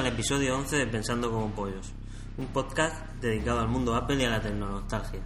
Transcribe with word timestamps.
Al 0.00 0.06
episodio 0.06 0.56
11 0.56 0.76
de 0.78 0.86
Pensando 0.86 1.30
como 1.30 1.50
Pollos, 1.50 1.92
un 2.38 2.46
podcast 2.46 3.12
dedicado 3.20 3.60
al 3.60 3.68
mundo 3.68 3.94
Apple 3.94 4.16
y 4.16 4.24
a 4.24 4.30
la 4.30 4.40
tecnonostalgia. 4.40 5.20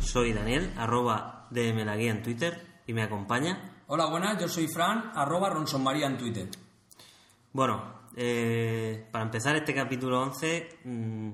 Soy 0.00 0.32
Daniel, 0.32 0.72
arroba 0.78 1.46
DM 1.50 1.84
la 1.84 1.94
guía 1.94 2.12
en 2.12 2.22
Twitter, 2.22 2.58
y 2.86 2.94
me 2.94 3.02
acompaña. 3.02 3.82
Hola, 3.88 4.06
buenas, 4.06 4.40
yo 4.40 4.48
soy 4.48 4.66
Fran, 4.66 5.12
arroba 5.14 5.50
Ronsonmaría 5.50 6.06
en 6.06 6.16
Twitter. 6.16 6.48
Bueno, 7.52 8.00
eh, 8.16 9.06
para 9.12 9.26
empezar 9.26 9.56
este 9.56 9.74
capítulo 9.74 10.22
11, 10.22 10.78
mm, 10.82 11.30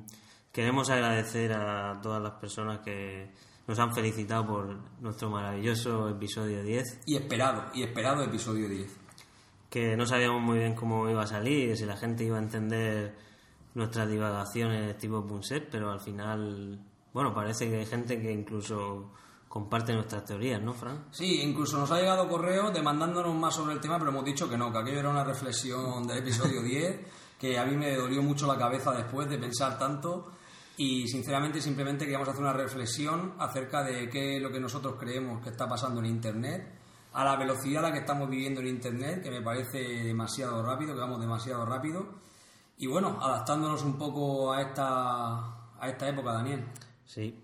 queremos 0.51 0.91
agradecer 0.91 1.53
a 1.53 2.01
todas 2.03 2.21
las 2.21 2.33
personas 2.41 2.81
que 2.81 3.31
nos 3.69 3.79
han 3.79 3.95
felicitado 3.95 4.45
por 4.49 4.79
nuestro 5.01 5.31
maravilloso 5.31 6.09
episodio 6.09 6.65
10. 6.65 7.03
Y 7.07 7.15
esperado, 7.15 7.67
y 7.73 7.85
esperado 7.85 8.25
episodio 8.25 8.69
10 8.69 9.02
que 9.73 9.97
no 9.97 10.05
sabíamos 10.05 10.43
muy 10.43 10.59
bien 10.59 10.75
cómo 10.75 11.09
iba 11.09 11.23
a 11.23 11.27
salir, 11.27 11.75
si 11.79 11.87
la 11.87 11.97
gente 11.97 12.25
iba 12.25 12.37
a 12.37 12.43
entender 12.43 13.17
nuestras 13.73 14.07
divagaciones 14.07 14.99
tipo 14.99 15.27
Punset, 15.27 15.67
pero 15.71 15.91
al 15.91 15.99
final, 15.99 16.79
bueno, 17.15 17.33
parece 17.33 17.71
que 17.71 17.79
hay 17.79 17.87
gente 17.87 18.21
que 18.21 18.31
incluso 18.31 19.13
comparte 19.49 19.95
nuestras 19.95 20.27
teorías, 20.27 20.61
¿no, 20.61 20.75
Fran? 20.75 21.07
Sí, 21.11 21.41
incluso 21.41 21.79
nos 21.79 21.91
ha 21.91 21.99
llegado 21.99 22.29
correo 22.29 22.71
demandándonos 22.71 23.35
más 23.35 23.55
sobre 23.55 23.73
el 23.73 23.81
tema, 23.81 23.99
pero 23.99 24.11
hemos 24.11 24.27
dicho 24.27 24.47
que 24.47 24.59
no, 24.59 24.71
que 24.71 24.77
aquello 24.77 25.01
era 25.01 25.09
una 25.09 25.25
reflexión 25.25 26.07
del 26.07 26.19
episodio 26.19 26.63
10, 26.65 27.01
que 27.41 27.59
a 27.59 27.65
mí 27.65 27.75
me 27.75 27.97
dolió 27.97 28.23
mucho 28.23 28.47
la 28.47 28.59
cabeza 28.59 28.93
después 28.93 29.27
de 29.31 29.39
pensar 29.39 29.79
tanto 29.79 30.33
y 30.77 31.09
sinceramente 31.09 31.63
simplemente 31.63 32.05
queríamos 32.05 32.29
hacer 32.29 32.43
una 32.43 32.53
reflexión 32.53 33.37
acerca 33.39 33.83
de 33.83 34.11
qué 34.11 34.37
es 34.37 34.43
lo 34.43 34.53
que 34.53 34.61
nosotros 34.61 34.97
creemos 35.01 35.43
que 35.43 35.49
está 35.49 35.67
pasando 35.67 36.01
en 36.01 36.07
Internet 36.07 36.82
a 37.13 37.25
la 37.25 37.37
velocidad 37.37 37.85
a 37.85 37.89
la 37.89 37.93
que 37.93 38.01
estamos 38.01 38.29
viviendo 38.29 38.61
en 38.61 38.69
Internet, 38.69 39.23
que 39.23 39.31
me 39.31 39.43
parece 39.43 39.79
demasiado 39.79 40.63
rápido, 40.63 40.95
que 40.95 41.01
vamos 41.01 41.21
demasiado 41.21 41.65
rápido. 41.67 42.07
Y 42.79 42.87
bueno, 42.87 43.19
adaptándonos 43.21 43.83
un 43.83 43.99
poco 43.99 44.53
a 44.53 44.63
esta, 44.63 45.39
a 45.79 45.89
esta 45.89 46.09
época, 46.09 46.33
Daniel. 46.33 46.65
Sí. 47.05 47.39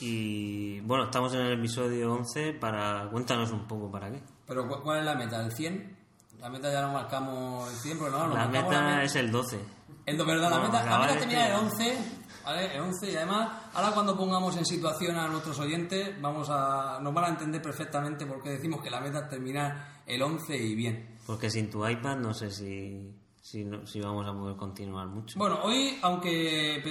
Y 0.00 0.80
bueno, 0.80 1.04
estamos 1.04 1.34
en 1.34 1.40
el 1.40 1.58
episodio 1.58 2.12
11 2.14 2.54
para... 2.54 3.08
Cuéntanos 3.10 3.50
un 3.52 3.66
poco 3.68 3.90
para 3.90 4.10
qué. 4.10 4.22
Pero 4.46 4.66
¿cuál 4.66 5.00
es 5.00 5.04
la 5.04 5.14
meta? 5.14 5.44
¿El 5.44 5.52
100? 5.52 5.96
La 6.40 6.48
meta 6.48 6.72
ya 6.72 6.82
no 6.82 6.92
marcamos 6.92 7.70
el 7.70 7.76
100, 7.76 7.98
pero 7.98 8.10
no, 8.10 8.34
la 8.34 8.48
meta 8.48 9.02
es 9.04 9.14
el 9.14 9.30
12. 9.30 9.60
El, 10.06 10.16
verdad, 10.16 10.50
la 10.50 10.58
meta, 10.58 10.84
la 10.84 10.98
meta 10.98 11.18
termina 11.18 11.46
el 11.46 11.54
11 11.54 12.21
¿vale? 12.44 12.74
El 12.74 12.80
11 12.82 13.12
y 13.12 13.16
además, 13.16 13.70
ahora 13.74 13.92
cuando 13.92 14.16
pongamos 14.16 14.56
en 14.56 14.64
situación 14.64 15.16
a 15.16 15.28
nuestros 15.28 15.58
oyentes, 15.58 16.20
vamos 16.20 16.48
a, 16.50 16.98
nos 17.00 17.12
van 17.14 17.24
a 17.24 17.28
entender 17.28 17.62
perfectamente 17.62 18.26
por 18.26 18.42
qué 18.42 18.50
decimos 18.50 18.82
que 18.82 18.90
la 18.90 19.00
meta 19.00 19.20
es 19.20 19.28
terminar 19.28 20.02
el 20.06 20.22
11 20.22 20.56
y 20.56 20.74
bien. 20.74 21.16
Porque 21.26 21.50
sin 21.50 21.70
tu 21.70 21.86
iPad 21.86 22.16
no 22.16 22.34
sé 22.34 22.50
si, 22.50 23.14
si, 23.40 23.68
si 23.84 24.00
vamos 24.00 24.26
a 24.26 24.32
poder 24.32 24.56
continuar 24.56 25.06
mucho. 25.08 25.38
Bueno, 25.38 25.60
hoy, 25.62 25.98
aunque, 26.02 26.82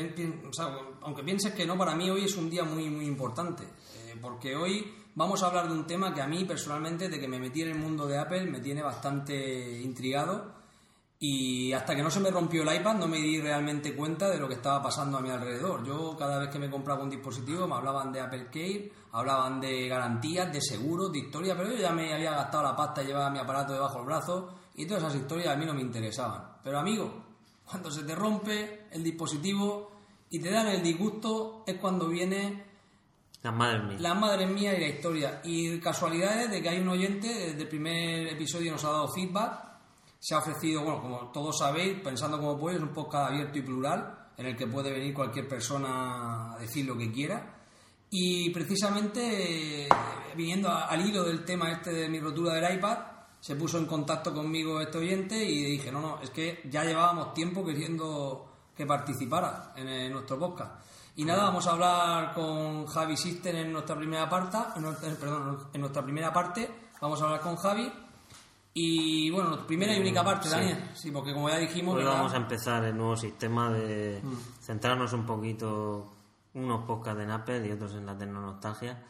aunque 1.02 1.24
pienses 1.24 1.54
que 1.54 1.66
no, 1.66 1.78
para 1.78 1.96
mí 1.96 2.10
hoy 2.10 2.26
es 2.26 2.36
un 2.36 2.50
día 2.50 2.64
muy, 2.64 2.90
muy 2.90 3.06
importante, 3.06 3.64
eh, 3.64 4.16
porque 4.22 4.56
hoy 4.56 4.94
vamos 5.16 5.44
a 5.44 5.48
hablar 5.48 5.68
de 5.68 5.74
un 5.74 5.86
tema 5.86 6.14
que 6.14 6.22
a 6.22 6.28
mí 6.28 6.46
personalmente, 6.46 7.10
de 7.10 7.20
que 7.20 7.28
me 7.28 7.40
metí 7.40 7.62
en 7.62 7.70
el 7.70 7.80
mundo 7.80 8.08
de 8.08 8.18
Apple, 8.18 8.46
me 8.46 8.60
tiene 8.60 8.82
bastante 8.82 9.82
intrigado 9.82 10.61
y 11.24 11.72
hasta 11.72 11.96
que 11.96 12.02
no 12.02 12.10
se 12.10 12.20
me 12.20 12.32
rompió 12.32 12.64
el 12.64 12.82
iPad 12.82 12.96
no 12.96 13.08
me 13.08 13.20
di 13.20 13.40
realmente 13.40 13.96
cuenta 13.96 14.28
de 14.28 14.40
lo 14.40 14.48
que 14.48 14.56
estaba 14.56 14.82
pasando 14.82 15.20
a 15.20 15.22
mi 15.22 15.30
alrededor. 15.30 15.86
Yo 15.86 16.18
cada 16.18 16.40
vez 16.40 16.50
que 16.50 16.58
me 16.58 16.68
compraba 16.68 17.04
un 17.04 17.12
dispositivo 17.12 17.68
me 17.68 17.76
hablaban 17.76 18.12
de 18.12 18.22
Apple 18.22 18.48
Care, 18.48 18.92
hablaban 19.12 19.62
de 19.62 19.88
garantías, 19.88 20.52
de 20.52 20.60
seguros, 20.60 21.12
de 21.12 21.20
historias, 21.20 21.56
pero 21.56 21.70
yo 21.70 21.78
ya 21.78 21.92
me 21.92 22.12
había 22.12 22.32
gastado 22.32 22.64
la 22.64 22.76
pasta 22.76 23.04
y 23.04 23.06
llevaba 23.06 23.30
mi 23.30 23.38
aparato 23.38 23.72
debajo 23.72 23.98
del 23.98 24.08
brazo 24.08 24.50
y 24.74 24.88
todas 24.88 25.04
esas 25.04 25.22
historias 25.22 25.50
a 25.50 25.56
mí 25.56 25.64
no 25.64 25.76
me 25.76 25.82
interesaban. 25.82 26.58
Pero 26.64 26.80
amigo, 26.80 27.24
cuando 27.66 27.92
se 27.92 28.02
te 28.02 28.16
rompe 28.16 28.88
el 28.90 29.04
dispositivo 29.04 29.92
y 30.28 30.40
te 30.40 30.50
dan 30.50 30.70
el 30.70 30.82
disgusto 30.82 31.64
es 31.68 31.76
cuando 31.76 32.08
viene 32.08 32.66
las 33.44 33.54
madres 33.54 33.84
mías. 33.84 34.02
Las 34.02 34.20
madres 34.20 34.50
mías 34.50 34.76
y 34.76 34.82
la 34.82 34.88
historia. 34.88 35.42
Y 35.44 35.80
casualidades 35.80 36.50
de 36.50 36.64
que 36.64 36.70
hay 36.70 36.80
un 36.80 36.90
oyente 36.90 37.28
desde 37.28 37.62
el 37.62 37.68
primer 37.68 38.28
episodio 38.28 38.72
nos 38.72 38.84
ha 38.86 38.90
dado 38.90 39.08
feedback 39.08 39.71
se 40.22 40.36
ha 40.36 40.38
ofrecido, 40.38 40.84
bueno, 40.84 41.02
como 41.02 41.18
todos 41.32 41.58
sabéis, 41.58 42.00
pensando 42.00 42.38
como 42.38 42.56
puede, 42.56 42.78
es 42.78 42.84
un 42.84 42.90
podcast 42.90 43.32
abierto 43.32 43.58
y 43.58 43.64
plural, 43.64 44.30
en 44.38 44.46
el 44.46 44.56
que 44.56 44.68
puede 44.68 44.92
venir 44.92 45.16
cualquier 45.16 45.48
persona 45.48 46.54
a 46.54 46.60
decir 46.60 46.86
lo 46.86 46.96
que 46.96 47.12
quiera. 47.12 47.56
Y 48.12 48.52
precisamente, 48.52 49.90
viniendo 50.36 50.70
al 50.70 51.04
hilo 51.04 51.24
del 51.24 51.44
tema 51.44 51.72
este 51.72 51.92
de 51.92 52.08
mi 52.08 52.20
rotura 52.20 52.54
del 52.54 52.76
iPad, 52.76 53.00
se 53.40 53.56
puso 53.56 53.80
en 53.80 53.88
contacto 53.88 54.32
conmigo 54.32 54.80
este 54.80 55.00
oyente 55.00 55.44
y 55.44 55.64
dije, 55.64 55.92
no, 55.92 56.02
no, 56.02 56.22
es 56.22 56.30
que 56.30 56.62
ya 56.70 56.84
llevábamos 56.84 57.34
tiempo 57.34 57.66
queriendo 57.66 58.48
que 58.78 58.86
participara 58.86 59.74
en, 59.76 60.12
nuestro 60.12 60.38
podcast. 60.38 60.84
Y 61.16 61.26
nada, 61.26 61.46
vamos 61.46 61.66
a 61.66 61.72
hablar 61.72 62.34
con 62.36 62.86
Javi 62.86 63.18
Sister 63.18 63.56
en 63.56 63.74
nuestra 63.74 63.96
primera 63.96 64.30
parte, 64.30 64.60
perdón, 65.20 65.68
en 65.74 65.82
nuestra 65.82 66.04
primera 66.04 66.32
parte, 66.32 66.70
vamos 67.02 67.20
a 67.20 67.26
hablar 67.26 67.42
con 67.42 67.56
Javi 67.56 67.92
y 68.74 69.30
bueno, 69.30 69.68
primera 69.68 69.96
y 69.96 70.00
única 70.00 70.24
parte, 70.24 70.48
Daniel. 70.48 70.92
Sí, 70.94 71.12
porque 71.12 71.34
como 71.34 71.50
ya 71.50 71.58
dijimos. 71.58 71.98
Hoy 71.98 72.06
vamos 72.06 72.34
a 72.34 72.38
empezar 72.38 72.84
el 72.86 72.96
nuevo 72.96 73.18
sistema 73.18 73.70
de 73.70 74.22
mm. 74.24 74.62
centrarnos 74.62 75.12
un 75.12 75.26
poquito, 75.26 76.14
unos 76.54 76.86
podcasts 76.86 77.22
en 77.22 77.32
Apple 77.32 77.68
y 77.68 77.72
otros 77.72 77.94
en 77.96 78.06
la 78.06 78.18
tecnonostalgia. 78.18 79.04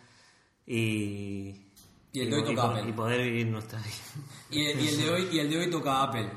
Y. 0.65 1.67
Y 2.13 2.19
el 2.19 2.29
de 2.29 2.35
hoy 2.37 2.43
toca 2.43 2.69
Apple. 2.69 2.89
Y 2.89 2.93
poder 2.93 3.21
vivir 3.21 3.47
nuestra 3.47 3.79
vida. 3.79 4.25
Y 4.49 4.65
el, 4.65 4.97
de 4.97 5.09
hoy, 5.09 5.29
y 5.31 5.39
el 5.39 5.49
de 5.49 5.59
hoy 5.59 5.69
toca 5.69 6.03
Apple. 6.03 6.29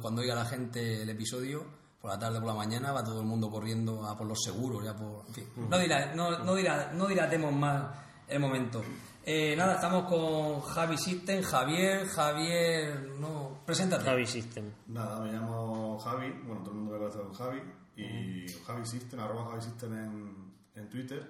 cuando 0.00 0.20
oiga 0.20 0.34
la 0.34 0.44
gente 0.44 1.02
el 1.02 1.08
episodio 1.08 1.64
por 2.00 2.10
la 2.10 2.18
tarde, 2.18 2.38
por 2.38 2.48
la 2.48 2.54
mañana, 2.54 2.92
va 2.92 3.04
todo 3.04 3.20
el 3.20 3.26
mundo 3.26 3.50
corriendo 3.50 4.06
a 4.06 4.16
por 4.16 4.26
los 4.26 4.42
seguros, 4.42 4.84
ya 4.84 4.94
por... 4.94 5.26
En 5.28 5.34
fin, 5.34 5.44
no, 5.68 5.78
dirá, 5.78 6.14
no, 6.14 6.38
no, 6.38 6.54
dirá, 6.54 6.92
no 6.94 7.06
dilatemos 7.06 7.52
más 7.52 7.94
el 8.26 8.40
momento. 8.40 8.82
Eh, 9.24 9.54
nada, 9.54 9.74
estamos 9.74 10.08
con 10.08 10.60
Javi 10.62 10.96
System, 10.96 11.42
Javier, 11.42 12.06
Javier, 12.06 13.10
no, 13.18 13.60
preséntate. 13.66 14.04
Javi 14.04 14.26
System. 14.26 14.72
Nada, 14.88 15.20
me 15.20 15.30
llamo 15.30 15.98
Javi, 15.98 16.30
bueno, 16.46 16.62
todo 16.62 16.70
el 16.70 16.76
mundo 16.78 16.92
me 16.92 16.98
conoce 16.98 17.18
con 17.18 17.32
Javi, 17.34 17.62
y 17.96 18.46
Javi 18.66 18.86
System, 18.86 19.20
arroba 19.20 19.50
Javi 19.50 19.62
System 19.62 19.92
en, 19.92 20.39
en 20.74 20.88
Twitter. 20.88 21.26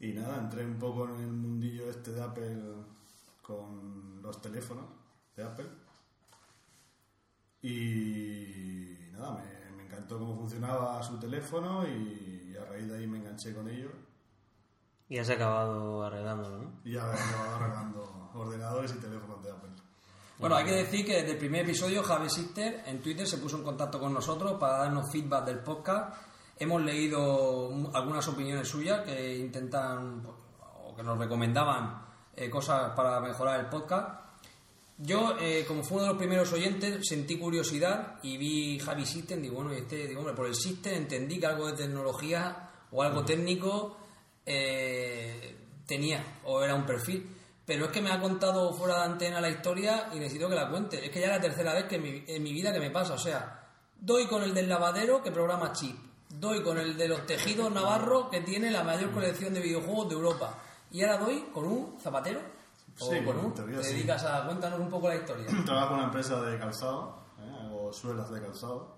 Y 0.00 0.12
nada, 0.12 0.38
entré 0.38 0.64
un 0.64 0.78
poco 0.78 1.08
en 1.08 1.20
el 1.20 1.32
mundillo 1.32 1.90
este 1.90 2.12
de 2.12 2.22
Apple 2.22 2.62
con 3.42 4.20
los 4.22 4.40
teléfonos 4.40 4.84
de 5.34 5.44
Apple. 5.44 5.66
Y 7.62 9.10
nada, 9.12 9.32
me, 9.32 9.76
me 9.76 9.84
encantó 9.84 10.18
cómo 10.18 10.36
funcionaba 10.36 11.02
su 11.02 11.18
teléfono 11.18 11.86
y, 11.86 12.54
a 12.56 12.64
raíz 12.64 12.88
de 12.88 12.98
ahí 12.98 13.06
me 13.06 13.18
enganché 13.18 13.54
con 13.54 13.68
ello. 13.68 13.90
Y 15.08 15.18
has 15.18 15.30
acabado 15.30 16.04
arreglándolo, 16.04 16.58
¿no? 16.58 16.80
Y 16.84 16.92
ya 16.92 17.10
acabado 17.10 17.56
arreglando 17.56 18.30
ordenadores 18.34 18.94
y 18.94 18.98
teléfonos 18.98 19.42
de 19.42 19.50
Apple. 19.50 19.70
Bueno, 20.38 20.54
hay 20.54 20.66
que 20.66 20.72
decir 20.72 21.04
que 21.04 21.14
desde 21.14 21.32
el 21.32 21.38
primer 21.38 21.62
episodio 21.62 22.02
Javi 22.02 22.30
Sister 22.30 22.84
en 22.86 23.00
Twitter 23.02 23.26
se 23.26 23.38
puso 23.38 23.56
en 23.56 23.64
contacto 23.64 23.98
con 23.98 24.14
nosotros 24.14 24.52
para 24.60 24.78
darnos 24.78 25.10
feedback 25.10 25.46
del 25.46 25.58
podcast. 25.60 26.14
Hemos 26.60 26.82
leído 26.82 27.70
algunas 27.94 28.26
opiniones 28.28 28.68
suyas 28.68 29.02
que 29.04 29.36
intentan 29.38 30.22
o 30.84 30.94
que 30.96 31.02
nos 31.02 31.18
recomendaban 31.18 32.02
eh, 32.34 32.50
cosas 32.50 32.92
para 32.94 33.20
mejorar 33.20 33.60
el 33.60 33.66
podcast. 33.66 34.20
Yo, 34.96 35.36
eh, 35.40 35.64
como 35.68 35.84
fue 35.84 35.98
uno 35.98 36.06
de 36.06 36.08
los 36.10 36.18
primeros 36.18 36.52
oyentes, 36.52 37.06
sentí 37.06 37.38
curiosidad 37.38 38.16
y 38.22 38.36
vi 38.36 38.78
Javi 38.80 39.06
System. 39.06 39.40
Digo, 39.40 39.56
bueno, 39.56 39.72
y 39.72 39.76
este, 39.76 40.08
digo, 40.08 40.20
hombre, 40.20 40.34
por 40.34 40.46
el 40.46 40.56
System 40.56 40.94
entendí 40.94 41.38
que 41.38 41.46
algo 41.46 41.68
de 41.68 41.74
tecnología 41.74 42.70
o 42.90 43.02
algo 43.04 43.24
técnico 43.24 43.96
eh, 44.44 45.56
tenía 45.86 46.40
o 46.44 46.62
era 46.64 46.74
un 46.74 46.84
perfil. 46.84 47.28
Pero 47.64 47.84
es 47.84 47.90
que 47.92 48.02
me 48.02 48.10
ha 48.10 48.20
contado 48.20 48.72
fuera 48.72 48.96
de 48.96 49.04
antena 49.04 49.40
la 49.40 49.50
historia 49.50 50.08
y 50.12 50.18
necesito 50.18 50.48
que 50.48 50.56
la 50.56 50.68
cuente. 50.68 51.04
Es 51.04 51.10
que 51.12 51.20
ya 51.20 51.26
es 51.26 51.32
la 51.32 51.40
tercera 51.40 51.74
vez 51.74 51.84
que 51.84 51.98
mi, 51.98 52.24
en 52.26 52.42
mi 52.42 52.52
vida 52.52 52.72
que 52.72 52.80
me 52.80 52.90
pasa. 52.90 53.14
O 53.14 53.18
sea, 53.18 53.68
doy 54.00 54.26
con 54.26 54.42
el 54.42 54.52
del 54.52 54.68
lavadero 54.68 55.22
que 55.22 55.30
programa 55.30 55.72
chip. 55.72 56.07
Doy 56.38 56.62
con 56.62 56.78
el 56.78 56.96
de 56.96 57.08
los 57.08 57.26
tejidos 57.26 57.72
navarro 57.72 58.30
que 58.30 58.40
tiene 58.42 58.70
la 58.70 58.82
mayor 58.84 59.10
colección 59.12 59.54
de 59.54 59.60
videojuegos 59.60 60.08
de 60.08 60.14
Europa. 60.14 60.54
Y 60.90 61.02
ahora 61.02 61.18
doy 61.18 61.48
con 61.52 61.64
un 61.66 61.98
zapatero. 62.00 62.40
O 63.00 63.10
Sí, 63.12 63.24
con 63.24 63.38
un. 63.38 63.54
teoría 63.54 63.78
te 63.78 63.84
sí. 63.84 63.94
dedicas 63.94 64.24
a. 64.24 64.44
Cuéntanos 64.46 64.80
un 64.80 64.90
poco 64.90 65.08
la 65.08 65.16
historia. 65.16 65.46
Trabajo 65.64 65.90
en 65.92 65.94
una 65.98 66.04
empresa 66.06 66.40
de 66.42 66.58
calzado, 66.58 67.22
¿eh? 67.40 67.64
hago 67.64 67.92
suelas 67.92 68.30
de 68.30 68.40
calzado. 68.40 68.96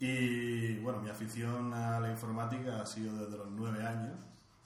Y 0.00 0.76
bueno, 0.78 1.00
mi 1.00 1.10
afición 1.10 1.72
a 1.72 2.00
la 2.00 2.10
informática 2.10 2.80
ha 2.80 2.86
sido 2.86 3.14
desde 3.24 3.36
los 3.38 3.48
9 3.50 3.86
años. 3.86 4.18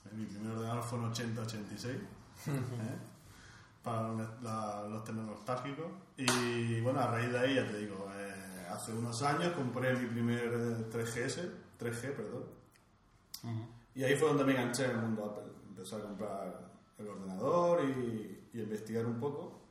¿eh? 0.05 0.09
Mi 0.13 0.25
primer 0.25 0.53
ordenador 0.53 0.83
fue 0.83 0.97
en 0.99 1.11
80-86, 1.13 1.85
¿eh? 2.47 2.97
para 3.83 4.01
los- 4.09 4.41
la- 4.41 4.83
los 4.89 5.03
temas 5.03 5.25
nostálgicos. 5.25 5.85
Y 6.17 6.79
bueno, 6.81 6.99
a 7.01 7.07
raíz 7.07 7.31
de 7.31 7.39
ahí, 7.39 7.55
ya 7.55 7.67
te 7.67 7.77
digo, 7.77 8.09
eh, 8.15 8.67
hace 8.71 8.93
unos 8.93 9.21
años 9.21 9.53
compré 9.53 9.93
mi 9.95 10.07
primer 10.07 10.43
eh, 10.45 10.89
3GS, 10.91 11.49
3G, 11.79 12.15
perdón. 12.15 12.45
Y 13.95 14.03
ahí 14.03 14.15
fue 14.15 14.29
donde 14.29 14.43
me 14.43 14.51
enganché 14.53 14.85
en 14.85 14.91
el 14.91 14.97
mundo 14.97 15.25
Apple. 15.25 15.51
Empecé 15.69 15.95
a 15.95 15.99
comprar 16.01 16.71
el 16.97 17.07
ordenador 17.07 17.83
y, 17.83 18.49
y 18.53 18.59
a 18.59 18.63
investigar 18.63 19.05
un 19.05 19.19
poco. 19.19 19.61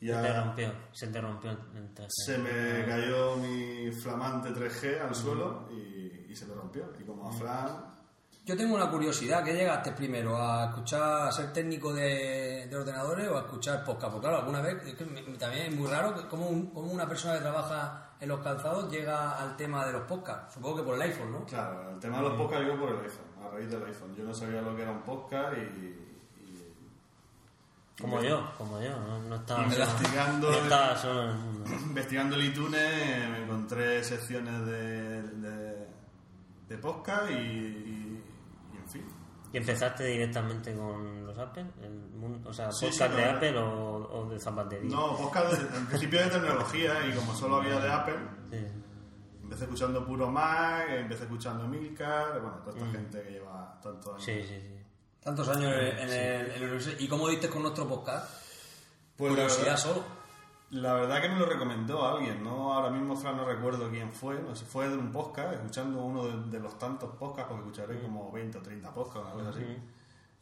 Y 0.00 0.06
Se 0.06 0.14
te 0.14 0.40
rompió, 0.40 0.72
se 0.92 1.06
te 1.08 1.20
rompió 1.20 1.50
el 1.50 1.92
traje. 1.94 2.08
se 2.24 2.38
me 2.38 2.86
cayó 2.86 3.36
mi 3.36 3.90
flamante 3.92 4.48
3G 4.48 5.00
al 5.00 5.14
suelo 5.14 5.68
y, 5.70 6.26
y 6.30 6.34
se 6.34 6.46
me 6.46 6.54
rompió. 6.54 6.90
Y 6.98 7.04
como 7.04 7.28
a 7.28 7.32
Fran, 7.32 7.84
Yo 8.50 8.56
tengo 8.56 8.74
una 8.74 8.90
curiosidad. 8.90 9.44
¿Qué 9.44 9.52
llegaste 9.54 9.92
primero? 9.92 10.36
¿A 10.36 10.70
escuchar, 10.70 11.28
a 11.28 11.30
ser 11.30 11.52
técnico 11.52 11.92
de, 11.94 12.66
de 12.68 12.76
ordenadores 12.76 13.28
o 13.28 13.36
a 13.36 13.42
escuchar 13.42 13.84
podcast? 13.84 14.10
Porque 14.12 14.26
claro, 14.26 14.38
alguna 14.42 14.60
vez, 14.60 14.82
es 14.88 14.94
que 14.94 15.04
me- 15.04 15.22
también 15.38 15.66
es 15.72 15.76
muy 15.78 15.86
raro 15.86 16.26
cómo, 16.28 16.48
un- 16.48 16.66
cómo 16.70 16.90
una 16.90 17.06
persona 17.06 17.34
que 17.34 17.40
trabaja 17.42 18.10
en 18.18 18.28
los 18.28 18.40
calzados 18.40 18.90
llega 18.90 19.38
al 19.40 19.56
tema 19.56 19.86
de 19.86 19.92
los 19.92 20.02
podcasts. 20.02 20.54
Supongo 20.54 20.78
que 20.78 20.82
por 20.82 20.96
el 20.96 21.02
iPhone, 21.02 21.30
¿no? 21.30 21.44
claro, 21.46 21.90
el 21.92 22.00
tema 22.00 22.16
de 22.16 22.22
los 22.24 22.32
podcasts 22.34 22.64
llegó 22.66 22.80
por 22.80 22.88
el 22.90 23.00
iPhone, 23.04 23.24
a 23.46 23.50
raíz 23.54 23.70
del 23.70 23.84
iPhone. 23.84 24.16
Yo 24.16 24.24
no 24.24 24.34
sabía 24.34 24.62
lo 24.62 24.74
que 24.74 24.82
era 24.82 24.90
un 24.90 25.02
podcast 25.02 25.56
y. 25.56 26.06
Como 28.00 28.20
yo, 28.22 28.50
como 28.58 28.80
yo, 28.80 28.98
no, 28.98 29.20
no 29.20 29.36
estaba, 29.36 29.70
solo, 29.70 29.84
Investigando- 29.84 30.50
no 30.50 30.56
estaba 30.58 30.96
solo 30.96 31.22
en 31.22 31.28
el 31.30 31.36
mundo. 31.36 31.70
investigando 31.82 32.34
el 32.34 32.44
iTunes 32.46 32.80
me 33.30 33.44
encontré 33.44 34.02
secciones 34.02 34.66
de, 34.66 35.22
de, 35.22 35.86
de 36.68 36.78
podcast 36.78 37.30
y. 37.30 38.09
¿Y 39.52 39.56
empezaste 39.56 40.04
directamente 40.04 40.74
con 40.74 41.26
los 41.26 41.36
Apple? 41.38 41.66
El 41.82 41.90
mundo, 41.92 42.48
o 42.50 42.52
sea, 42.52 42.70
Sí, 42.70 42.86
podcast 42.86 43.10
sí, 43.12 43.16
de 43.20 43.26
no, 43.26 43.36
Apple 43.36 43.58
o, 43.58 44.18
o 44.20 44.28
de 44.30 44.38
zapatería. 44.38 44.90
No, 44.96 45.16
podcast 45.16 45.52
de- 45.54 45.76
en 45.78 45.86
principio 45.86 46.20
de 46.20 46.30
tecnología 46.30 47.06
y 47.08 47.12
como 47.12 47.34
solo 47.34 47.56
había 47.56 47.80
de 47.80 47.90
Apple, 47.90 48.18
Sí. 48.50 48.66
empecé 49.42 49.64
escuchando 49.64 50.06
puro 50.06 50.30
Mac, 50.30 50.86
empecé 50.90 51.24
escuchando 51.24 51.66
Milcar, 51.66 52.40
bueno, 52.40 52.58
toda 52.64 52.76
esta 52.78 52.90
gente 52.92 53.22
que 53.22 53.30
lleva 53.32 53.80
tantos 53.82 54.08
años. 54.14 54.24
sí, 54.24 54.42
sí, 54.42 54.60
sí. 54.60 54.76
Tantos 55.22 55.48
años 55.48 55.72
en, 55.74 56.08
el, 56.08 56.50
en 56.52 56.62
el- 56.62 56.96
¿Y 57.00 57.08
cómo 57.08 57.28
diste 57.28 57.48
con 57.50 57.62
nuestro 57.62 57.86
podcast? 57.88 58.30
Pues 59.16 59.32
la 59.32 59.36
Curiosidad 59.42 59.76
solo. 59.76 60.02
La 60.70 60.94
verdad 60.94 61.20
que 61.20 61.28
me 61.28 61.38
lo 61.38 61.46
recomendó 61.46 62.06
alguien, 62.06 62.42
¿no? 62.44 62.72
Ahora 62.72 62.90
mismo, 62.90 63.16
Fran, 63.16 63.36
no 63.36 63.44
recuerdo 63.44 63.90
quién 63.90 64.12
fue, 64.12 64.40
no 64.40 64.54
sé, 64.54 64.64
fue 64.64 64.88
de 64.88 64.96
un 64.96 65.10
podcast, 65.10 65.54
escuchando 65.54 66.02
uno 66.02 66.26
de, 66.26 66.50
de 66.50 66.60
los 66.60 66.78
tantos 66.78 67.16
podcasts, 67.16 67.50
porque 67.50 67.68
escucharé 67.68 68.00
como 68.00 68.30
20 68.30 68.58
o 68.58 68.62
30 68.62 68.94
podcasts, 68.94 69.34
una 69.34 69.44
cosa 69.44 69.50
así. 69.50 69.66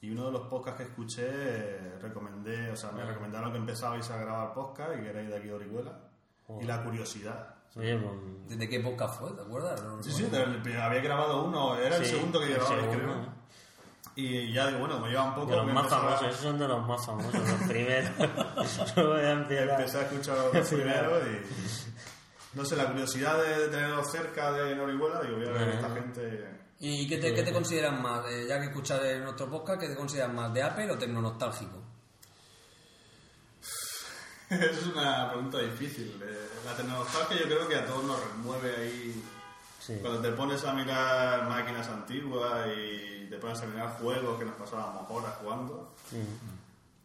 Y 0.00 0.10
uno 0.10 0.26
de 0.26 0.32
los 0.32 0.42
podcasts 0.42 0.80
que 0.80 0.88
escuché, 0.88 1.26
eh, 1.26 1.98
recomendé, 2.00 2.70
o 2.70 2.76
sea, 2.76 2.92
me 2.92 3.04
recomendaron 3.04 3.50
que 3.50 3.58
empezabais 3.58 4.08
a 4.10 4.18
grabar 4.18 4.52
podcast 4.52 4.98
y 4.98 5.02
que 5.02 5.08
erais 5.08 5.28
de 5.28 5.36
aquí 5.36 5.48
de 5.48 5.54
Orihuela. 5.54 5.98
Y 6.60 6.64
la 6.64 6.84
curiosidad. 6.84 7.54
Oye, 7.76 7.96
pues, 7.96 8.48
¿Desde 8.48 8.68
qué 8.68 8.80
podcast 8.80 9.20
fue? 9.20 9.32
¿Te 9.32 9.42
acuerdas? 9.42 9.82
No 9.82 10.02
Sí, 10.02 10.12
sí, 10.12 10.24
había 10.26 11.00
grabado 11.00 11.44
uno, 11.44 11.76
era 11.76 11.96
el 11.96 12.04
segundo 12.04 12.40
que 12.40 12.54
segundo, 12.54 12.90
creo. 12.90 13.38
Y 14.20 14.52
ya 14.52 14.66
digo, 14.66 14.80
bueno, 14.80 14.98
me 14.98 15.10
lleva 15.10 15.24
un 15.26 15.34
poco. 15.36 15.52
de 15.52 15.56
los 15.58 15.66
más 15.72 15.86
a- 15.86 15.88
famosos, 16.00 16.26
esos 16.28 16.40
son 16.40 16.58
de 16.58 16.66
los 16.66 16.84
más 16.88 17.06
famosos, 17.06 17.34
los 17.34 17.62
primeros. 17.68 18.10
Empecé 18.98 19.98
a 19.98 20.02
escuchar 20.02 20.36
los 20.52 20.68
primeros 20.68 21.22
y. 21.28 22.56
No 22.56 22.64
sé, 22.64 22.74
la 22.74 22.86
curiosidad 22.86 23.40
de, 23.40 23.68
tenerlos 23.68 24.10
cerca 24.10 24.50
de 24.50 24.80
Orihuela, 24.80 25.20
digo, 25.22 25.36
voy 25.36 25.46
a 25.46 25.52
ver 25.52 25.68
a 25.68 25.74
esta 25.74 25.90
gente. 25.94 26.48
¿Y 26.80 27.06
qué 27.08 27.18
te, 27.18 27.32
qué 27.32 27.44
te 27.44 27.52
consideras 27.52 28.00
más? 28.00 28.24
Eh, 28.28 28.46
ya 28.48 28.58
que 28.58 28.66
escuchas 28.66 29.00
en 29.04 29.22
nuestro 29.22 29.48
podcast, 29.48 29.80
¿qué 29.80 29.88
te 29.88 29.94
consideras 29.94 30.32
más? 30.34 30.52
¿De 30.52 30.62
Apple 30.64 30.90
o 30.90 30.98
tecnonostálgico? 30.98 31.80
es 34.50 34.86
una 34.86 35.28
pregunta 35.30 35.58
difícil. 35.60 36.20
Eh, 36.24 36.48
La 36.64 36.74
tecnología 36.74 37.20
yo 37.38 37.44
creo 37.44 37.68
que 37.68 37.76
a 37.76 37.86
todos 37.86 38.02
nos 38.04 38.20
remueve 38.32 38.74
ahí. 38.76 39.22
Sí. 39.88 39.98
Cuando 40.02 40.20
te 40.20 40.32
pones 40.32 40.62
a 40.66 40.74
mirar 40.74 41.48
máquinas 41.48 41.88
antiguas 41.88 42.68
y 42.76 43.26
te 43.30 43.38
pones 43.38 43.58
a 43.62 43.66
mirar 43.66 43.88
juegos 43.98 44.38
que 44.38 44.44
nos 44.44 44.54
pasábamos 44.56 45.10
horas 45.10 45.34
jugando. 45.40 45.94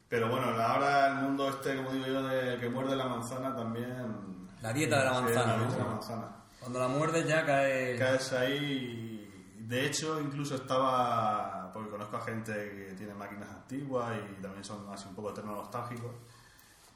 Pero 0.10 0.28
bueno, 0.30 0.48
ahora 0.62 1.08
el 1.08 1.16
mundo 1.16 1.48
este, 1.50 1.78
como 1.78 1.92
digo 1.92 2.06
yo, 2.08 2.24
de 2.24 2.60
que 2.60 2.70
muerde 2.70 2.96
la 2.96 3.06
manzana 3.06 3.56
también. 3.56 4.48
La 4.62 4.74
dieta 4.74 5.00
de 5.00 5.06
la 5.06 5.16
Sí, 5.16 5.22
manzana, 5.24 5.54
la 5.54 5.58
dieta 5.60 5.72
de 5.74 5.78
la 5.80 5.86
¿no? 5.86 5.92
manzana. 5.92 6.28
Cuando 6.60 6.80
la 6.80 6.88
muerdes 6.90 7.28
ya 7.28 7.46
cae... 7.46 7.96
Caes 7.98 8.34
ahí. 8.34 9.56
y, 9.58 9.64
De 9.64 9.86
hecho, 9.86 10.20
incluso 10.20 10.56
estaba. 10.56 11.72
Porque 11.74 11.90
conozco 11.90 12.18
a 12.18 12.22
gente 12.22 12.54
que 12.54 12.94
tiene 12.98 13.14
máquinas 13.14 13.50
antiguas 13.50 14.14
y 14.38 14.42
también 14.42 14.64
son 14.64 14.88
así 14.94 15.08
un 15.08 15.16
poco 15.16 15.34
tecnológicos. 15.34 16.12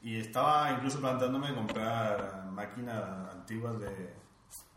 Y 0.02 0.20
estaba 0.20 0.70
incluso 0.72 1.00
planteándome 1.00 1.54
comprar 1.54 2.44
máquinas 2.52 3.02
antiguas 3.32 3.80
de, 3.80 4.14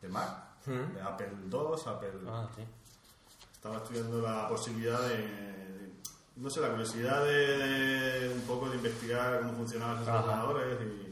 de 0.02 0.10
Mac, 0.10 0.30
Mm. 0.66 0.94
de 0.96 1.02
Apple 1.02 1.30
II, 1.52 1.60
Apple. 1.86 2.12
Ah, 2.28 2.48
sí. 2.56 2.62
Estaba 3.54 3.78
estudiando 3.78 4.22
la 4.22 4.48
posibilidad 4.48 5.02
de, 5.08 5.18
de- 5.18 5.92
no 6.38 6.50
sé, 6.50 6.62
la 6.62 6.70
curiosidad 6.70 7.24
de, 7.24 7.58
de 8.28 8.34
un 8.34 8.42
poco 8.42 8.70
de 8.70 8.76
investigar 8.78 9.40
cómo 9.42 9.54
funcionaban 9.54 9.98
esos 10.02 10.08
ordenadores 10.14 10.78
y 10.82 11.12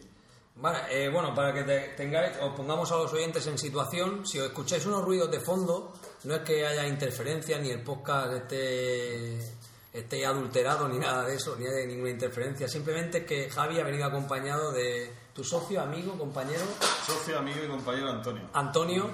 Vale, 0.62 0.80
eh, 0.90 1.10
bueno, 1.10 1.34
para 1.34 1.54
que 1.54 1.64
te- 1.64 1.94
tengáis, 1.96 2.36
os 2.42 2.54
pongamos 2.54 2.92
a 2.92 2.98
los 2.98 3.14
oyentes 3.14 3.48
en 3.48 3.58
situación, 3.58 4.26
si 4.28 4.40
os 4.40 4.48
escucháis 4.48 4.86
unos 4.88 5.06
ruidos 5.06 5.32
de 5.32 5.40
fondo, 5.40 5.94
no 6.26 6.36
es 6.36 6.42
que 6.42 6.66
haya 6.68 6.86
interferencia, 6.86 7.58
ni 7.60 7.70
el 7.70 7.82
podcast 7.82 8.34
esté, 8.34 9.38
esté 9.94 10.26
adulterado, 10.26 10.90
ni 10.90 10.98
nada 11.00 11.26
de 11.26 11.36
eso, 11.36 11.56
ni 11.56 11.66
hay 11.66 11.88
ninguna 11.88 12.10
interferencia, 12.10 12.68
simplemente 12.68 13.20
es 13.20 13.26
que 13.26 13.50
Javi 13.50 13.80
ha 13.80 13.86
venido 13.86 14.04
acompañado 14.06 14.72
de 14.74 15.14
tu 15.34 15.46
socio, 15.46 15.80
amigo, 15.82 16.18
compañero, 16.18 16.66
socio, 17.06 17.40
amigo 17.40 17.64
y 17.64 17.68
compañero 17.70 18.10
Antonio. 18.10 18.50
Antonio, 18.52 19.10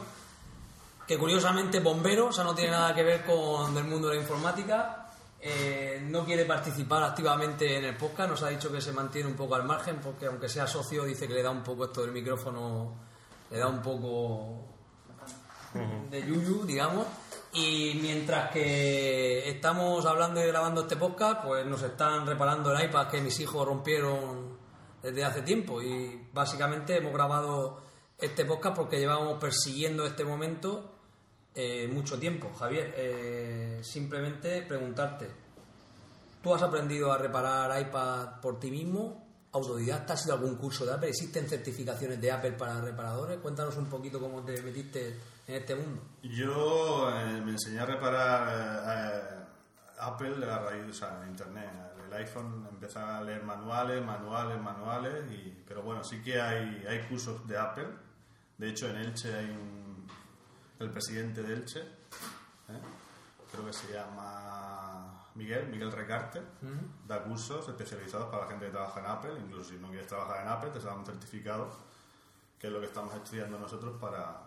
que 1.08 1.18
curiosamente 1.18 1.80
bombero, 1.80 2.28
o 2.28 2.34
sea, 2.34 2.44
no 2.44 2.56
tiene 2.56 2.72
nada 2.72 2.94
que 2.96 3.04
ver 3.04 3.26
con 3.26 3.78
el 3.78 3.84
mundo 3.84 4.08
de 4.10 4.16
la 4.16 4.22
informática. 4.22 5.02
eh, 5.48 6.02
no 6.10 6.26
quiere 6.26 6.46
participar 6.46 7.04
activamente 7.04 7.78
en 7.78 7.86
el 7.86 7.96
podcast, 7.96 8.32
nos 8.32 8.42
ha 8.44 8.50
dicho 8.50 8.72
que 8.72 8.82
se 8.82 8.92
mantiene 8.92 9.28
un 9.30 9.36
poco 9.36 9.54
al 9.54 9.64
margen, 9.64 10.00
porque 10.02 10.26
aunque 10.26 10.50
sea 10.50 10.66
socio, 10.66 11.04
dice 11.04 11.28
que 11.28 11.36
le 11.36 11.44
da 11.44 11.52
un 11.52 11.62
poco 11.62 11.86
esto 11.86 12.02
del 12.02 12.12
micrófono, 12.12 12.96
le 13.52 13.60
da 13.60 13.68
un 13.68 13.82
poco 13.82 14.66
de 16.10 16.26
yuyu, 16.26 16.66
digamos. 16.66 17.06
Y 17.54 18.00
mientras 18.02 18.52
que 18.52 19.48
estamos 19.48 20.06
hablando 20.06 20.44
y 20.44 20.48
grabando 20.48 20.82
este 20.82 20.96
podcast, 20.98 21.44
pues 21.46 21.66
nos 21.66 21.84
están 21.84 22.26
reparando 22.26 22.74
el 22.74 22.86
iPad 22.86 23.08
que 23.08 23.22
mis 23.22 23.40
hijos 23.40 23.66
rompieron 23.66 24.58
desde 25.02 25.24
hace 25.24 25.42
tiempo. 25.44 25.82
Y 25.82 26.28
básicamente 26.34 26.98
hemos 26.98 27.14
grabado 27.14 27.82
este 28.18 28.46
podcast 28.46 28.76
porque 28.76 28.98
llevábamos 28.98 29.38
persiguiendo 29.40 30.06
este 30.06 30.26
momento 30.26 30.95
eh, 31.56 31.88
mucho 31.88 32.20
tiempo. 32.20 32.52
Javier, 32.54 32.94
eh, 32.98 33.80
simplemente 33.82 34.62
preguntarte, 34.64 35.28
¿tú 36.44 36.54
has 36.54 36.62
aprendido 36.62 37.12
a 37.12 37.18
reparar 37.18 37.80
iPad 37.82 38.42
por 38.42 38.60
ti 38.60 38.70
mismo? 38.70 39.26
¿Autodidacta? 39.54 40.14
¿Has 40.14 40.26
ido 40.26 40.36
a 40.36 40.38
algún 40.38 40.56
curso 40.58 40.86
de 40.86 40.94
Apple? 40.94 41.10
¿Existen 41.10 41.48
certificaciones 41.48 42.20
de 42.20 42.30
Apple 42.30 42.52
para 42.52 42.82
reparadores? 42.82 43.40
Cuéntanos 43.40 43.78
un 43.78 43.86
poquito 43.86 44.20
cómo 44.20 44.44
te 44.44 44.62
metiste 44.62 45.18
en 45.48 45.56
este 45.56 45.76
mundo. 45.76 46.02
Yo 46.24 47.10
eh, 47.10 47.42
me 47.42 47.52
enseñé 47.52 47.80
a 47.80 47.86
reparar 47.86 48.48
eh, 48.98 49.46
Apple 50.00 50.46
a 50.46 50.60
raíz, 50.60 50.90
o 50.90 50.94
sea, 50.94 51.22
en 51.24 51.30
internet. 51.30 51.70
El 52.06 52.14
iPhone 52.14 52.68
empecé 52.70 53.00
a 53.00 53.22
leer 53.22 53.44
manuales, 53.44 54.04
manuales, 54.04 54.62
manuales, 54.62 55.32
y, 55.32 55.64
pero 55.66 55.84
bueno, 55.84 56.04
sí 56.04 56.22
que 56.22 56.40
hay, 56.40 56.86
hay 56.88 57.08
cursos 57.08 57.48
de 57.48 57.58
Apple. 57.58 57.88
De 58.58 58.70
hecho, 58.70 58.90
en 58.90 58.98
Elche 58.98 59.34
hay 59.34 59.46
un, 59.46 59.85
el 60.80 60.90
presidente 60.90 61.42
de 61.44 61.54
Elche, 61.54 61.80
¿eh? 61.82 62.80
creo 63.52 63.66
que 63.66 63.74
se 63.74 63.92
llama 63.94 65.26
Miguel, 65.36 65.68
Miguel 65.68 65.92
Recarte, 65.92 66.42
da 67.08 67.24
cursos 67.24 67.68
especializados 67.70 68.28
para 68.30 68.44
la 68.44 68.50
gente 68.50 68.66
que 68.66 68.72
trabaja 68.72 69.00
en 69.00 69.06
Apple, 69.06 69.32
incluso 69.46 69.70
si 69.72 69.78
no 69.78 69.88
quieres 69.90 70.08
trabajar 70.08 70.42
en 70.42 70.48
Apple, 70.50 70.70
te 70.72 70.80
dan 70.80 71.00
un 71.00 71.06
certificado, 71.06 71.70
que 72.60 72.68
es 72.68 72.74
lo 72.74 72.80
que 72.80 72.88
estamos 72.88 73.14
estudiando 73.16 73.60
nosotros 73.60 73.96
para, 74.00 74.42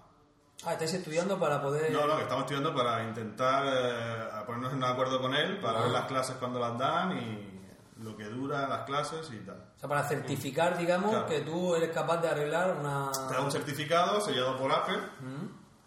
Ah, 0.64 0.72
estáis 0.72 0.92
estudiando 0.94 1.38
para 1.38 1.62
poder... 1.62 1.92
no, 1.92 2.04
no, 2.06 2.16
que 2.16 2.22
estamos 2.22 2.42
estudiando 2.42 2.74
para 2.74 3.04
intentar 3.04 3.64
eh, 3.64 4.28
ponernos 4.44 4.72
en 4.72 4.82
acuerdo 4.82 5.20
con 5.20 5.32
él, 5.34 5.60
para 5.60 5.82
ver 5.82 5.90
las 5.92 6.06
clases 6.06 6.34
cuando 6.36 6.58
las 6.58 6.76
dan 6.76 7.16
y 7.16 7.54
lo 8.02 8.16
que 8.16 8.24
dura 8.24 8.66
las 8.68 8.84
clases 8.84 9.30
y 9.30 9.38
tal. 9.46 9.56
O 9.76 9.78
sea, 9.78 9.88
para 9.88 10.02
certificar, 10.02 10.76
digamos, 10.76 11.10
Claro. 11.10 11.26
que 11.26 11.40
tú 11.42 11.76
eres 11.76 11.90
capaz 11.90 12.16
de 12.22 12.28
arreglar 12.30 12.76
una... 12.76 13.08
Te 13.28 13.34
da 13.34 13.40
un 13.40 13.52
certificado 13.52 14.20
sellado 14.20 14.56
por 14.58 14.72
Apple, 14.72 14.98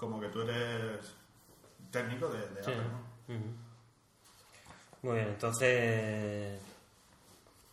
como 0.01 0.19
que 0.19 0.27
tú 0.29 0.41
eres 0.41 1.13
técnico 1.91 2.27
de, 2.27 2.39
de 2.49 2.63
Sí. 2.63 2.71
Apple. 2.71 2.83
¿no? 3.29 3.37
Muy 5.03 5.15
bien, 5.15 5.27
entonces, 5.29 6.59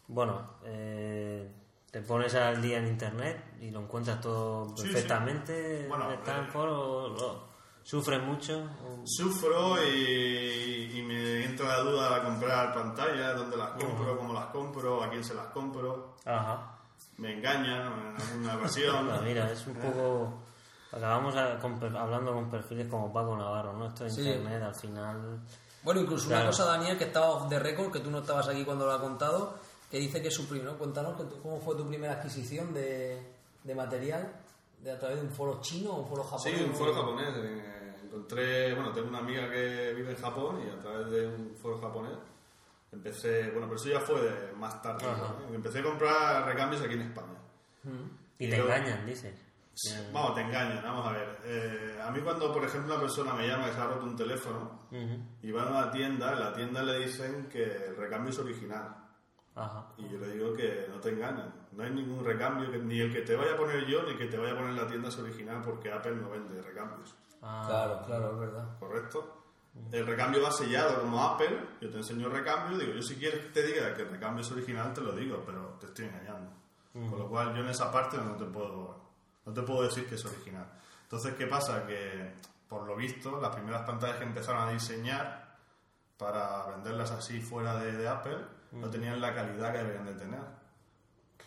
bueno, 0.07 0.43
eh, 0.65 1.51
te 1.91 2.01
pones 2.03 2.35
al 2.35 2.61
día 2.63 2.79
en 2.79 2.87
internet 2.89 3.43
y 3.61 3.71
lo 3.71 3.81
encuentras 3.81 4.21
todo 4.21 4.69
Sí, 4.77 4.83
sí. 4.87 4.93
perfectamente. 4.93 5.87
Bueno, 5.89 6.11
¿Están 6.13 6.45
eh, 6.45 6.49
lo- 6.55 7.49
sufres 7.83 8.23
mucho? 8.23 8.59
o- 8.87 9.03
Sufro 9.07 9.77
y, 9.83 10.91
y 10.99 11.03
me 11.03 11.45
entra 11.45 11.69
la 11.69 11.81
duda 11.81 12.19
de 12.19 12.25
comprar 12.27 12.75
pantallas, 12.75 13.37
dónde 13.37 13.57
las 13.57 13.71
compro, 13.71 14.17
cómo 14.19 14.33
las 14.35 14.47
compro, 14.47 15.03
a 15.03 15.11
quién 15.11 15.25
se 15.25 15.35
las 15.35 15.47
compro. 15.49 16.15
Ajá. 16.25 16.75
Me 17.19 17.35
engañan 17.35 17.93
en 18.17 18.23
alguna 18.23 18.57
ocasión. 18.57 19.09
Ah, 19.13 19.21
mira, 19.25 19.51
es 19.51 19.67
un 19.67 19.75
poco. 19.75 20.35
Acabamos 20.93 21.37
a- 21.37 21.59
con 21.59 21.97
hablando 21.97 22.33
con 22.33 22.51
perfiles 22.51 22.89
como 22.89 23.13
Paco 23.13 23.37
Navarro, 23.37 23.73
¿no? 23.75 23.87
Esto 23.89 24.05
de 24.05 24.11
Sí. 24.11 24.23
internet 24.23 24.63
al 24.63 24.75
final. 24.75 25.39
Bueno, 25.83 26.01
incluso 26.01 26.29
una 26.29 26.47
cosa, 26.47 26.65
Daniel, 26.65 26.97
que 26.99 27.05
estaba 27.05 27.31
off 27.31 27.49
the 27.49 27.59
record, 27.59 27.93
que 27.93 28.01
tú 28.01 28.11
no 28.11 28.19
estabas 28.19 28.49
aquí 28.49 28.65
cuando 28.65 28.87
lo 28.87 28.93
ha 28.93 29.01
contado, 29.01 29.55
que 29.91 29.99
dice 29.99 30.21
que 30.23 30.31
su 30.31 30.49
primero, 30.49 30.77
cuéntanos 30.79 31.17
que 31.17 31.25
tú- 31.25 31.41
cómo 31.43 31.61
fue 31.61 31.77
tu 31.77 31.87
primera 31.87 32.15
adquisición 32.15 32.73
de, 32.75 33.23
de 33.65 33.75
material, 33.75 34.33
de 34.83 34.93
a 34.93 34.99
través 34.99 35.19
de 35.19 35.23
un 35.27 35.31
foro 35.31 35.61
chino 35.61 35.91
o 35.93 36.01
un 36.01 36.07
foro 36.09 36.23
Sí, 36.25 36.51
japonés. 36.51 36.61
un 36.63 36.75
foro 36.75 36.95
japonés. 36.95 37.29
eh, 37.37 37.95
encontré, 38.05 38.75
bueno, 38.75 38.91
tengo 38.93 39.09
una 39.09 39.19
amiga 39.19 39.51
que 39.51 39.93
vive 39.95 40.11
en 40.13 40.17
Japón 40.17 40.63
y 40.67 40.71
a 40.71 40.81
través 40.81 41.11
de 41.11 41.27
un 41.27 41.55
foro 41.61 41.79
japonés 41.81 42.17
empecé, 42.93 43.51
bueno, 43.51 43.67
pero 43.69 43.77
eso 43.77 43.89
ya 43.91 44.01
fue 44.01 44.21
de 44.23 44.53
más 44.55 44.81
tarde. 44.81 45.05
¿no? 45.07 45.55
Empecé 45.55 45.81
a 45.81 45.83
comprar 45.85 46.47
recambios 46.47 46.81
aquí 46.83 46.95
en 46.95 47.03
España. 47.03 47.39
Y 48.39 48.47
Y 48.47 48.51
te 48.51 48.57
engañan, 48.57 49.05
dices. 49.07 49.35
Vamos, 50.13 50.35
te 50.35 50.41
engañan, 50.43 50.83
vamos 50.83 51.07
a 51.07 51.13
ver. 51.13 51.39
Eh, 51.45 52.01
a 52.05 52.11
mí 52.11 52.21
cuando, 52.21 52.53
por 52.53 52.65
ejemplo, 52.65 52.93
una 52.95 53.01
persona 53.03 53.33
me 53.35 53.47
llama 53.47 53.67
que 53.67 53.73
se 53.73 53.81
ha 53.81 53.87
roto 53.87 54.05
un 54.07 54.17
teléfono 54.17 54.81
y 55.43 55.51
va 55.51 55.63
a 55.63 55.71
una 55.71 55.91
tienda, 55.91 56.33
en 56.33 56.41
la 56.41 56.53
tienda 56.53 56.83
le 56.83 56.99
dicen 57.01 57.49
que 57.49 57.63
el 57.63 57.97
recambio 57.97 58.31
es 58.31 58.39
original. 58.39 58.97
Ajá. 59.55 59.87
Y 59.97 60.09
yo 60.09 60.19
le 60.19 60.33
digo 60.35 60.53
que 60.53 60.87
no 60.89 61.01
te 61.01 61.11
engañan. 61.11 61.53
No 61.73 61.83
hay 61.83 61.91
ningún 61.91 62.25
recambio, 62.25 62.71
que 62.71 62.79
ni 62.79 63.01
el 63.01 63.13
que 63.13 63.23
te 63.23 63.35
vaya 63.37 63.55
a 63.55 63.57
poner 63.57 63.85
yo 63.87 64.03
ni 64.05 64.11
el 64.13 64.19
que 64.19 64.27
te 64.27 64.37
vaya 64.39 64.53
a 64.53 64.57
poner 64.57 64.71
en 64.71 64.77
la 64.77 64.87
tienda 64.87 65.09
es 65.09 65.19
original 65.19 65.63
porque 65.65 65.93
Apple 65.93 66.17
no 66.17 66.31
vende 66.31 66.61
recambios. 66.63 67.15
Ah, 67.43 67.65
Claro, 67.67 68.03
claro, 68.07 68.33
es 68.33 68.39
verdad. 68.41 68.79
¿correcto? 68.79 69.35
El 69.93 70.07
recambio 70.07 70.43
va 70.43 70.51
sellado 70.51 71.01
como 71.03 71.23
Apple, 71.23 71.57
yo 71.81 71.91
te 71.91 71.99
enseño 71.99 72.27
el 72.27 72.33
recambio, 72.33 72.79
digo, 72.79 72.95
yo 72.95 73.03
si 73.03 73.15
quieres 73.17 73.41
que 73.47 73.49
te 73.51 73.63
diga 73.67 73.95
que 73.95 74.03
el 74.03 74.11
recambio 74.11 74.43
es 74.43 74.51
original, 74.51 74.93
te 74.93 75.01
lo 75.03 75.13
digo, 75.13 75.43
pero 75.47 75.77
te 75.79 75.87
estoy 75.87 76.07
engañando. 76.07 76.51
Con 76.93 77.19
lo 77.19 77.29
cual 77.29 77.55
yo 77.55 77.63
en 77.63 77.69
esa 77.69 77.93
parte 77.93 78.17
no 78.17 78.35
te 78.37 78.45
puedo, 78.47 79.08
no 79.49 79.55
te 79.55 79.63
puedo 79.63 79.83
decir 79.83 80.07
que 80.09 80.15
es 80.17 80.25
original. 80.25 80.67
Entonces, 81.03 81.35
¿qué 81.35 81.47
pasa? 81.47 81.87
Que, 81.87 82.35
por 82.69 82.83
lo 82.87 82.95
visto, 82.97 83.41
las 83.41 83.55
primeras 83.55 83.83
pantallas 83.83 84.17
que 84.17 84.25
empezaron 84.25 84.69
a 84.69 84.71
diseñar 84.71 85.57
para 86.17 86.67
venderlas 86.67 87.11
así 87.13 87.41
fuera 87.41 87.77
de, 87.77 87.93
de 87.93 88.09
Apple, 88.09 88.39
no 88.73 88.89
tenían 88.91 89.21
la 89.21 89.35
calidad 89.35 89.73
que 89.73 89.79
deberían 89.79 90.05
de 90.07 90.15
tener. 90.15 90.41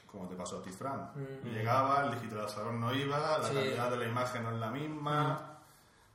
Como 0.08 0.28
te 0.28 0.36
pasó 0.36 0.58
a 0.60 0.62
ti, 0.64 0.72
Fran. 0.72 1.12
Llegaba, 1.46 2.04
el 2.06 2.12
digitalizador 2.20 2.74
no 2.74 2.94
iba, 2.94 3.38
la 3.38 3.44
Sí. 3.48 3.54
calidad 3.54 3.92
de 3.92 3.98
la 3.98 4.06
imagen 4.08 4.44
no 4.44 4.52
es 4.52 4.58
la 4.60 4.72
misma. 4.72 5.51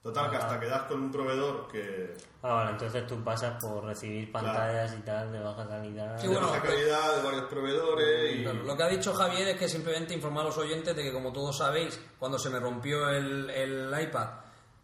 Total, 0.07 0.31
que 0.31 0.37
hasta 0.37 0.61
que 0.61 0.67
das 0.67 0.83
con 0.83 1.03
un 1.03 1.11
proveedor 1.11 1.67
que 1.67 2.15
Ah, 2.41 2.55
vale, 2.55 2.71
entonces 2.71 3.05
tú 3.09 3.25
pasas 3.25 3.61
por 3.61 3.85
recibir 3.85 4.31
pantallas 4.31 4.95
y 4.97 5.03
tal 5.03 5.33
de 5.33 5.41
baja 5.41 5.67
calidad. 5.67 6.17
Sí, 6.17 6.29
de 6.29 6.35
bueno, 6.35 6.47
baja 6.47 6.63
calidad, 6.63 7.17
de 7.17 7.23
varios 7.25 7.45
proveedores 7.47 8.37
y... 8.37 8.43
Claro, 8.45 8.63
lo 8.63 8.77
que 8.77 8.83
ha 8.85 8.89
dicho 8.89 9.13
Javier 9.13 9.49
es 9.49 9.57
que 9.57 9.69
simplemente 9.69 10.15
informar 10.15 10.43
a 10.43 10.47
los 10.47 10.59
oyentes 10.59 10.95
de 10.95 11.03
que, 11.03 11.13
como 11.13 11.33
todos 11.33 11.59
sabéis, 11.59 12.01
cuando 12.21 12.39
se 12.39 12.51
me 12.51 12.61
rompió 12.61 13.09
el, 13.09 13.51
el 13.51 14.01
iPad 14.01 14.29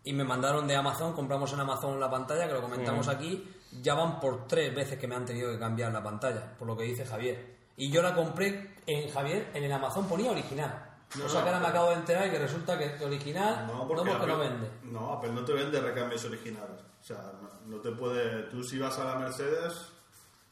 y 0.02 0.12
me 0.12 0.25
mandaron 0.25 0.67
de 0.67 0.75
Amazon, 0.75 1.12
compramos 1.12 1.52
en 1.52 1.61
Amazon 1.61 2.00
la 2.00 2.11
pantalla, 2.11 2.49
que 2.49 2.55
lo 2.55 2.61
comentamos 2.61 3.07
aquí, 3.07 3.49
ya 3.81 3.95
van 3.95 4.19
por 4.19 4.49
tres 4.49 4.75
veces 4.75 4.99
que 4.99 5.07
me 5.07 5.14
han 5.14 5.25
tenido 5.25 5.52
que 5.52 5.59
cambiar 5.61 5.93
la 5.93 6.02
pantalla, 6.02 6.52
por 6.59 6.67
lo 6.67 6.76
que 6.76 6.83
dice 6.83 7.07
Javier. 7.07 7.59
Y 7.76 7.93
yo 7.93 8.02
la 8.02 8.12
compré 8.12 8.75
en 8.88 9.09
Javier, 9.09 9.52
en 9.55 9.62
el 9.62 9.71
Amazon 9.71 10.09
ponía 10.09 10.33
original. 10.33 10.91
No, 11.14 11.26
o 11.26 11.28
sea 11.28 11.42
que 11.42 11.49
ahora 11.49 11.61
no, 11.61 11.66
me 11.66 11.71
acabo 11.71 11.90
de 11.90 11.97
enterar 11.97 12.31
que 12.31 12.38
resulta 12.38 12.78
que 12.78 12.87
es 12.87 13.02
original, 13.02 13.66
no 13.66 13.87
porque, 13.87 14.04
no, 14.04 14.16
Apple, 14.16 14.37
vende. 14.37 14.71
No, 14.85 15.12
Apple 15.12 15.33
no 15.33 15.45
te 15.45 15.52
vende 15.52 15.81
recambios 15.81 16.25
originales. 16.25 16.81
O 17.00 17.04
sea, 17.04 17.33
no, 17.40 17.76
no 17.76 17.83
te 17.83 17.90
puede... 17.92 18.45
Tú 18.45 18.62
si 18.62 18.78
vas 18.78 18.99
a 18.99 19.04
la 19.04 19.14
Mercedes, 19.16 19.75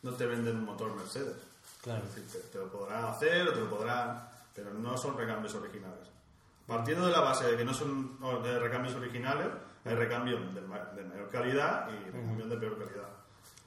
no 0.03 0.13
te 0.13 0.27
venden 0.27 0.57
un 0.57 0.65
motor 0.65 0.95
Mercedes. 0.95 1.37
Claro. 1.81 2.03
Es 2.05 2.15
decir, 2.15 2.43
te, 2.43 2.49
te 2.49 2.59
lo 2.59 2.71
podrán 2.71 3.05
hacer 3.05 3.49
o 3.49 3.53
te 3.53 3.61
lo 3.61 3.71
podrán... 3.71 4.29
Pero 4.55 4.75
no 4.75 4.99
son 4.99 5.17
recambios 5.17 5.55
originales. 5.55 6.09
Partiendo 6.67 7.07
de 7.07 7.13
la 7.13 7.21
base 7.21 7.47
de 7.47 7.57
que 7.57 7.65
no 7.65 7.73
son 7.73 8.19
recambios 8.61 8.95
originales, 8.97 9.47
hay 9.85 9.95
recambios 9.95 10.55
de, 10.55 10.61
de 10.61 11.09
mayor 11.09 11.29
calidad 11.31 11.89
y 11.89 12.11
recambios 12.11 12.51
de 12.51 12.57
peor 12.59 12.79
calidad. 12.79 13.09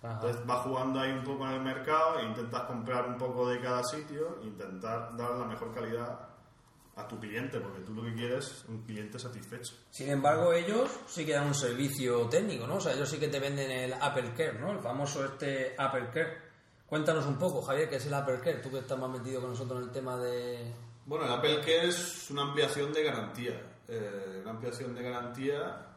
Ajá. 0.03 0.13
Entonces 0.15 0.45
vas 0.45 0.59
jugando 0.59 0.99
ahí 0.99 1.11
un 1.11 1.23
poco 1.23 1.47
en 1.47 1.53
el 1.53 1.61
mercado 1.61 2.19
e 2.19 2.25
intentas 2.25 2.61
comprar 2.63 3.07
un 3.07 3.17
poco 3.17 3.47
de 3.49 3.59
cada 3.61 3.83
sitio 3.83 4.37
e 4.43 4.47
intentar 4.47 5.15
dar 5.15 5.31
la 5.31 5.45
mejor 5.45 5.73
calidad 5.73 6.32
a 6.95 7.07
tu 7.07 7.19
cliente, 7.19 7.59
porque 7.59 7.79
tú 7.81 7.93
lo 7.93 8.03
que 8.03 8.13
quieres 8.13 8.45
es 8.45 8.65
un 8.67 8.83
cliente 8.83 9.17
satisfecho. 9.17 9.73
Sin 9.89 10.09
embargo, 10.09 10.53
ellos 10.53 10.91
sí 11.07 11.25
que 11.25 11.33
dan 11.33 11.47
un 11.47 11.55
servicio 11.55 12.27
técnico, 12.29 12.67
¿no? 12.67 12.75
O 12.75 12.81
sea, 12.81 12.93
ellos 12.93 13.09
sí 13.09 13.17
que 13.17 13.27
te 13.29 13.39
venden 13.39 13.71
el 13.71 13.93
Apple 13.93 14.33
Care, 14.37 14.59
¿no? 14.59 14.71
El 14.71 14.79
famoso 14.79 15.25
este 15.25 15.73
Apple 15.77 16.09
Care. 16.13 16.37
Cuéntanos 16.85 17.25
un 17.25 17.39
poco, 17.39 17.61
Javier, 17.63 17.89
¿qué 17.89 17.95
es 17.95 18.05
el 18.05 18.13
Apple 18.13 18.39
Care? 18.43 18.59
Tú 18.59 18.69
que 18.69 18.79
estás 18.79 18.99
más 18.99 19.09
metido 19.09 19.41
con 19.41 19.49
nosotros 19.49 19.79
en 19.81 19.87
el 19.87 19.91
tema 19.91 20.17
de... 20.17 20.71
Bueno, 21.05 21.25
el 21.25 21.31
Apple 21.31 21.59
Care 21.61 21.87
es 21.87 22.29
una 22.29 22.43
ampliación 22.43 22.93
de 22.93 23.03
garantía. 23.03 23.59
eh, 23.87 24.39
una 24.41 24.51
ampliación 24.51 24.93
de 24.93 25.01
garantía 25.03 25.87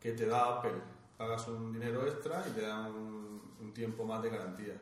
que 0.00 0.12
te 0.12 0.26
da 0.26 0.56
Apple. 0.58 0.80
Pagas 1.18 1.46
un 1.48 1.72
dinero 1.72 2.06
extra 2.06 2.42
y 2.48 2.52
te 2.52 2.62
dan 2.62 2.86
un, 2.86 3.42
un 3.60 3.74
tiempo 3.74 4.04
más 4.04 4.22
de 4.22 4.30
garantía. 4.30 4.74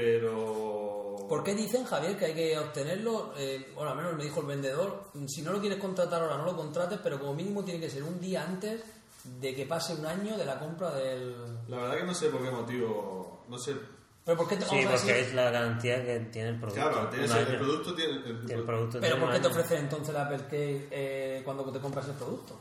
Pero... 0.00 1.26
¿Por 1.28 1.44
qué 1.44 1.54
dicen, 1.54 1.84
Javier, 1.84 2.16
que 2.18 2.24
hay 2.26 2.34
que 2.34 2.58
obtenerlo? 2.58 3.32
Eh, 3.36 3.70
bueno, 3.74 3.90
al 3.90 3.96
menos 3.96 4.14
me 4.16 4.24
dijo 4.24 4.40
el 4.40 4.46
vendedor, 4.46 5.04
si 5.28 5.42
no 5.42 5.52
lo 5.52 5.60
quieres 5.60 5.78
contratar 5.78 6.22
ahora, 6.22 6.38
no 6.38 6.44
lo 6.44 6.56
contrates, 6.56 6.98
pero 7.02 7.20
como 7.20 7.34
mínimo 7.34 7.62
tiene 7.64 7.78
que 7.80 7.88
ser 7.90 8.02
un 8.02 8.18
día 8.20 8.42
antes 8.44 8.80
de 9.24 9.54
que 9.54 9.66
pase 9.66 9.94
un 9.94 10.06
año 10.06 10.36
de 10.36 10.44
la 10.44 10.58
compra 10.58 10.90
del... 10.92 11.36
La 11.68 11.76
verdad 11.76 11.98
que 11.98 12.04
no 12.04 12.14
sé 12.14 12.28
por 12.30 12.42
qué 12.42 12.50
motivo... 12.50 13.44
No 13.48 13.58
sé... 13.58 13.76
¿Pero 14.24 14.36
por 14.36 14.48
qué 14.48 14.56
te, 14.56 14.64
Sí, 14.64 14.76
vamos 14.76 14.86
a 14.86 14.90
porque 14.96 15.12
decir- 15.12 15.28
es 15.28 15.34
la 15.34 15.50
garantía 15.50 16.04
que 16.04 16.20
tiene 16.32 16.48
el 16.50 16.58
producto. 16.60 16.80
Claro, 16.90 17.08
tienes 17.08 17.30
el, 17.30 17.56
producto 17.58 17.94
tiene... 17.94 18.12
el- 18.12 18.50
El 18.50 18.62
producto 18.64 18.98
¿Pero 19.00 19.14
tiene 19.14 19.26
por 19.26 19.34
qué 19.34 19.40
te 19.40 19.46
ofrecen 19.48 19.78
entonces 19.78 20.08
el 20.14 20.16
Apple 20.20 20.38
Care 20.50 20.88
eh, 20.90 21.42
cuando 21.44 21.70
te 21.70 21.78
compras 21.80 22.06
el 22.08 22.14
producto? 22.14 22.60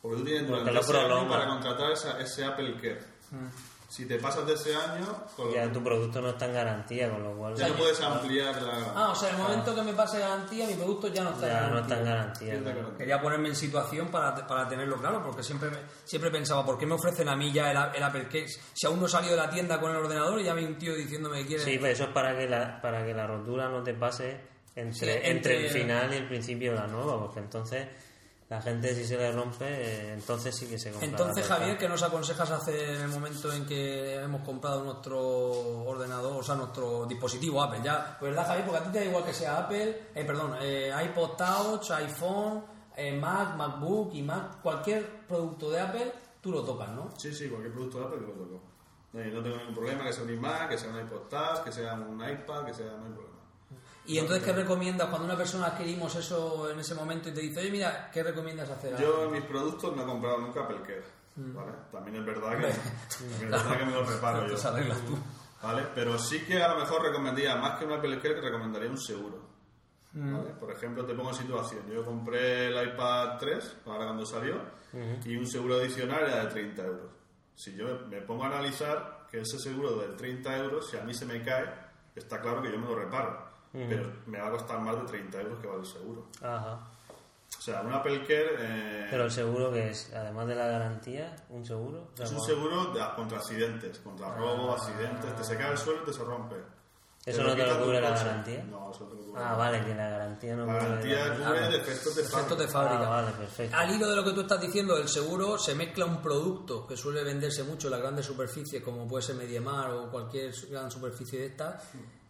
Porque 0.00 0.16
tú 0.18 0.24
tienes 0.24 0.42
Porque 0.48 0.60
durante 0.62 0.72
lo 0.72 0.80
ese 0.80 0.98
año 0.98 1.28
para 1.28 1.46
contratar 1.48 1.92
esa- 1.92 2.20
ese 2.20 2.44
Apple 2.44 2.74
Care. 2.80 3.00
Si 3.88 4.04
te 4.06 4.18
pasas 4.18 4.46
de 4.46 4.52
ese 4.52 4.76
año, 4.76 5.06
con 5.34 5.50
Ya 5.50 5.72
tu 5.72 5.82
producto 5.82 6.20
no 6.20 6.28
está 6.28 6.44
en 6.44 6.52
garantía, 6.52 7.10
con 7.10 7.22
lo 7.22 7.34
cual 7.34 7.54
ya 7.54 7.68
no 7.68 7.74
puedes 7.74 7.98
ampliar 8.02 8.60
la... 8.60 8.92
Ah, 8.94 9.08
o 9.12 9.14
sea, 9.14 9.30
en 9.30 9.36
el 9.36 9.42
momento 9.42 9.74
que 9.74 9.80
me 9.82 9.94
pase 9.94 10.18
garantía, 10.18 10.66
mi 10.66 10.74
producto 10.74 11.08
ya 11.08 11.24
no 11.24 11.30
está 11.30 11.46
en 11.46 11.52
ya 11.54 11.60
no 11.62 11.66
garantía. 11.68 11.96
está 11.96 11.98
en 11.98 12.04
garantía. 12.04 12.82
¿no? 12.82 12.96
Quería 12.98 13.22
ponerme 13.22 13.48
en 13.48 13.56
situación 13.56 14.08
para, 14.08 14.34
para 14.46 14.68
tenerlo 14.68 14.96
claro, 14.98 15.22
porque 15.24 15.42
siempre, 15.42 15.70
me- 15.70 15.78
siempre 16.04 16.30
pensaba, 16.30 16.66
¿por 16.66 16.76
qué 16.78 16.84
me 16.84 16.94
ofrecen 16.96 17.30
a 17.30 17.34
mí 17.36 17.50
ya 17.50 17.70
el, 17.70 17.96
el 17.96 18.02
Apple 18.02 18.26
Case? 18.26 18.60
Si 18.74 18.86
aún 18.86 19.00
no 19.00 19.06
he 19.06 19.08
salido 19.08 19.32
de 19.34 19.38
la 19.40 19.48
tienda 19.48 19.80
con 19.80 19.90
el 19.90 19.96
ordenador 19.96 20.38
y 20.38 20.44
ya 20.44 20.52
viene 20.52 20.72
un 20.72 20.78
tío 20.78 20.94
diciéndome 20.94 21.38
que 21.40 21.46
quiere... 21.46 21.62
Sí, 21.64 21.78
pero 21.80 21.92
eso 21.94 22.04
es 22.04 22.10
para 22.10 22.36
que 22.36 22.46
la, 22.46 22.82
para 22.82 23.06
que 23.06 23.14
la 23.14 23.26
rotura 23.26 23.70
no 23.70 23.82
te 23.82 23.94
pase 23.94 24.38
entre, 24.76 24.92
Sí, 24.92 25.06
entre, 25.08 25.30
entre- 25.30 25.64
el 25.66 25.70
final 25.70 26.12
y 26.12 26.16
el 26.18 26.28
principio 26.28 26.72
de 26.72 26.76
la 26.78 26.86
nueva, 26.88 27.18
porque 27.18 27.40
entonces 27.40 27.88
la 28.48 28.62
gente 28.62 28.94
si 28.94 29.04
se 29.04 29.18
le 29.18 29.30
rompe, 29.30 30.14
entonces 30.14 30.56
sí 30.56 30.66
que 30.66 30.78
se 30.78 30.90
compra. 30.90 31.06
Entonces, 31.06 31.46
Javier, 31.46 31.76
¿qué 31.76 31.86
nos 31.86 32.02
aconsejas 32.02 32.50
hacer 32.50 32.96
en 32.96 33.02
el 33.02 33.08
momento 33.08 33.52
en 33.52 33.66
que 33.66 34.14
hemos 34.14 34.40
comprado 34.40 34.82
nuestro 34.84 35.20
ordenador, 35.84 36.40
o 36.40 36.42
sea, 36.42 36.54
nuestro 36.54 37.04
dispositivo 37.04 37.62
Apple? 37.62 37.80
Ya, 37.84 38.16
pues 38.18 38.30
¿verdad, 38.30 38.46
Javier? 38.46 38.66
Porque 38.66 38.80
a 38.80 38.84
ti 38.84 38.92
te 38.92 38.98
da 39.00 39.04
igual 39.04 39.24
que 39.24 39.34
sea 39.34 39.58
Apple, 39.58 40.08
eh, 40.14 40.24
perdón, 40.24 40.56
eh, 40.62 40.90
iPod 41.04 41.36
Touch, 41.36 41.90
iPhone, 41.90 42.64
eh, 42.96 43.12
Mac, 43.12 43.54
MacBook 43.54 44.14
y 44.14 44.22
Mac, 44.22 44.62
cualquier 44.62 45.26
producto 45.26 45.70
de 45.70 45.80
Apple, 45.80 46.12
tú 46.40 46.50
lo 46.50 46.64
tocas, 46.64 46.88
¿no? 46.90 47.10
Sí, 47.18 47.34
sí, 47.34 47.48
cualquier 47.48 47.72
producto 47.74 47.98
de 47.98 48.04
Apple 48.06 48.20
lo 48.20 48.32
toco. 48.32 48.60
Eh, 49.14 49.30
no 49.32 49.42
tengo 49.42 49.56
ningún 49.56 49.74
problema, 49.74 50.04
que 50.04 50.12
sea 50.12 50.24
un 50.24 50.30
iMac, 50.30 50.70
que 50.70 50.78
sea 50.78 50.90
un 50.90 51.00
iPod 51.00 51.28
Touch, 51.28 51.64
que 51.64 51.72
sea 51.72 51.94
un 51.94 52.16
iPad, 52.16 52.64
que 52.64 52.74
sea... 52.74 52.86
No 52.86 53.06
hay 53.06 53.12
problema. 53.12 53.27
Y 54.08 54.18
entonces, 54.18 54.42
¿qué 54.42 54.54
recomiendas 54.54 55.08
cuando 55.08 55.26
una 55.26 55.36
persona 55.36 55.66
adquirimos 55.66 56.16
eso 56.16 56.70
en 56.70 56.80
ese 56.80 56.94
momento 56.94 57.28
y 57.28 57.32
te 57.32 57.42
dice, 57.42 57.60
oye, 57.60 57.70
mira, 57.70 58.10
¿qué 58.10 58.22
recomiendas 58.22 58.70
hacer? 58.70 58.96
Yo 58.96 59.26
en 59.26 59.32
mis 59.32 59.42
productos 59.42 59.94
no 59.94 60.02
he 60.02 60.06
comprado 60.06 60.38
nunca 60.38 60.62
Apple 60.62 60.80
Care, 60.80 61.04
¿vale? 61.36 61.72
También 61.92 62.16
es 62.16 62.24
verdad 62.24 62.58
que, 62.58 62.68
es 63.34 63.40
verdad 63.50 63.78
que 63.78 63.84
me 63.84 63.92
lo 63.92 64.06
preparo 64.06 64.48
yo. 64.48 64.56
Te 64.56 64.66
arreglas 64.66 64.98
tú. 65.02 65.18
¿Vale? 65.62 65.88
Pero 65.94 66.18
sí 66.18 66.42
que 66.46 66.62
a 66.62 66.68
lo 66.68 66.80
mejor 66.80 67.02
recomendaría, 67.02 67.54
más 67.56 67.78
que 67.78 67.84
un 67.84 67.92
Apple 67.92 68.18
Care, 68.18 68.36
que 68.36 68.40
recomendaría 68.40 68.88
un 68.88 68.98
seguro. 68.98 69.42
¿vale? 70.14 70.54
Por 70.58 70.72
ejemplo, 70.72 71.04
te 71.04 71.12
pongo 71.12 71.28
en 71.28 71.36
situación. 71.36 71.82
Yo 71.92 72.02
compré 72.02 72.68
el 72.68 72.88
iPad 72.88 73.36
3, 73.38 73.76
ahora 73.84 74.06
cuando 74.06 74.24
salió, 74.24 74.58
y 75.22 75.36
un 75.36 75.46
seguro 75.46 75.74
adicional 75.74 76.22
era 76.22 76.44
de 76.44 76.50
30 76.50 76.82
euros. 76.82 77.10
Si 77.54 77.74
yo 77.76 78.06
me 78.08 78.22
pongo 78.22 78.44
a 78.44 78.46
analizar 78.46 79.26
que 79.30 79.40
ese 79.40 79.58
seguro 79.58 79.96
de 79.96 80.16
30 80.16 80.56
euros, 80.56 80.88
si 80.88 80.96
a 80.96 81.02
mí 81.02 81.12
se 81.12 81.26
me 81.26 81.42
cae, 81.42 81.66
está 82.14 82.40
claro 82.40 82.62
que 82.62 82.72
yo 82.72 82.78
me 82.78 82.86
lo 82.86 82.94
reparo. 82.94 83.47
Pero 83.88 84.10
me 84.26 84.40
va 84.40 84.48
a 84.48 84.50
costar 84.52 84.80
más 84.80 84.96
de 84.96 85.02
30 85.06 85.40
euros 85.40 85.58
que 85.60 85.66
vale 85.66 85.80
el 85.80 85.86
seguro. 85.86 86.26
Ajá. 86.42 86.80
O 87.58 87.60
sea, 87.62 87.80
un 87.80 87.92
Apple 87.92 88.20
Care 88.26 88.56
eh, 88.58 89.06
Pero 89.10 89.24
el 89.24 89.30
seguro 89.30 89.72
que 89.72 89.90
es, 89.90 90.12
además 90.14 90.46
de 90.48 90.54
la 90.54 90.66
garantía, 90.66 91.34
un 91.50 91.64
seguro. 91.64 92.08
O 92.12 92.16
sea, 92.16 92.26
es 92.26 92.30
un 92.32 92.36
¿cómo- 92.38 92.46
seguro 92.48 92.84
de- 92.92 93.00
contra 93.16 93.38
accidentes, 93.38 93.98
contra 94.00 94.34
robo, 94.34 94.72
accidentes. 94.72 95.34
Te 95.36 95.44
se 95.44 95.56
cae 95.56 95.72
el 95.72 95.78
suelo 95.78 96.02
y 96.02 96.04
te 96.06 96.12
se 96.12 96.24
rompe. 96.24 96.56
¿Eso 97.26 97.38
Te 97.42 97.44
no 97.48 97.54
te 97.56 97.66
lo 97.66 97.84
cubre 97.84 98.00
la 98.00 98.10
garantía? 98.10 98.64
No, 98.64 98.90
eso 98.90 99.04
te 99.06 99.14
lo 99.16 99.20
cubre. 99.22 99.42
Ah, 99.42 99.54
vale, 99.54 99.84
que 99.84 99.94
la 99.94 100.08
garantía 100.08 100.56
no 100.56 100.66
La 100.66 100.72
cubre 100.74 100.88
garantía 100.88 101.26
la- 101.26 101.46
cubre 101.46 101.68
defectos 101.78 102.14
de 102.16 102.22
Efectos 102.22 102.58
de 102.58 102.68
fábrica. 102.68 102.68
fábrica. 102.68 103.06
Ah, 103.06 103.22
vale, 103.22 103.32
perfecto. 103.36 103.76
Al 103.76 103.90
hilo 103.94 104.08
de 104.08 104.16
lo 104.16 104.24
que 104.24 104.30
tú 104.32 104.40
estás 104.42 104.60
diciendo 104.60 104.96
del 104.96 105.08
seguro, 105.08 105.58
se 105.58 105.74
mezcla 105.74 106.04
un 106.06 106.22
producto 106.22 106.86
que 106.86 106.96
suele 106.96 107.24
venderse 107.24 107.64
mucho 107.64 107.88
en 107.88 107.92
las 107.92 108.00
grandes 108.00 108.24
superficies, 108.26 108.82
como 108.82 109.06
puede 109.08 109.22
ser 109.22 109.36
Mediamar 109.36 109.90
o 109.90 110.10
cualquier 110.10 110.52
gran 110.70 110.90
superficie 110.90 111.40
de 111.40 111.46
estas. 111.46 111.82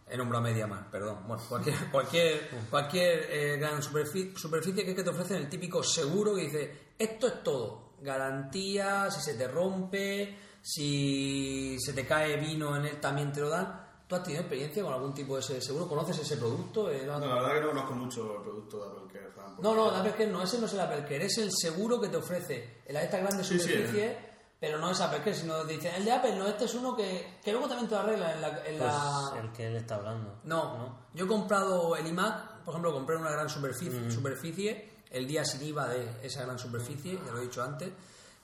He 0.09 0.17
nombrado 0.17 0.43
Mediamar, 0.43 0.89
perdón. 0.89 1.19
Bueno, 1.27 1.43
cualquier, 1.47 1.75
cualquier, 1.91 2.49
cualquier 2.69 3.27
eh, 3.29 3.57
gran 3.57 3.81
superfi- 3.81 4.35
superficie 4.35 4.83
que 4.83 4.91
es 4.91 4.95
que 4.95 5.03
te 5.03 5.09
ofrecen 5.11 5.37
el 5.37 5.49
típico 5.49 5.83
seguro 5.83 6.33
que 6.35 6.41
dice: 6.43 6.73
esto 6.97 7.27
es 7.27 7.43
todo. 7.43 7.89
Garantía, 8.01 9.11
si 9.11 9.21
se 9.21 9.33
te 9.35 9.47
rompe, 9.47 10.37
si 10.61 11.77
se 11.79 11.93
te 11.93 12.05
cae 12.05 12.37
vino 12.37 12.75
en 12.75 12.85
él 12.85 12.99
también 12.99 13.31
te 13.31 13.41
lo 13.41 13.49
dan. 13.49 13.87
¿Tú 14.07 14.15
has 14.15 14.23
tenido 14.23 14.41
experiencia 14.41 14.81
con 14.81 14.91
algún 14.93 15.13
tipo 15.13 15.35
de 15.35 15.41
ese 15.41 15.61
seguro? 15.61 15.87
¿Conoces 15.87 16.17
ese 16.17 16.37
producto? 16.37 16.89
Eh, 16.89 17.03
No, 17.05 17.19
la 17.19 17.35
verdad 17.35 17.53
que 17.55 17.61
no 17.61 17.67
conozco 17.69 17.93
mucho 17.93 18.35
el 18.37 18.41
producto 18.41 18.77
de 18.79 18.89
Apple 18.91 19.13
Care. 19.13 19.31
Fran, 19.31 19.55
porque- 19.55 19.61
no, 19.69 19.75
no, 19.75 19.91
la 19.91 19.99
Apple 19.99 20.13
Care 20.13 20.31
no, 20.31 20.41
ese 20.41 20.57
no 20.59 20.65
es 20.65 20.73
el 20.73 20.79
Apple 20.79 21.03
Care, 21.03 21.25
es 21.25 21.37
el 21.37 21.51
seguro 21.51 22.01
que 22.01 22.07
te 22.07 22.17
ofrece 22.17 22.81
en 22.87 22.93
la- 22.95 23.03
esta 23.03 23.19
grande 23.19 23.43
Sí, 23.43 23.59
sí, 23.59 23.67
superficie, 23.67 24.17
pero 24.59 24.77
no 24.79 24.91
es 24.91 24.99
Apple 25.01 25.33
sino 25.33 25.63
dicen, 25.63 25.93
el 25.95 26.05
de 26.05 26.11
Apple 26.11 26.35
no, 26.35 26.47
este 26.47 26.65
es 26.65 26.73
uno 26.75 26.95
que, 26.95 27.39
que 27.43 27.51
luego 27.51 27.67
también 27.67 27.87
te 27.87 27.95
lo 27.95 28.01
arregla 28.01 28.33
en 28.33 28.41
la... 28.41 28.65
en 28.65 28.79
la- 28.79 29.27
Pues 29.31 29.43
el 29.45 29.51
que 29.51 29.67
él 29.67 29.75
está 29.77 29.95
hablando. 29.95 30.39
No, 30.43 30.99
yo 31.13 31.25
he 31.25 31.27
comprado 31.27 31.95
el 31.95 32.05
iMac, 32.07 32.63
por 32.63 32.73
ejemplo, 32.73 32.91
compré 32.93 33.15
una 33.15 33.31
gran 33.31 33.49
superficie, 33.49 34.11
superficie 34.11 34.89
el 35.11 35.25
día 35.27 35.43
sin 35.45 35.63
IVA 35.63 35.87
de 35.87 36.07
esa 36.27 36.43
gran 36.43 36.59
superficie, 36.59 37.19
ya 37.25 37.31
lo 37.31 37.39
he 37.39 37.43
dicho 37.43 37.63
antes, 37.63 37.91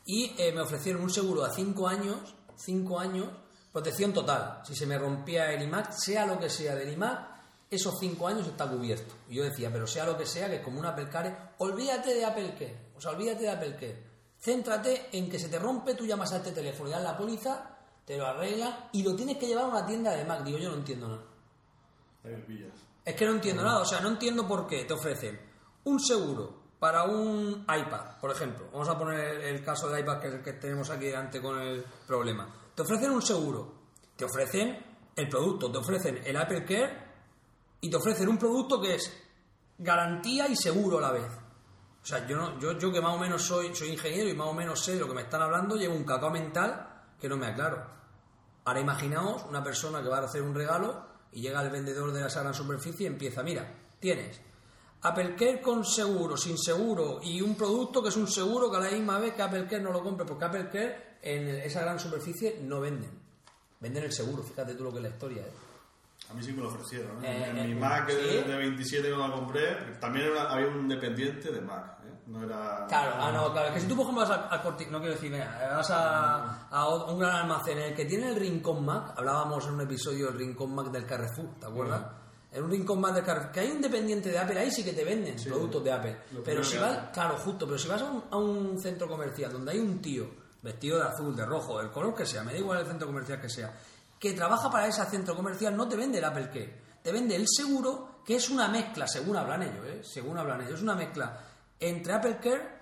y 0.05 0.33
eh, 0.41 0.51
me 0.53 0.61
ofrecieron 0.61 1.01
un 1.03 1.09
seguro 1.09 1.43
a 1.45 1.51
5 1.51 1.87
años, 1.87 2.33
5 2.55 2.99
años, 2.99 3.27
protección 3.71 4.13
total. 4.13 4.61
Si 4.63 4.73
se 4.75 4.85
me 4.87 4.97
rompía 4.97 5.51
el 5.51 5.61
iMac, 5.63 5.91
sea 5.91 6.25
lo 6.25 6.39
que 6.39 6.49
sea 6.49 6.75
del 6.75 6.91
iMac, 6.93 7.35
esos 7.69 7.93
5 7.99 8.27
años 8.27 8.47
está 8.47 8.67
cubierto. 8.67 9.13
Y 9.29 9.35
yo 9.35 9.43
decía, 9.43 9.69
pero 9.71 9.85
sea 9.85 10.05
lo 10.05 10.17
que 10.17 10.25
sea, 10.25 10.47
que 10.47 10.57
es 10.57 10.61
como 10.63 10.79
un 10.79 10.85
Apple 10.85 11.09
Care, 11.09 11.35
olvídate 11.57 12.13
de 12.13 12.23
Apple 12.25 12.53
Care, 12.53 12.91
o 12.95 13.01
sea, 13.01 13.11
olvídate 13.11 13.41
de 13.43 13.49
Apple 13.49 13.75
Care. 13.75 14.14
Céntrate 14.45 15.09
en 15.13 15.27
que 15.27 15.39
se 15.39 15.49
te 15.49 15.57
rompe, 15.57 15.95
tú 15.95 16.05
llamas 16.05 16.31
a 16.31 16.37
este 16.37 16.51
teléfono 16.51 16.87
y 16.87 16.91
das 16.91 17.01
la 17.01 17.17
póliza, 17.17 17.67
te 18.05 18.15
lo 18.15 18.27
arreglan 18.27 18.89
y 18.91 19.01
lo 19.01 19.15
tienes 19.15 19.37
que 19.37 19.47
llevar 19.47 19.63
a 19.65 19.69
una 19.69 19.85
tienda 19.87 20.11
de 20.11 20.23
Mac. 20.23 20.43
Digo, 20.43 20.59
yo 20.59 20.69
no 20.69 20.75
entiendo 20.75 21.07
nada. 21.07 21.23
Es 23.03 23.15
que 23.15 23.25
no 23.25 23.31
entiendo 23.31 23.63
nada, 23.63 23.79
o 23.79 23.85
sea, 23.85 24.01
no 24.01 24.09
entiendo 24.09 24.47
por 24.47 24.67
qué 24.67 24.85
te 24.85 24.93
ofrecen 24.93 25.39
un 25.85 25.99
seguro 25.99 26.61
para 26.77 27.05
un 27.05 27.61
iPad, 27.63 28.19
por 28.21 28.29
ejemplo. 28.29 28.67
Vamos 28.71 28.87
a 28.87 28.95
poner 28.95 29.41
el 29.45 29.63
caso 29.63 29.89
de 29.89 30.01
iPad 30.01 30.19
que, 30.19 30.27
es 30.27 30.33
el 30.35 30.43
que 30.43 30.53
tenemos 30.53 30.91
aquí 30.91 31.05
delante 31.05 31.41
con 31.41 31.59
el 31.59 31.83
problema. 32.05 32.47
Te 32.75 32.83
ofrecen 32.83 33.09
un 33.09 33.23
seguro, 33.23 33.73
te 34.15 34.25
ofrecen 34.25 34.77
el 35.15 35.27
producto, 35.27 35.71
te 35.71 35.79
ofrecen 35.79 36.21
el 36.23 36.37
Apple 36.37 36.63
Care 36.65 37.03
y 37.81 37.89
te 37.89 37.95
ofrecen 37.97 38.29
un 38.29 38.37
producto 38.37 38.79
que 38.79 38.93
es 38.93 39.11
garantía 39.79 40.47
y 40.47 40.55
seguro 40.55 40.99
a 40.99 41.01
la 41.01 41.11
vez. 41.11 41.44
O 42.05 42.07
sea, 42.07 42.27
yo, 42.27 42.37
no, 42.37 42.59
yo, 42.59 42.77
yo 42.77 42.91
que 42.91 43.01
más 43.01 43.15
o 43.15 43.17
menos 43.17 43.41
soy, 43.41 43.73
soy 43.73 43.89
ingeniero 43.89 44.29
y 44.29 44.35
más 44.35 44.45
o 44.45 44.53
menos 44.53 44.79
sé 44.79 44.93
de 44.93 44.99
lo 44.99 45.07
que 45.07 45.15
me 45.15 45.23
están 45.23 45.41
hablando, 45.41 45.75
llevo 45.75 45.95
un 45.95 46.03
cacao 46.03 46.29
mental 46.29 46.87
que 47.19 47.27
no 47.27 47.35
me 47.35 47.47
aclaro. 47.47 47.83
Ahora 48.63 48.79
imaginaos 48.79 49.43
una 49.49 49.63
persona 49.63 50.03
que 50.03 50.09
va 50.09 50.19
a 50.19 50.25
hacer 50.25 50.43
un 50.43 50.53
regalo 50.53 51.03
y 51.31 51.41
llega 51.41 51.63
el 51.63 51.71
vendedor 51.71 52.13
de 52.13 52.23
esa 52.23 52.41
gran 52.41 52.53
superficie 52.53 53.05
y 53.05 53.07
empieza, 53.07 53.41
mira, 53.41 53.73
tienes 53.99 54.39
Apple 55.01 55.35
Care 55.35 55.59
con 55.59 55.83
seguro, 55.83 56.37
sin 56.37 56.59
seguro 56.59 57.21
y 57.23 57.41
un 57.41 57.55
producto 57.55 58.03
que 58.03 58.09
es 58.09 58.17
un 58.17 58.27
seguro 58.27 58.69
que 58.69 58.77
a 58.77 58.81
la 58.81 58.91
misma 58.91 59.17
vez 59.17 59.33
que 59.33 59.41
Apple 59.41 59.65
Care 59.67 59.81
no 59.81 59.91
lo 59.91 60.03
compre, 60.03 60.27
porque 60.27 60.45
Apple 60.45 60.69
Care 60.71 61.17
en 61.23 61.47
esa 61.47 61.81
gran 61.81 61.99
superficie 61.99 62.59
no 62.61 62.81
venden. 62.81 63.19
Venden 63.79 64.03
el 64.03 64.13
seguro, 64.13 64.43
fíjate 64.43 64.75
tú 64.75 64.83
lo 64.83 64.91
que 64.91 64.97
es 64.97 65.03
la 65.03 65.09
historia. 65.09 65.41
¿eh? 65.41 65.51
A 66.29 66.33
mí 66.33 66.43
sí 66.43 66.51
me 66.53 66.61
lo 66.63 66.69
ofrecieron. 66.69 67.23
¿eh? 67.23 67.27
Eh, 67.45 67.49
en 67.51 67.57
eh, 67.59 67.67
mi 67.67 67.75
Mac 67.75 68.09
¿sí? 68.09 68.15
de, 68.15 68.43
de 68.43 68.55
27 68.57 69.09
cuando 69.09 69.27
la 69.27 69.35
compré, 69.35 69.75
también 69.99 70.25
era- 70.27 70.51
había 70.51 70.67
un 70.67 70.87
dependiente 70.87 71.51
de 71.51 71.61
Mac. 71.61 71.97
¿eh? 72.05 72.11
No 72.27 72.43
era... 72.43 72.85
Claro, 72.87 73.13
ah, 73.19 73.31
no, 73.31 73.51
claro. 73.53 73.73
Que 73.73 73.79
si 73.79 73.87
tú, 73.87 73.95
por 73.95 74.03
ejemplo, 74.05 74.27
vas 74.27 74.31
a, 74.31 74.53
a 74.55 74.63
Corti- 74.63 74.87
no 74.89 74.97
quiero 74.99 75.13
decir, 75.13 75.31
mira, 75.31 75.73
vas 75.77 75.91
a, 75.91 76.67
a 76.69 76.89
un 76.89 77.19
gran 77.19 77.35
almacén 77.35 77.77
en 77.77 77.83
el 77.91 77.95
que 77.95 78.05
tiene 78.05 78.29
el 78.29 78.35
Rincón 78.35 78.83
Mac, 78.83 79.13
hablábamos 79.15 79.65
en 79.67 79.73
un 79.73 79.81
episodio 79.81 80.25
del 80.27 80.37
Rincón 80.39 80.73
Mac 80.73 80.87
del 80.87 81.05
Carrefour, 81.05 81.59
¿te 81.59 81.67
acuerdas? 81.67 82.03
En 82.51 82.63
un 82.63 82.71
Rincón 82.71 82.99
Mac 83.01 83.13
del 83.13 83.23
Carrefour, 83.23 83.51
que 83.51 83.59
hay 83.59 83.71
un 83.71 83.81
dependiente 83.81 84.29
de 84.31 84.39
Apple, 84.39 84.57
ahí 84.59 84.71
sí 84.71 84.83
que 84.83 84.93
te 84.93 85.03
venden 85.03 85.35
productos 85.43 85.83
de 85.83 85.91
Apple. 85.91 86.17
Pero 86.43 86.63
si 86.63 86.77
vas, 86.77 87.09
claro, 87.13 87.37
justo, 87.37 87.65
pero 87.67 87.77
si 87.77 87.87
vas 87.87 88.01
a 88.01 88.05
un, 88.05 88.23
a 88.31 88.37
un 88.37 88.79
centro 88.79 89.07
comercial 89.07 89.51
donde 89.51 89.73
hay 89.73 89.79
un 89.79 90.01
tío 90.01 90.25
vestido 90.63 90.97
de 90.97 91.03
azul, 91.03 91.35
de 91.35 91.45
rojo, 91.45 91.77
del 91.79 91.91
color 91.91 92.15
que 92.15 92.25
sea, 92.25 92.43
me 92.43 92.53
da 92.53 92.57
igual 92.57 92.79
el 92.79 92.87
centro 92.87 93.05
comercial 93.07 93.39
que 93.39 93.49
sea, 93.49 93.71
que 94.19 94.33
trabaja 94.33 94.69
para 94.69 94.87
ese 94.87 95.03
centro 95.05 95.35
comercial, 95.35 95.75
no 95.75 95.87
te 95.87 95.95
vende 95.95 96.19
el 96.19 96.25
Apple 96.25 96.49
Care, 96.49 96.81
te 97.01 97.11
vende 97.11 97.35
el 97.35 97.45
seguro, 97.47 98.21
que 98.25 98.35
es 98.35 98.49
una 98.49 98.67
mezcla, 98.67 99.07
según 99.07 99.37
hablan 99.37 99.63
ellos, 99.63 99.85
¿eh? 99.85 100.01
según 100.03 100.37
hablan 100.37 100.61
ellos, 100.61 100.75
es 100.75 100.81
una 100.81 100.95
mezcla 100.95 101.39
entre 101.79 102.13
Apple 102.13 102.37
Care 102.41 102.75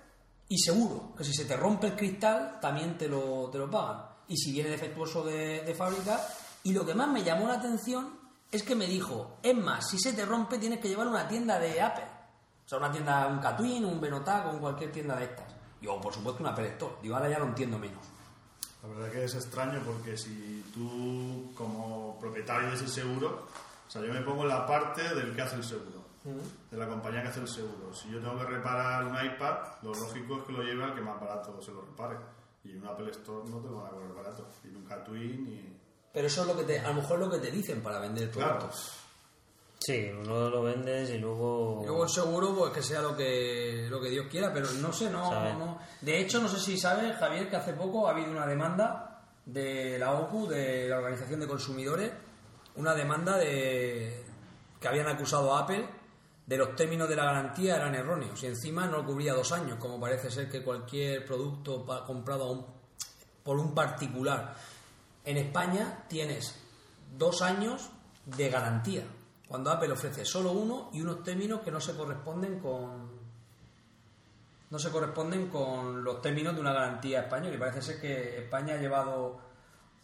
y 0.47 0.57
seguro, 0.57 1.13
que 1.17 1.23
si 1.23 1.33
se 1.33 1.45
te 1.45 1.57
rompe 1.57 1.87
el 1.87 1.95
cristal, 1.95 2.59
también 2.61 2.97
te 2.97 3.07
lo, 3.07 3.49
te 3.49 3.57
lo 3.57 3.69
pagan. 3.69 4.05
Y 4.27 4.37
si 4.37 4.51
viene 4.51 4.69
defectuoso 4.69 5.23
de, 5.23 5.61
de 5.61 5.75
fábrica, 5.75 6.19
y 6.63 6.73
lo 6.73 6.85
que 6.85 6.93
más 6.93 7.09
me 7.09 7.23
llamó 7.23 7.47
la 7.47 7.55
atención 7.55 8.19
es 8.51 8.63
que 8.63 8.75
me 8.75 8.85
dijo, 8.85 9.37
es 9.41 9.55
más, 9.55 9.89
si 9.89 9.97
se 9.97 10.13
te 10.13 10.25
rompe 10.25 10.59
tienes 10.59 10.79
que 10.79 10.87
llevar 10.87 11.07
una 11.07 11.27
tienda 11.27 11.59
de 11.59 11.81
Apple. 11.81 12.05
O 12.65 12.69
sea, 12.69 12.77
una 12.77 12.91
tienda, 12.91 13.27
un 13.27 13.39
Catwin, 13.39 13.83
un 13.83 13.99
Benotac 13.99 14.53
o 14.53 14.59
cualquier 14.59 14.91
tienda 14.91 15.15
de 15.15 15.25
estas. 15.25 15.53
Digo, 15.81 15.99
por 15.99 16.13
supuesto, 16.13 16.41
una 16.41 16.51
Apple 16.51 16.69
Store. 16.69 16.95
Digo, 17.01 17.15
ahora 17.15 17.29
ya 17.29 17.39
lo 17.39 17.45
entiendo 17.45 17.77
menos. 17.77 18.05
La 18.83 18.89
verdad 18.89 19.11
que 19.11 19.23
es 19.23 19.33
extraño 19.33 19.81
porque 19.85 20.17
si 20.17 20.61
tú, 20.73 21.53
como 21.55 22.19
propietario 22.19 22.69
de 22.69 22.75
ese 22.75 22.87
seguro, 22.89 23.47
o 23.87 23.89
sea, 23.89 24.01
yo 24.01 24.13
me 24.13 24.21
pongo 24.21 24.43
en 24.43 24.49
la 24.49 24.67
parte 24.67 25.01
del 25.15 25.33
que 25.33 25.41
hace 25.41 25.55
el 25.55 25.63
seguro, 25.63 26.03
de 26.69 26.77
la 26.77 26.87
compañía 26.87 27.21
que 27.21 27.29
hace 27.29 27.39
el 27.39 27.47
seguro. 27.47 27.95
Si 27.95 28.09
yo 28.11 28.19
tengo 28.19 28.37
que 28.37 28.45
reparar 28.45 29.05
un 29.05 29.13
iPad, 29.13 29.57
lo 29.83 29.93
lógico 29.93 30.39
es 30.39 30.43
que 30.43 30.51
lo 30.51 30.63
lleve 30.63 30.83
al 30.83 30.95
que 30.95 31.01
más 31.01 31.19
barato 31.19 31.61
se 31.61 31.71
lo 31.71 31.81
repare. 31.81 32.17
Y 32.65 32.71
en 32.71 32.81
un 32.81 32.87
Apple 32.87 33.11
Store 33.11 33.49
no 33.49 33.57
te 33.59 33.69
lo 33.69 33.77
van 33.77 33.87
a 33.87 33.89
cobrar 33.89 34.13
barato. 34.15 34.49
Y 34.63 34.67
en 34.67 34.75
un 34.77 34.85
Catwin 34.85 35.47
y... 35.47 35.79
Pero 36.11 36.27
eso 36.27 36.41
es 36.41 36.47
lo 36.47 36.57
que 36.57 36.63
te, 36.63 36.79
a 36.79 36.89
lo 36.89 36.95
mejor 36.95 37.19
es 37.21 37.25
lo 37.25 37.31
que 37.31 37.39
te 37.39 37.51
dicen 37.51 37.81
para 37.81 37.99
vender 37.99 38.25
el 38.25 38.29
producto. 38.29 38.69
Claro. 38.69 39.02
Sí, 39.85 40.09
luego 40.25 40.49
lo 40.49 40.63
vendes 40.63 41.09
y 41.09 41.17
luego... 41.17 41.79
Y 41.83 41.87
luego 41.87 42.03
el 42.03 42.09
seguro, 42.09 42.55
pues 42.55 42.71
que 42.71 42.81
sea 42.81 43.01
lo 43.01 43.17
que, 43.17 43.87
lo 43.89 43.99
que 43.99 44.09
Dios 44.09 44.27
quiera, 44.29 44.53
pero 44.53 44.71
no 44.79 44.93
sé, 44.93 45.09
no. 45.09 45.29
De 46.01 46.19
hecho, 46.21 46.39
no 46.41 46.47
sé 46.47 46.59
si 46.59 46.77
sabes, 46.77 47.17
Javier, 47.17 47.49
que 47.49 47.57
hace 47.57 47.73
poco 47.73 48.07
ha 48.07 48.11
habido 48.11 48.31
una 48.31 48.47
demanda 48.47 49.21
de 49.45 49.97
la 49.99 50.13
OCU, 50.13 50.47
de 50.47 50.87
la 50.87 50.99
Organización 50.99 51.41
de 51.41 51.47
Consumidores, 51.47 52.11
una 52.77 52.93
demanda 52.95 53.37
de 53.37 54.23
que 54.79 54.87
habían 54.87 55.07
acusado 55.07 55.53
a 55.53 55.59
Apple 55.63 55.85
de 56.45 56.57
los 56.57 56.75
términos 56.75 57.07
de 57.09 57.15
la 57.15 57.25
garantía 57.25 57.75
eran 57.77 57.95
erróneos 57.95 58.41
y 58.43 58.47
encima 58.47 58.85
no 58.85 59.05
cubría 59.05 59.33
dos 59.33 59.51
años, 59.51 59.77
como 59.79 59.99
parece 59.99 60.29
ser 60.31 60.49
que 60.49 60.61
cualquier 60.63 61.25
producto 61.25 61.85
comprado 62.05 62.43
a 62.45 62.51
un- 62.51 62.65
por 63.43 63.57
un 63.59 63.73
particular. 63.75 64.55
En 65.25 65.37
España 65.37 66.05
tienes 66.09 66.55
dos 67.17 67.41
años 67.41 67.89
de 68.25 68.49
garantía, 68.49 69.03
cuando 69.47 69.71
Apple 69.71 69.91
ofrece 69.91 70.25
solo 70.25 70.51
uno 70.51 70.89
y 70.93 71.01
unos 71.01 71.23
términos 71.23 71.61
que 71.61 71.71
no 71.71 71.79
se 71.79 71.95
corresponden 71.95 72.59
con 72.59 73.23
no 74.69 74.79
se 74.79 74.89
corresponden 74.89 75.49
con 75.49 76.03
los 76.03 76.19
términos 76.19 76.55
de 76.55 76.61
una 76.61 76.73
garantía 76.73 77.21
española 77.21 77.53
y 77.55 77.59
parece 77.59 77.81
ser 77.81 78.01
que 78.01 78.39
España 78.39 78.73
ha 78.73 78.77
llevado 78.77 79.37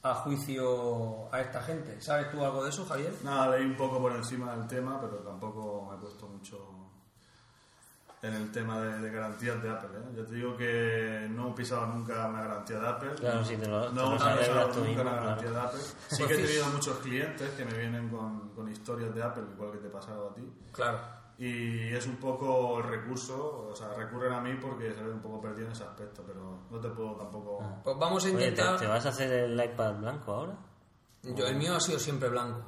a 0.04 0.14
juicio 0.14 1.34
a 1.34 1.42
esta 1.42 1.62
gente. 1.62 2.00
¿Sabes 2.00 2.30
tú 2.30 2.46
algo 2.46 2.64
de 2.64 2.70
eso, 2.70 2.86
Javier? 2.86 3.12
Nada, 3.24 3.58
leí 3.58 3.66
un 3.66 3.76
poco 3.76 4.00
por 4.00 4.12
encima 4.12 4.56
del 4.56 4.68
tema, 4.68 5.02
pero 5.02 5.18
tampoco 5.18 5.88
me 5.90 5.96
he 5.96 6.00
puesto 6.00 6.28
mucho 6.28 6.60
en 8.22 8.34
el 8.34 8.52
tema 8.52 8.80
de, 8.82 9.00
de 9.00 9.12
garantías 9.12 9.62
de 9.64 9.70
Apple. 9.70 9.90
¿eh? 9.98 10.14
Yo 10.16 10.26
te 10.26 10.36
digo 10.36 10.58
que 10.58 11.28
no 11.32 11.50
he 11.50 11.54
pisado 11.54 11.86
nunca 11.88 12.28
una 12.28 12.42
garantía 12.42 12.80
de 12.80 12.88
Apple. 12.88 13.12
Claro, 13.16 13.46
si 13.46 13.56
te 13.56 13.68
lo- 13.68 13.88
te 13.88 13.94
no 13.96 14.02
lo 14.02 14.16
he 14.16 14.38
pisado 14.38 14.68
nunca 14.68 14.80
mismo, 14.82 15.02
una 15.02 15.12
garantía 15.14 15.50
claro. 15.50 15.54
de 15.54 15.68
Apple. 15.68 15.80
Sí 16.10 16.24
que 16.26 16.34
he 16.34 16.46
tenido 16.46 16.66
muchos 16.68 16.98
clientes 17.00 17.50
que 17.52 17.66
me 17.66 17.74
vienen 17.78 18.10
con, 18.10 18.50
con 18.50 18.70
historias 18.70 19.14
de 19.16 19.24
Apple, 19.24 19.44
igual 19.54 19.72
que 19.72 19.78
te 19.78 19.90
pasaba 19.90 20.30
a 20.32 20.34
ti. 20.34 20.42
Claro. 20.72 21.00
Y 21.38 21.94
es 21.94 22.06
un 22.06 22.18
poco 22.18 22.80
el 22.80 22.84
recurso, 22.90 23.70
o 23.72 23.74
sea, 23.76 23.94
recurren 23.94 24.34
a 24.34 24.42
mí 24.42 24.56
porque 24.62 24.92
se 24.94 25.02
ve 25.02 25.12
un 25.14 25.22
poco 25.22 25.40
perdido 25.40 25.68
en 25.68 25.72
ese 25.72 25.84
aspecto, 25.86 26.22
pero 26.28 26.60
no 26.70 26.80
te 26.82 26.90
puedo 26.90 27.14
tampoco... 27.16 27.60
Pues 27.82 27.98
vamos 27.98 28.26
a 28.26 28.28
Oye, 28.28 28.36
¿te, 28.38 28.44
intentar... 28.50 28.78
te 28.78 28.88
vas 28.88 29.06
a 29.06 29.10
hacer 29.10 29.32
el 29.32 29.64
iPad 29.64 29.94
blanco 30.00 30.34
ahora? 30.34 30.58
Yo, 31.24 31.48
el 31.48 31.56
mío 31.56 31.76
ha 31.78 31.80
sido 31.80 31.98
siempre 31.98 32.28
blanco. 32.28 32.62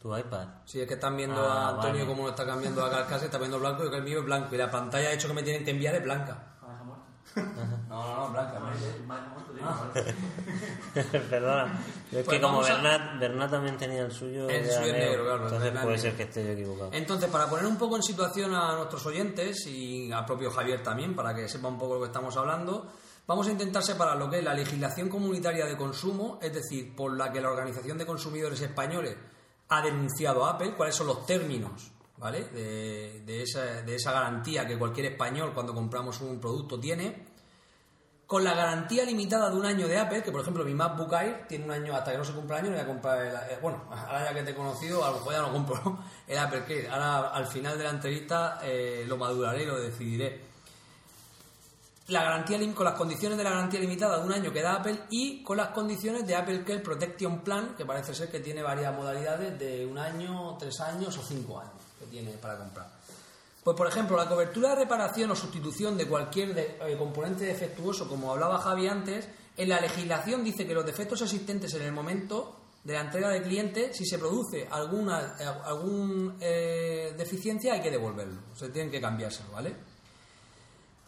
¿Tu 0.00 0.16
iPad? 0.16 0.48
Si 0.64 0.80
es 0.80 0.88
que 0.88 0.94
están 0.94 1.16
viendo 1.16 1.40
Ah, 1.46 1.66
a 1.66 1.68
Antonio 1.74 1.92
vale. 2.04 2.06
cómo 2.06 2.22
lo 2.24 2.30
está 2.30 2.46
cambiando 2.46 2.82
a 2.84 2.90
carcasa, 2.90 3.26
está 3.26 3.36
viendo 3.38 3.58
blanco 3.60 3.84
y 3.84 3.90
que 3.90 3.96
el 3.96 4.02
mío 4.02 4.20
es 4.20 4.24
blanco. 4.24 4.54
Y 4.54 4.58
la 4.58 4.70
pantalla, 4.70 5.08
de 5.10 5.14
hecho, 5.14 5.28
que 5.28 5.34
me 5.34 5.42
tienen 5.42 5.62
que 5.64 5.72
enviar 5.72 5.94
es 5.94 6.02
blanca. 6.02 6.46
No, 7.36 7.44
no, 7.88 8.16
no, 8.16 8.28
blanca. 8.32 8.60
Perdona. 11.30 11.80
Yo 12.10 12.18
es 12.18 12.24
Pues 12.24 12.36
que 12.38 12.40
como 12.40 12.54
vamos 12.58 12.70
a- 12.70 12.74
Bernat, 12.74 13.20
Bernat 13.20 13.50
también 13.50 13.76
tenía 13.76 14.02
el 14.02 14.10
suyo. 14.12 14.48
El 14.48 14.64
suyo 14.64 14.86
es 14.86 14.92
negro, 14.92 15.24
claro, 15.24 15.44
Entonces 15.44 15.72
puede 15.82 15.98
ser 15.98 16.16
que 16.16 16.22
esté 16.24 16.44
yo 16.44 16.50
equivocado. 16.52 16.90
Entonces, 16.92 17.30
para 17.30 17.46
poner 17.46 17.66
un 17.66 17.76
poco 17.76 17.96
en 17.96 18.02
situación 18.02 18.54
a 18.54 18.74
nuestros 18.76 19.04
oyentes 19.06 19.66
y 19.66 20.10
al 20.12 20.24
propio 20.24 20.50
Javier 20.50 20.82
también, 20.82 21.14
para 21.14 21.34
que 21.34 21.48
sepa 21.48 21.68
un 21.68 21.78
poco 21.78 21.94
lo 21.94 22.00
que 22.00 22.06
estamos 22.06 22.36
hablando, 22.36 22.90
vamos 23.26 23.46
a 23.46 23.50
intentar 23.50 23.82
separar 23.82 24.16
lo 24.16 24.28
que 24.30 24.38
es 24.38 24.44
la 24.44 24.54
legislación 24.54 25.08
comunitaria 25.08 25.66
de 25.66 25.76
consumo, 25.76 26.38
es 26.42 26.52
decir, 26.52 26.96
por 26.96 27.16
la 27.16 27.30
que 27.30 27.40
la 27.40 27.50
Organización 27.50 27.98
de 27.98 28.06
Consumidores 28.06 28.60
Españoles 28.60 29.16
ha 29.70 29.82
denunciado 29.82 30.44
Apple, 30.44 30.74
cuáles 30.76 30.96
son 30.96 31.06
los 31.06 31.24
términos 31.24 31.92
¿vale? 32.18 32.44
de, 32.44 33.42
esa, 33.42 34.12
garantía 34.12 34.66
que 34.66 34.78
cualquier 34.78 35.12
español 35.12 35.52
cuando 35.54 35.72
compramos 35.72 36.20
un 36.20 36.40
producto 36.40 36.78
tiene, 36.78 37.24
con 38.26 38.44
la 38.44 38.54
garantía 38.54 39.04
limitada 39.04 39.48
de 39.48 39.56
un 39.56 39.64
año 39.64 39.88
de 39.88 39.98
Apple, 39.98 40.22
que 40.22 40.30
por 40.30 40.40
ejemplo 40.40 40.64
mi 40.64 40.74
MacBook 40.74 41.12
Air 41.12 41.46
tiene 41.48 41.64
un 41.64 41.70
año, 41.70 41.94
hasta 41.94 42.12
que 42.12 42.18
no 42.18 42.24
se 42.24 42.32
cumpla 42.32 42.58
el 42.58 42.66
año, 42.66 42.72
voy 42.74 42.80
a 42.80 42.86
comprar 42.86 43.26
el, 43.26 43.34
eh, 43.34 43.58
bueno, 43.62 43.84
ahora 43.90 44.24
ya 44.24 44.34
que 44.34 44.42
te 44.42 44.50
he 44.50 44.54
conocido, 44.54 45.04
a 45.04 45.10
lo 45.10 45.16
mejor 45.16 45.32
ya 45.32 45.42
no 45.42 45.52
compro 45.52 45.98
el 46.26 46.38
Apple 46.38 46.62
Care. 46.62 46.88
Ahora 46.88 47.28
al 47.28 47.46
final 47.46 47.78
de 47.78 47.84
la 47.84 47.90
entrevista 47.90 48.58
eh, 48.62 49.04
lo 49.06 49.16
maduraré 49.16 49.64
lo 49.66 49.80
decidiré. 49.80 50.49
La 52.10 52.22
garantía 52.24 52.58
con 52.74 52.84
las 52.84 52.94
condiciones 52.94 53.38
de 53.38 53.44
la 53.44 53.50
garantía 53.50 53.78
limitada 53.80 54.18
de 54.18 54.26
un 54.26 54.32
año 54.32 54.52
que 54.52 54.62
da 54.62 54.74
Apple 54.74 54.98
y 55.10 55.42
con 55.44 55.56
las 55.56 55.68
condiciones 55.68 56.26
de 56.26 56.34
Apple 56.34 56.64
Care 56.64 56.80
Protection 56.80 57.40
Plan, 57.42 57.74
que 57.76 57.86
parece 57.86 58.14
ser 58.14 58.28
que 58.30 58.40
tiene 58.40 58.62
varias 58.62 58.92
modalidades 58.94 59.58
de 59.58 59.86
un 59.86 59.96
año, 59.96 60.56
tres 60.58 60.80
años 60.80 61.16
o 61.16 61.22
cinco 61.22 61.60
años 61.60 61.72
que 61.98 62.06
tiene 62.06 62.32
para 62.32 62.56
comprar. 62.58 62.88
Pues, 63.62 63.76
por 63.76 63.86
ejemplo, 63.86 64.16
la 64.16 64.28
cobertura 64.28 64.70
de 64.70 64.76
reparación 64.76 65.30
o 65.30 65.36
sustitución 65.36 65.96
de 65.96 66.08
cualquier 66.08 66.54
de- 66.54 66.78
eh, 66.80 66.96
componente 66.98 67.44
defectuoso, 67.44 68.08
como 68.08 68.32
hablaba 68.32 68.58
Javi 68.58 68.88
antes, 68.88 69.28
en 69.56 69.68
la 69.68 69.80
legislación 69.80 70.42
dice 70.42 70.66
que 70.66 70.74
los 70.74 70.84
defectos 70.86 71.20
existentes 71.22 71.72
en 71.74 71.82
el 71.82 71.92
momento 71.92 72.56
de 72.82 72.94
la 72.94 73.02
entrega 73.02 73.28
del 73.28 73.42
cliente, 73.42 73.92
si 73.92 74.06
se 74.06 74.18
produce 74.18 74.66
alguna 74.70 75.36
eh, 75.38 75.44
algún, 75.64 76.36
eh, 76.40 77.14
deficiencia, 77.16 77.74
hay 77.74 77.82
que 77.82 77.90
devolverlo. 77.90 78.40
Se 78.54 78.70
tienen 78.70 78.90
que 78.90 79.00
cambiárselo, 79.00 79.52
¿vale? 79.52 79.76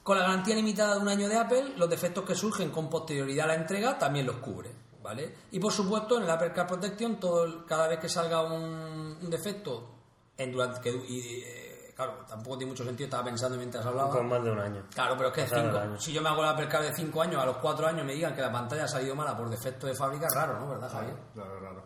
Con 0.02 0.18
la 0.18 0.24
garantía 0.24 0.54
limitada 0.56 0.94
de 0.96 1.00
un 1.00 1.08
año 1.08 1.28
de 1.28 1.36
Apple, 1.38 1.74
los 1.76 1.88
defectos 1.88 2.24
que 2.24 2.34
surgen 2.34 2.70
con 2.70 2.90
posterioridad 2.90 3.44
a 3.44 3.48
la 3.48 3.54
entrega 3.54 3.98
también 3.98 4.26
los 4.26 4.36
cubre, 4.36 4.70
¿vale? 5.02 5.34
Y 5.52 5.60
por 5.60 5.72
supuesto, 5.72 6.16
en 6.16 6.24
el 6.24 6.30
Apple 6.30 6.52
Car 6.52 6.66
Protection, 6.66 7.20
todo 7.20 7.44
el- 7.44 7.64
cada 7.66 7.86
vez 7.86 7.98
que 8.00 8.08
salga 8.08 8.42
un, 8.42 9.16
un 9.22 9.30
defecto, 9.30 9.88
en 10.36 10.50
durante 10.50 10.80
que, 10.80 10.90
y, 10.90 11.42
eh, 11.46 11.92
claro, 11.94 12.24
tampoco 12.28 12.58
tiene 12.58 12.72
mucho 12.72 12.84
sentido, 12.84 13.04
estaba 13.06 13.22
pensando 13.24 13.56
mientras 13.56 13.84
hablaba. 13.86 14.10
Con 14.10 14.26
más 14.28 14.42
de 14.42 14.50
un 14.50 14.58
año. 14.58 14.82
Claro, 14.92 15.14
pero 15.16 15.28
es 15.28 15.34
que 15.34 15.46
cinco- 15.46 16.00
si 16.00 16.12
yo 16.12 16.20
me 16.20 16.30
hago 16.30 16.42
la 16.42 16.50
Apple 16.50 16.66
Car 16.68 16.82
de 16.82 16.92
5 16.94 17.22
años, 17.22 17.40
a 17.40 17.46
los 17.46 17.58
4 17.58 17.86
años 17.86 18.04
me 18.04 18.14
digan 18.14 18.34
que 18.34 18.40
la 18.40 18.50
pantalla 18.50 18.84
ha 18.84 18.88
salido 18.88 19.14
mala 19.14 19.36
por 19.36 19.48
defecto 19.48 19.86
de 19.86 19.94
fábrica, 19.94 20.26
es 20.26 20.34
raro, 20.34 20.58
¿no? 20.58 20.68
¿Verdad, 20.70 20.90
Javier? 20.90 21.14
Claro, 21.34 21.82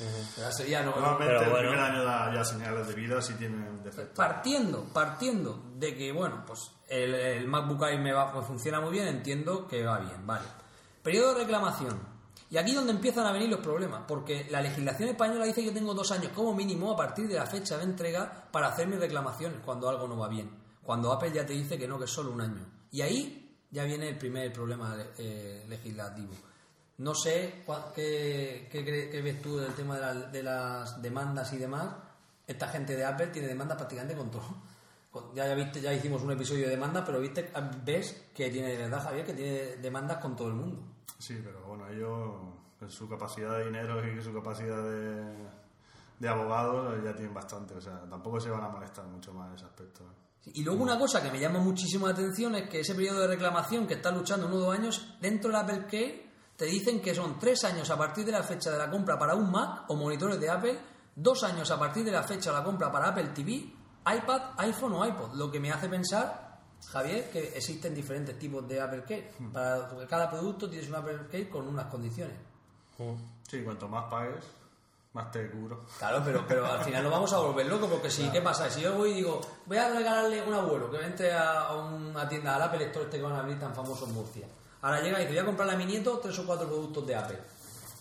no, 0.00 0.90
Normalmente 0.90 1.24
Pero 1.26 1.42
el 1.42 1.50
bueno. 1.50 1.68
primer 1.70 1.80
año 1.80 2.04
da 2.04 2.32
ya 2.34 2.44
señales 2.44 2.86
de 2.86 2.94
vida 2.94 3.20
si 3.20 3.34
tienen 3.34 3.82
defectos. 3.82 4.16
Partiendo, 4.16 4.84
partiendo 4.92 5.62
de 5.74 5.94
que, 5.94 6.12
bueno, 6.12 6.44
pues 6.46 6.70
el, 6.88 7.14
el 7.14 7.46
MacBook 7.48 7.82
Air 7.84 8.00
me 8.00 8.12
va, 8.12 8.32
pues 8.32 8.46
funciona 8.46 8.80
muy 8.80 8.92
bien, 8.92 9.08
entiendo 9.08 9.66
que 9.66 9.84
va 9.84 9.98
bien, 9.98 10.26
vale. 10.26 10.46
Periodo 11.02 11.34
de 11.34 11.40
reclamación. 11.40 12.18
Y 12.50 12.56
aquí 12.56 12.70
es 12.70 12.76
donde 12.76 12.92
empiezan 12.92 13.26
a 13.26 13.32
venir 13.32 13.48
los 13.50 13.60
problemas, 13.60 14.02
porque 14.08 14.46
la 14.50 14.62
legislación 14.62 15.10
española 15.10 15.44
dice 15.44 15.60
que 15.60 15.66
yo 15.66 15.74
tengo 15.74 15.92
dos 15.92 16.10
años 16.12 16.32
como 16.34 16.54
mínimo 16.54 16.92
a 16.92 16.96
partir 16.96 17.28
de 17.28 17.34
la 17.34 17.46
fecha 17.46 17.76
de 17.76 17.84
entrega 17.84 18.48
para 18.50 18.68
hacer 18.68 18.86
mis 18.86 18.98
reclamaciones 18.98 19.60
cuando 19.64 19.88
algo 19.88 20.08
no 20.08 20.16
va 20.16 20.28
bien. 20.28 20.50
Cuando 20.82 21.12
Apple 21.12 21.30
ya 21.32 21.44
te 21.44 21.52
dice 21.52 21.76
que 21.76 21.86
no, 21.86 21.98
que 21.98 22.06
es 22.06 22.10
solo 22.10 22.32
un 22.32 22.40
año. 22.40 22.64
Y 22.90 23.02
ahí 23.02 23.58
ya 23.70 23.84
viene 23.84 24.08
el 24.08 24.16
primer 24.16 24.50
problema 24.50 24.96
eh, 25.18 25.66
legislativo. 25.68 26.32
No 26.98 27.14
sé 27.14 27.62
qué, 27.94 28.68
qué 28.70 28.84
qué 29.10 29.22
ves 29.22 29.40
tú 29.40 29.56
del 29.56 29.74
tema 29.74 29.96
de, 29.96 30.00
la- 30.00 30.14
de 30.14 30.42
las 30.42 31.00
demandas 31.00 31.52
y 31.52 31.58
demás. 31.58 31.88
Esta 32.46 32.68
gente 32.68 32.96
de 32.96 33.04
Apple 33.04 33.28
tiene 33.28 33.48
demandas 33.48 33.76
prácticamente 33.76 34.16
con 34.16 34.30
todo. 34.30 34.42
Con- 35.10 35.34
Ya, 35.34 35.46
ya 35.46 35.54
viste, 35.54 35.80
ya 35.80 35.92
hicimos 35.92 36.22
un 36.22 36.32
episodio 36.32 36.64
de 36.64 36.70
demandas, 36.70 37.04
pero 37.06 37.20
viste, 37.20 37.50
ves 37.84 38.26
que 38.34 38.50
tiene 38.50 38.68
de 38.72 38.78
verdad, 38.78 39.02
Javier, 39.04 39.24
que 39.26 39.32
tiene 39.34 39.76
demandas 39.76 40.18
con 40.18 40.34
todo 40.36 40.48
el 40.48 40.54
mundo. 40.54 40.82
Sí, 41.18 41.40
pero 41.44 41.62
bueno, 41.66 41.88
ellos, 41.88 42.92
su 42.92 43.08
capacidad 43.08 43.56
de 43.58 43.64
dinero 43.66 44.06
y 44.06 44.22
su 44.22 44.32
capacidad 44.32 44.82
de, 44.82 45.34
de 46.18 46.28
abogados, 46.28 46.96
ya 47.04 47.12
tienen 47.14 47.34
bastante. 47.34 47.74
O 47.74 47.80
sea, 47.80 48.00
tampoco 48.10 48.40
se 48.40 48.50
van 48.50 48.64
a 48.64 48.68
molestar 48.68 49.04
mucho 49.06 49.32
más 49.32 49.48
en 49.50 49.54
ese 49.56 49.64
aspecto. 49.66 50.04
Y 50.46 50.62
luego 50.64 50.82
una 50.82 50.98
cosa 50.98 51.22
que 51.22 51.30
me 51.30 51.38
llama 51.38 51.58
muchísimo 51.60 52.06
la 52.06 52.12
atención 52.12 52.54
es 52.54 52.68
que 52.70 52.80
ese 52.80 52.94
periodo 52.94 53.20
de 53.20 53.26
reclamación 53.28 53.86
que 53.86 53.94
está 53.94 54.10
luchando 54.10 54.46
uno 54.46 54.56
o 54.56 54.60
dos 54.60 54.74
años, 54.78 55.16
dentro 55.20 55.50
del 55.50 55.60
Apple 55.60 55.84
Care 55.90 56.27
te 56.58 56.64
dicen 56.64 57.00
que 57.00 57.14
son 57.14 57.38
tres 57.38 57.62
años 57.62 57.88
a 57.88 57.96
partir 57.96 58.26
de 58.26 58.32
la 58.32 58.42
fecha 58.42 58.72
de 58.72 58.78
la 58.78 58.90
compra 58.90 59.16
para 59.16 59.36
un 59.36 59.48
Mac 59.48 59.84
o 59.86 59.94
monitores 59.94 60.40
de 60.40 60.50
Apple, 60.50 60.76
dos 61.14 61.44
años 61.44 61.70
a 61.70 61.78
partir 61.78 62.04
de 62.04 62.10
la 62.10 62.24
fecha 62.24 62.50
de 62.50 62.58
la 62.58 62.64
compra 62.64 62.90
para 62.90 63.10
Apple 63.10 63.28
TV, 63.28 63.52
iPad, 63.52 64.42
iPhone 64.56 64.92
o 64.94 65.06
iPod. 65.06 65.34
Lo 65.34 65.52
que 65.52 65.60
me 65.60 65.70
hace 65.70 65.88
pensar, 65.88 66.58
Javier, 66.90 67.30
que 67.30 67.56
existen 67.56 67.94
diferentes 67.94 68.36
tipos 68.40 68.66
de 68.66 68.80
Apple 68.80 69.04
Care. 69.04 69.30
Para, 69.52 69.88
porque 69.88 70.08
cada 70.08 70.28
producto 70.28 70.68
tienes 70.68 70.88
un 70.88 70.96
Apple 70.96 71.28
Care 71.30 71.48
con 71.48 71.68
unas 71.68 71.86
condiciones. 71.86 72.36
Sí, 73.48 73.62
cuanto 73.62 73.86
más 73.86 74.10
pagues, 74.10 74.44
más 75.12 75.30
te 75.30 75.48
cubro. 75.52 75.84
Claro, 75.96 76.20
pero, 76.24 76.44
pero 76.44 76.66
al 76.66 76.80
final 76.80 77.04
lo 77.04 77.10
vamos 77.10 77.32
a 77.34 77.38
volver 77.38 77.66
loco, 77.66 77.86
porque 77.86 78.10
si, 78.10 78.28
¿qué 78.30 78.42
pasa? 78.42 78.68
Si 78.68 78.80
yo 78.80 78.96
voy 78.96 79.12
y 79.12 79.14
digo, 79.14 79.40
voy 79.64 79.76
a 79.76 79.90
regalarle 79.90 80.42
un 80.42 80.54
abuelo 80.54 80.90
que 80.90 81.06
entre 81.06 81.32
a, 81.32 81.68
a 81.68 81.76
una 81.76 82.28
tienda, 82.28 82.56
al 82.56 82.62
Apple 82.62 82.84
Store 82.86 83.04
este 83.04 83.18
que 83.18 83.22
van 83.22 83.34
a 83.34 83.38
abrir 83.38 83.60
tan 83.60 83.72
famoso 83.72 84.06
en 84.06 84.14
Murcia. 84.14 84.48
Ahora 84.82 85.00
llega 85.00 85.18
y 85.18 85.22
dice, 85.22 85.32
voy 85.34 85.38
a 85.42 85.46
comprarle 85.46 85.74
a 85.74 85.76
mi 85.76 85.86
nieto 85.86 86.18
tres 86.18 86.38
o 86.38 86.46
cuatro 86.46 86.66
productos 86.68 87.06
de 87.06 87.14
Apple. 87.16 87.38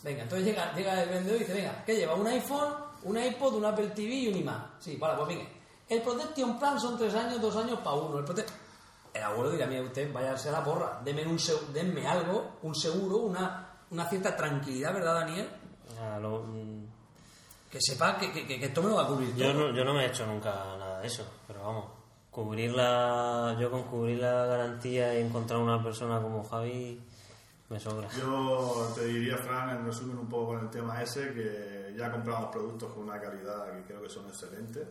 Venga, 0.03 0.23
entonces 0.23 0.45
llega, 0.47 0.73
llega 0.73 1.01
el 1.03 1.09
vendedor 1.09 1.35
y 1.37 1.39
dice, 1.39 1.53
venga, 1.53 1.83
¿qué 1.85 1.95
lleva? 1.95 2.13
Un 2.15 2.27
iPhone, 2.27 2.73
un 3.03 3.17
iPod, 3.17 3.55
un 3.55 3.65
Apple 3.65 3.87
TV 3.87 4.13
y 4.13 4.27
un 4.27 4.37
iMac. 4.37 4.79
Sí, 4.79 4.95
vale, 4.97 5.15
pues 5.17 5.27
venga. 5.29 5.45
El 5.89 6.01
Protection 6.01 6.59
Plan 6.59 6.79
son 6.79 6.97
tres 6.97 7.13
años, 7.15 7.41
dos 7.41 7.55
años 7.55 7.79
para 7.79 7.95
uno. 7.95 8.19
El, 8.19 8.25
prote- 8.25 8.45
el 9.13 9.23
abuelo 9.23 9.51
dirá, 9.51 9.65
mire 9.65 9.81
usted, 9.81 10.11
váyase 10.13 10.49
a 10.49 10.51
la 10.53 10.63
porra, 10.63 11.01
denme, 11.03 11.25
un 11.25 11.37
seg- 11.39 11.67
denme 11.73 12.05
algo, 12.07 12.57
un 12.61 12.75
seguro, 12.75 13.17
una, 13.17 13.69
una 13.89 14.05
cierta 14.07 14.35
tranquilidad, 14.35 14.93
¿verdad, 14.93 15.15
Daniel? 15.15 15.49
Ah, 15.99 16.19
lo- 16.21 16.43
mm, 16.43 16.85
Que 17.71 17.79
sepa 17.81 18.17
que, 18.17 18.31
que- 18.31 18.45
que 18.45 18.65
esto 18.65 18.81
me 18.83 18.89
lo 18.89 18.95
va 18.95 19.03
a 19.03 19.07
cubrir 19.07 19.35
yo, 19.35 19.51
todo. 19.51 19.69
no, 19.71 19.75
yo 19.75 19.83
no 19.83 19.93
me 19.93 20.05
he 20.05 20.07
hecho 20.07 20.25
nunca 20.25 20.51
nada 20.77 20.99
de 21.01 21.07
eso, 21.07 21.23
pero 21.47 21.61
vamos. 21.63 21.85
Cubrir 22.37 22.71
la, 22.71 23.57
yo 23.59 23.71
con 23.71 23.81
cubrir 23.85 24.19
la 24.19 24.45
garantía 24.45 25.17
y 25.17 25.25
encontrar 25.25 25.59
una 25.59 25.81
persona 25.81 26.21
como 26.21 26.43
Javi 26.43 27.01
me 27.67 27.79
sobra. 27.79 28.07
Yo 28.09 28.91
te 28.93 29.05
diría, 29.05 29.35
Fran, 29.37 29.75
en 29.75 29.85
resumen 29.87 30.19
un 30.19 30.29
poco 30.29 30.53
con 30.53 30.59
el 30.59 30.69
tema 30.69 31.01
ese, 31.01 31.33
que 31.33 31.95
ya 31.97 32.11
compramos 32.11 32.51
productos 32.51 32.93
con 32.93 33.05
una 33.05 33.19
calidad 33.19 33.73
que 33.73 33.85
creo 33.85 34.03
que 34.03 34.09
son 34.09 34.27
excelentes, 34.27 34.87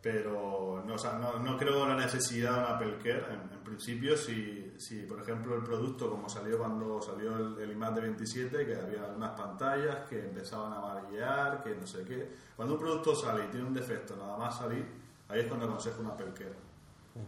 pero 0.00 0.82
no, 0.86 0.94
o 0.94 0.98
sea, 0.98 1.18
no, 1.18 1.38
no 1.38 1.54
creo 1.58 1.86
la 1.86 1.96
necesidad 1.96 2.52
de 2.54 2.58
un 2.60 2.64
Apple 2.64 2.96
Care. 3.02 3.34
En, 3.34 3.52
en 3.52 3.62
principio, 3.62 4.16
si, 4.16 4.72
si, 4.78 5.02
por 5.02 5.20
ejemplo, 5.20 5.54
el 5.54 5.64
producto, 5.64 6.08
como 6.08 6.30
salió 6.30 6.56
cuando 6.56 6.98
salió 7.02 7.36
el, 7.36 7.58
el 7.58 7.72
iMac 7.72 7.94
de 7.94 8.00
27, 8.00 8.64
que 8.64 8.74
había 8.74 9.04
unas 9.14 9.38
pantallas 9.38 10.08
que 10.08 10.18
empezaban 10.18 10.72
a 10.72 10.78
amarillear, 10.78 11.62
que 11.62 11.74
no 11.74 11.86
sé 11.86 12.04
qué. 12.04 12.26
Cuando 12.56 12.72
un 12.72 12.80
producto 12.80 13.14
sale 13.14 13.44
y 13.44 13.48
tiene 13.48 13.66
un 13.66 13.74
defecto 13.74 14.16
nada 14.16 14.38
más 14.38 14.56
salir, 14.56 15.04
ahí 15.28 15.40
es 15.40 15.46
cuando 15.46 15.66
aconsejo 15.66 16.00
un 16.00 16.06
Apple 16.08 16.32
Care. 16.34 16.56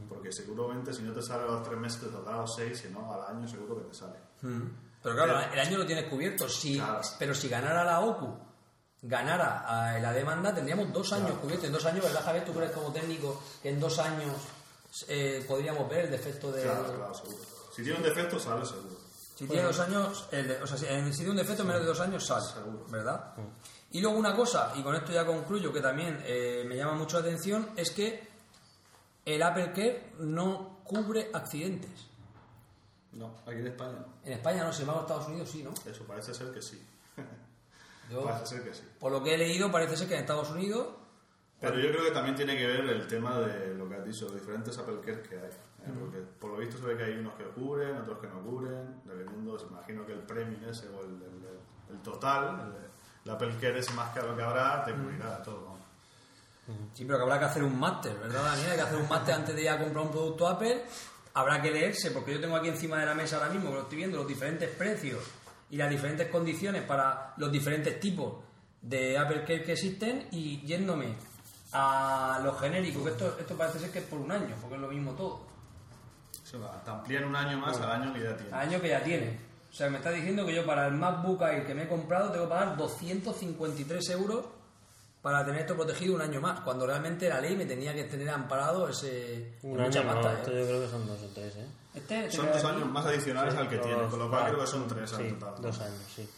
Porque 0.09 0.31
seguramente 0.31 0.93
si 0.93 1.03
no 1.03 1.13
te 1.15 1.23
sale 1.23 1.45
a 1.45 1.47
los 1.47 1.63
tres 1.63 1.79
meses, 1.79 2.01
te 2.03 2.11
saldrá 2.11 2.35
a 2.35 2.39
los 2.43 2.55
seis, 2.55 2.79
si 2.79 2.89
no, 2.89 3.11
al 3.13 3.35
año 3.37 3.49
seguro 3.49 3.79
que 3.79 3.85
te 3.89 3.95
sale. 3.95 4.19
Pero 5.03 5.15
claro, 5.15 5.41
el 5.53 5.59
año 5.59 5.79
lo 5.79 5.87
tienes 5.87 6.05
cubierto. 6.11 6.47
Si, 6.49 6.77
Claro. 6.77 7.01
Pero 7.19 7.35
si 7.35 7.49
ganara 7.49 7.85
la 7.85 8.01
OCU, 8.01 8.37
ganara 9.03 9.97
eh, 9.97 10.01
la 10.03 10.13
demanda, 10.13 10.55
tendríamos 10.55 10.93
dos 10.93 11.13
años 11.13 11.33
cubiertos. 11.41 11.67
En 11.67 11.73
dos 11.73 11.85
años, 11.87 12.05
¿verdad, 12.05 12.23
Javier? 12.25 12.45
Tú 12.45 12.53
crees 12.53 12.73
como 12.73 12.93
técnico 12.93 13.41
que 13.63 13.71
en 13.71 13.81
dos 13.81 13.99
años 13.99 14.35
eh, 15.09 15.45
podríamos 15.49 15.89
ver 15.89 16.07
el 16.07 16.11
defecto 16.11 16.53
de. 16.53 16.63
Claro, 16.63 16.95
claro, 16.95 17.15
seguro. 17.15 17.39
Si 17.75 17.83
tiene 17.83 17.97
un 17.99 18.05
defecto, 18.05 18.39
sale 18.39 18.67
seguro. 18.67 18.97
Si 19.37 19.47
tiene 19.47 19.63
dos 19.63 19.79
años, 19.79 20.29
el 20.33 20.49
de- 20.49 20.63
o 20.63 20.67
sea, 20.67 20.77
si, 20.77 20.85
en- 20.87 21.13
si 21.13 21.19
tiene 21.19 21.31
un 21.31 21.37
defecto 21.37 21.63
en 21.63 21.69
menos 21.69 21.83
de 21.83 21.89
dos 21.89 22.01
años 22.01 22.27
sale, 22.27 22.45
Seguro. 22.45 22.85
¿verdad? 22.91 23.33
Y 23.90 24.01
luego 24.01 24.18
una 24.18 24.35
cosa, 24.35 24.72
y 24.77 24.83
con 24.83 24.94
esto 24.94 25.12
ya 25.12 25.24
concluyo, 25.24 25.72
que 25.72 25.81
también 25.81 26.20
eh, 26.24 26.64
me 26.66 26.77
llama 26.77 26.92
mucho 26.94 27.18
la 27.20 27.27
atención, 27.27 27.70
es 27.77 27.90
que 27.90 28.29
el 29.24 29.42
Apple 29.42 29.72
Care 29.72 30.12
no 30.18 30.81
cubre 30.85 31.31
accidentes. 31.33 32.07
No, 33.12 33.35
aquí 33.46 33.59
en 33.61 33.66
España 33.68 33.92
no. 33.92 34.07
En 34.24 34.33
España 34.35 34.64
no, 34.64 34.72
sin 34.72 34.83
embargo 34.83 35.03
Estados 35.03 35.29
Unidos 35.29 35.48
sí, 35.51 35.62
¿no? 35.62 35.72
Eso 35.90 36.05
parece 36.05 36.35
ser 36.35 36.53
que 36.53 36.61
sí. 36.62 36.81
Yo, 38.11 38.24
Parece 38.24 38.46
ser 38.46 38.62
que 38.64 38.74
sí. 38.74 38.85
por 38.98 39.12
lo 39.12 39.22
que 39.22 39.35
he 39.35 39.38
leído, 39.38 39.70
parece 39.70 39.96
ser 39.96 40.09
que 40.09 40.14
en 40.14 40.20
Estados 40.20 40.51
Unidos 40.51 40.87
Pero 41.61 41.79
yo 41.79 41.90
creo 41.90 42.05
que 42.05 42.11
también 42.11 42.35
tiene 42.37 42.57
que 42.57 42.66
ver 42.66 42.81
el 42.88 43.07
tema 43.07 43.38
de 43.40 43.74
lo 43.74 43.87
que 43.88 43.96
has 43.96 44.05
dicho, 44.05 44.27
los 44.27 44.35
diferentes 44.35 44.79
Apple 44.79 45.01
Care 45.05 45.22
que 45.22 45.35
hay. 45.38 45.46
¿eh? 45.48 45.92
Porque 45.98 46.18
por 46.40 46.51
lo 46.53 46.57
visto 46.59 46.79
se 46.79 46.85
ve 46.87 46.96
que 46.96 47.05
hay 47.05 47.18
unos 47.18 47.35
que 47.35 47.44
cubren, 47.44 47.96
otros 47.98 48.18
que 48.18 48.27
no 48.29 48.40
cubren, 48.42 49.03
dependiendo, 49.05 49.59
se 49.59 49.66
imagino 49.66 50.07
que 50.07 50.12
el 50.12 50.20
premium 50.20 50.64
ese 50.70 50.88
o 50.88 51.01
el, 51.01 51.22
el- 51.22 51.94
el 51.96 52.03
total, 52.03 52.61
el, 52.61 52.88
el 53.29 53.35
Apple 53.35 53.55
Care 53.61 53.79
ese 53.79 53.93
más 53.93 54.11
caro 54.14 54.35
que 54.35 54.43
habrá, 54.43 54.83
te 54.85 54.93
cubrirá 54.95 55.43
todo. 55.43 55.77
Sí, 56.95 57.05
pero 57.05 57.19
que 57.19 57.25
habrá 57.25 57.38
que 57.38 57.45
hacer 57.45 57.62
un 57.62 57.79
máster, 57.79 58.14
¿verdad, 58.19 58.43
Daniel? 58.43 58.71
Hay 58.71 58.77
que 58.77 58.83
hacer 58.83 58.99
un 58.99 59.09
máster 59.09 59.35
antes 59.35 59.55
de 59.55 59.62
ir 59.62 59.69
a 59.69 59.79
comprar 59.79 60.05
un 60.05 60.11
producto 60.11 60.49
Apple. 60.49 60.85
Habrá 61.35 61.61
que 61.61 61.71
leerse, 61.71 62.11
porque 62.11 62.33
yo 62.33 62.41
tengo 62.41 62.57
aquí 62.57 62.69
encima 62.69 62.99
de 62.99 63.07
la 63.07 63.14
mesa 63.14 63.37
ahora 63.37 63.51
mismo, 63.51 63.69
que 63.69 63.77
lo 63.77 63.83
estoy 63.83 63.99
viendo, 63.99 64.17
los 64.17 64.27
diferentes 64.27 64.71
precios 64.71 65.23
y 65.71 65.77
las 65.77 65.91
diferentes 65.91 66.29
condiciones 66.29 66.83
para 66.83 67.35
los 67.37 67.53
diferentes 67.53 68.01
tipos 68.01 68.45
de 68.81 69.19
Apple 69.19 69.43
Care 69.43 69.62
que 69.62 69.73
existen 69.73 70.29
y 70.31 70.61
yéndome 70.62 71.14
a 71.73 72.41
los 72.43 72.59
genéricos, 72.59 73.03
que 73.03 73.11
esto, 73.11 73.37
esto 73.38 73.57
parece 73.57 73.79
ser 73.79 73.91
que 73.91 73.99
es 73.99 74.05
por 74.07 74.19
un 74.21 74.33
año, 74.33 74.57
porque 74.61 74.77
es 74.77 74.81
lo 74.81 74.88
mismo 74.88 75.12
todo. 75.12 75.41
Eso 76.43 76.61
va, 76.61 76.83
te 76.83 76.91
amplían 76.91 77.25
un 77.25 77.37
año 77.37 77.59
más 77.59 77.79
al 77.79 77.91
año 77.91 78.12
que 78.14 78.21
ya 78.21 78.35
tienes. 78.35 78.53
Al 78.55 78.69
año 78.69 78.81
que 78.81 78.88
ya 78.88 79.05
tiene. 79.05 79.48
O 79.70 79.72
sea, 79.72 79.90
me 79.90 79.98
está 79.98 80.11
diciendo 80.11 80.44
que 80.46 80.54
yo 80.54 80.64
para 80.66 80.87
el 80.87 80.94
MacBook 80.94 81.42
Air 81.42 81.66
que 81.66 81.74
me 81.74 81.83
he 81.85 81.88
comprado 81.88 82.31
tengo 82.31 82.44
que 82.46 82.50
pagar 82.50 82.76
253 82.76 84.11
euros 84.11 84.44
para 85.22 85.44
tener 85.44 85.61
esto 85.62 85.74
protegido 85.76 86.14
un 86.14 86.22
año 86.22 86.40
más, 86.40 86.61
cuando 86.61 86.87
realmente 86.87 87.28
la 87.28 87.40
ley 87.40 87.54
me 87.57 87.66
tenía 87.66 87.92
que 87.92 88.04
tener 88.04 88.31
amparado 88.31 88.88
ese... 88.88 89.54
Un 89.62 89.81
año 89.81 90.02
no, 90.04 90.12
pasta, 90.14 90.33
¿eh? 90.33 90.37
esto 90.38 90.50
yo 90.52 90.64
creo 90.66 90.81
que 90.81 90.88
son 90.88 91.07
dos 91.07 91.22
o 91.22 91.26
tres, 91.35 91.57
¿eh? 91.57 91.66
Este, 91.94 92.31
Son 92.31 92.46
te 92.46 92.52
dos 92.52 92.64
años 92.64 92.88
más 92.90 93.04
adicionales 93.07 93.54
al 93.57 93.68
que 93.68 93.76
Dos- 93.76 93.87
tienes, 93.87 94.07
con 94.09 94.18
lo 94.20 94.31
cual 94.31 94.46
creo 94.46 94.61
que 94.61 94.66
son 94.66 94.87
tres 94.88 95.11
sí, 95.11 95.16
al 95.22 95.38
total. 95.38 95.54
¿no? 95.57 95.61
Dos 95.68 95.81
años, 95.81 96.00
sí. 96.14 96.28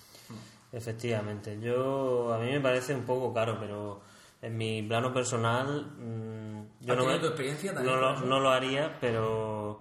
Efectivamente. 0.72 1.58
Yo, 1.60 2.32
a 2.32 2.38
mí 2.38 2.50
me 2.50 2.60
parece 2.60 2.94
un 2.94 3.02
poco 3.04 3.34
caro, 3.34 3.58
pero 3.60 4.00
en 4.40 4.56
mi 4.56 4.82
plano 4.82 5.12
personal, 5.12 5.86
mm, 5.98 6.84
yo 6.86 6.92
¿Has 6.94 6.98
no, 6.98 7.04
me- 7.06 7.18
tu 7.18 7.26
experiencia 7.26 7.74
también 7.74 7.94
no, 7.94 8.00
lo, 8.00 8.20
no 8.20 8.40
lo 8.40 8.50
haría, 8.50 8.96
pero 9.00 9.80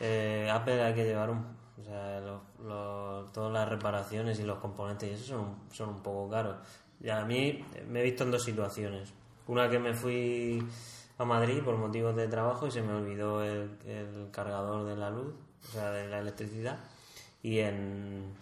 eh, 0.00 0.50
Apple 0.52 0.82
hay 0.82 0.94
que 0.94 1.04
llevar 1.04 1.30
un, 1.30 1.46
sea, 1.92 2.20
los- 2.20 2.42
los- 2.66 3.32
todas 3.32 3.52
las 3.52 3.68
reparaciones 3.68 4.38
y 4.40 4.44
los 4.44 4.58
componentes 4.58 5.10
y 5.10 5.12
eso 5.14 5.24
son, 5.24 5.40
un- 5.40 5.56
son 5.72 5.88
un 5.90 6.02
poco 6.02 6.28
caros. 6.30 6.56
Y 7.00 7.08
a 7.10 7.24
mí 7.24 7.64
me 7.88 8.00
he 8.00 8.02
visto 8.04 8.24
en 8.24 8.30
dos 8.30 8.42
situaciones. 8.44 9.12
Una 9.48 9.68
que 9.68 9.78
me 9.78 9.92
fui 9.94 10.62
a 11.18 11.24
Madrid 11.24 11.62
por 11.64 11.76
motivos 11.76 12.14
de 12.16 12.28
trabajo 12.28 12.66
y 12.66 12.70
se 12.70 12.80
me 12.82 12.92
olvidó 12.94 13.42
el, 13.42 13.70
cargador 14.30 14.84
de 14.86 14.96
la 14.96 15.10
luz, 15.10 15.34
o 15.68 15.72
sea, 15.72 15.90
de 15.90 16.08
la 16.08 16.18
electricidad. 16.20 16.78
Y 17.42 17.58
en, 17.58 18.32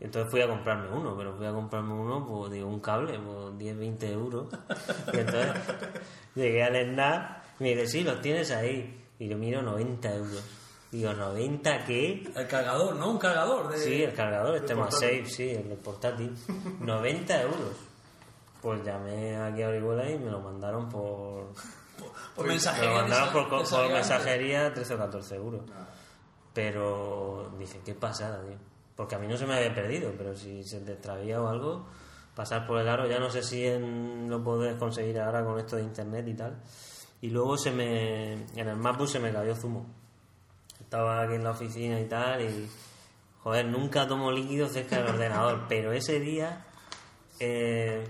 y 0.00 0.04
entonces 0.04 0.30
fui 0.30 0.40
a 0.40 0.46
comprarme 0.48 0.88
uno, 0.96 1.16
pero 1.16 1.34
fui 1.34 1.46
a 1.46 1.52
comprarme 1.52 1.94
uno, 1.94 2.24
pues 2.26 2.52
digo, 2.52 2.68
un 2.68 2.78
cable, 2.80 3.18
pues 3.18 3.58
10, 3.58 3.76
20 3.78 4.12
euros. 4.12 4.46
Y 5.12 5.18
entonces 5.18 5.52
llegué 6.34 6.62
al 6.62 6.76
SNAP 6.76 7.44
me 7.58 7.70
dice, 7.74 7.86
sí, 7.88 8.04
los 8.04 8.20
tienes 8.20 8.50
ahí. 8.52 9.02
Y 9.18 9.28
yo 9.28 9.36
miro 9.38 9.62
90 9.62 10.14
euros. 10.14 10.44
Digo, 10.96 11.12
¿90 11.12 11.84
qué? 11.84 12.30
El 12.34 12.46
cargador, 12.46 12.96
¿no? 12.96 13.10
Un 13.10 13.18
cargador 13.18 13.68
de... 13.70 13.78
Sí, 13.78 14.02
el 14.02 14.14
cargador, 14.14 14.56
este 14.56 14.74
más 14.74 14.94
safe, 14.94 15.26
sí, 15.26 15.50
el 15.50 15.76
portátil. 15.78 16.34
90 16.80 17.42
euros. 17.42 17.72
Pues 18.62 18.82
llamé 18.84 19.36
aquí 19.36 19.62
a 19.62 19.68
Orihuela 19.68 20.10
y 20.10 20.18
me 20.18 20.30
lo 20.30 20.40
mandaron 20.40 20.88
por... 20.88 21.52
por 22.34 22.46
Me 22.46 22.52
mensajería. 22.52 22.90
lo 22.90 22.96
mandaron 23.02 23.32
por, 23.32 23.48
por 23.48 23.58
mensajería. 23.58 23.94
mensajería 23.94 24.74
13 24.74 24.94
o 24.94 24.98
14 24.98 25.34
euros. 25.36 25.60
Pero 26.54 27.52
dije, 27.58 27.80
qué 27.84 27.94
pasada, 27.94 28.42
tío. 28.42 28.56
Porque 28.94 29.14
a 29.14 29.18
mí 29.18 29.26
no 29.28 29.36
se 29.36 29.46
me 29.46 29.56
había 29.56 29.74
perdido, 29.74 30.12
pero 30.16 30.34
si 30.34 30.64
se 30.64 30.80
te 30.80 30.92
extravía 30.92 31.40
o 31.42 31.48
algo, 31.48 31.86
pasar 32.34 32.66
por 32.66 32.80
el 32.80 32.88
aro, 32.88 33.06
ya 33.06 33.18
no 33.18 33.28
sé 33.30 33.42
si 33.42 33.66
en- 33.66 34.28
lo 34.30 34.42
puedes 34.42 34.76
conseguir 34.76 35.20
ahora 35.20 35.44
con 35.44 35.58
esto 35.58 35.76
de 35.76 35.82
internet 35.82 36.26
y 36.28 36.34
tal. 36.34 36.56
Y 37.20 37.28
luego 37.30 37.58
se 37.58 37.70
me. 37.72 38.32
En 38.32 38.68
el 38.68 38.76
MacBook 38.76 39.08
se 39.08 39.18
me 39.20 39.32
cayó 39.32 39.54
zumo. 39.54 39.86
Estaba 40.86 41.22
aquí 41.22 41.34
en 41.34 41.42
la 41.44 41.50
oficina 41.50 42.00
y 42.00 42.04
tal, 42.04 42.40
y. 42.40 42.70
Joder, 43.42 43.66
nunca 43.66 44.06
tomo 44.06 44.30
líquido 44.30 44.68
cerca 44.68 44.98
del 44.98 45.08
ordenador, 45.08 45.64
pero 45.68 45.92
ese 45.92 46.20
día. 46.20 46.64
eh, 47.40 48.08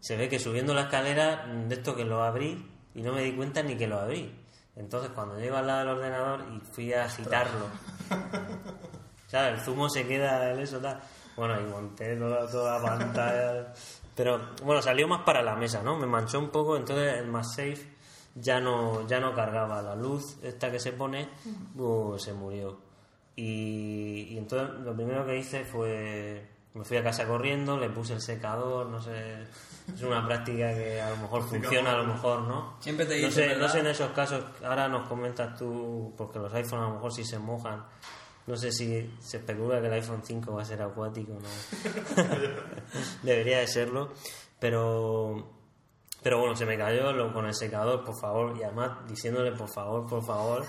se 0.00 0.16
ve 0.16 0.28
que 0.28 0.38
subiendo 0.38 0.72
la 0.72 0.82
escalera, 0.82 1.46
de 1.46 1.74
esto 1.74 1.96
que 1.96 2.04
lo 2.04 2.22
abrí 2.22 2.64
y 2.94 3.02
no 3.02 3.12
me 3.12 3.22
di 3.22 3.32
cuenta 3.32 3.64
ni 3.64 3.76
que 3.76 3.88
lo 3.88 3.98
abrí. 3.98 4.32
Entonces 4.76 5.10
cuando 5.12 5.36
llego 5.36 5.56
al 5.56 5.66
lado 5.66 5.80
del 5.80 5.88
ordenador 5.88 6.44
y 6.54 6.60
fui 6.60 6.92
a 6.92 7.06
agitarlo, 7.06 7.66
¿sabes? 9.26 9.54
El 9.54 9.60
zumo 9.64 9.88
se 9.88 10.06
queda 10.06 10.52
en 10.52 10.60
eso, 10.60 10.78
tal. 10.78 11.00
Bueno, 11.36 11.60
y 11.60 11.64
monté 11.64 12.14
toda, 12.14 12.48
toda 12.48 12.78
la 12.78 12.84
pantalla. 12.84 13.72
Pero 14.14 14.50
bueno, 14.62 14.80
salió 14.80 15.08
más 15.08 15.22
para 15.22 15.42
la 15.42 15.56
mesa, 15.56 15.82
¿no? 15.82 15.98
Me 15.98 16.06
manchó 16.06 16.38
un 16.38 16.50
poco, 16.50 16.76
entonces 16.76 17.18
el 17.18 17.26
más 17.26 17.52
safe 17.52 17.95
ya 18.36 18.60
no, 18.60 19.06
ya 19.06 19.20
no 19.20 19.34
cargaba. 19.34 19.82
La 19.82 19.94
luz 19.94 20.36
esta 20.42 20.70
que 20.70 20.78
se 20.78 20.92
pone, 20.92 21.28
uh, 21.76 22.18
se 22.18 22.32
murió. 22.32 22.78
Y, 23.34 24.28
y 24.30 24.38
entonces 24.38 24.80
lo 24.80 24.94
primero 24.94 25.26
que 25.26 25.36
hice 25.36 25.64
fue 25.64 26.56
me 26.76 26.84
fui 26.84 26.98
a 26.98 27.02
casa 27.02 27.26
corriendo, 27.26 27.78
le 27.78 27.88
puse 27.88 28.12
el 28.12 28.20
secador, 28.20 28.86
no 28.86 29.00
sé, 29.00 29.44
es 29.94 30.02
una 30.02 30.26
práctica 30.26 30.74
que 30.74 31.00
a 31.00 31.08
lo 31.10 31.16
mejor 31.16 31.42
funciona, 31.42 31.92
a 31.92 31.96
lo 31.96 32.04
mejor 32.04 32.42
no. 32.42 32.76
Siempre 32.80 33.06
te 33.06 33.20
no 33.22 33.30
sé, 33.30 33.56
no 33.56 33.66
sé 33.66 33.78
en 33.78 33.86
esos 33.86 34.10
casos, 34.12 34.44
ahora 34.62 34.86
nos 34.86 35.08
comentas 35.08 35.56
tú, 35.58 36.12
porque 36.18 36.38
los 36.38 36.52
iPhones 36.52 36.84
a 36.84 36.88
lo 36.88 36.94
mejor 36.96 37.12
si 37.14 37.24
se 37.24 37.38
mojan, 37.38 37.82
no 38.46 38.56
sé 38.56 38.70
si 38.72 39.10
se 39.20 39.38
especula 39.38 39.80
que 39.80 39.86
el 39.86 39.92
iPhone 39.94 40.20
5 40.22 40.52
va 40.52 40.62
a 40.62 40.64
ser 40.66 40.82
acuático, 40.82 41.32
no. 41.32 42.22
Debería 43.22 43.60
de 43.60 43.68
serlo, 43.68 44.12
pero 44.60 45.55
pero 46.26 46.40
bueno, 46.40 46.56
se 46.56 46.66
me 46.66 46.76
cayó 46.76 47.12
lo, 47.12 47.32
con 47.32 47.46
el 47.46 47.54
secador, 47.54 48.04
por 48.04 48.18
favor, 48.18 48.58
y 48.58 48.64
además 48.64 48.98
diciéndole 49.06 49.52
por 49.52 49.68
favor, 49.68 50.08
por 50.08 50.24
favor, 50.24 50.64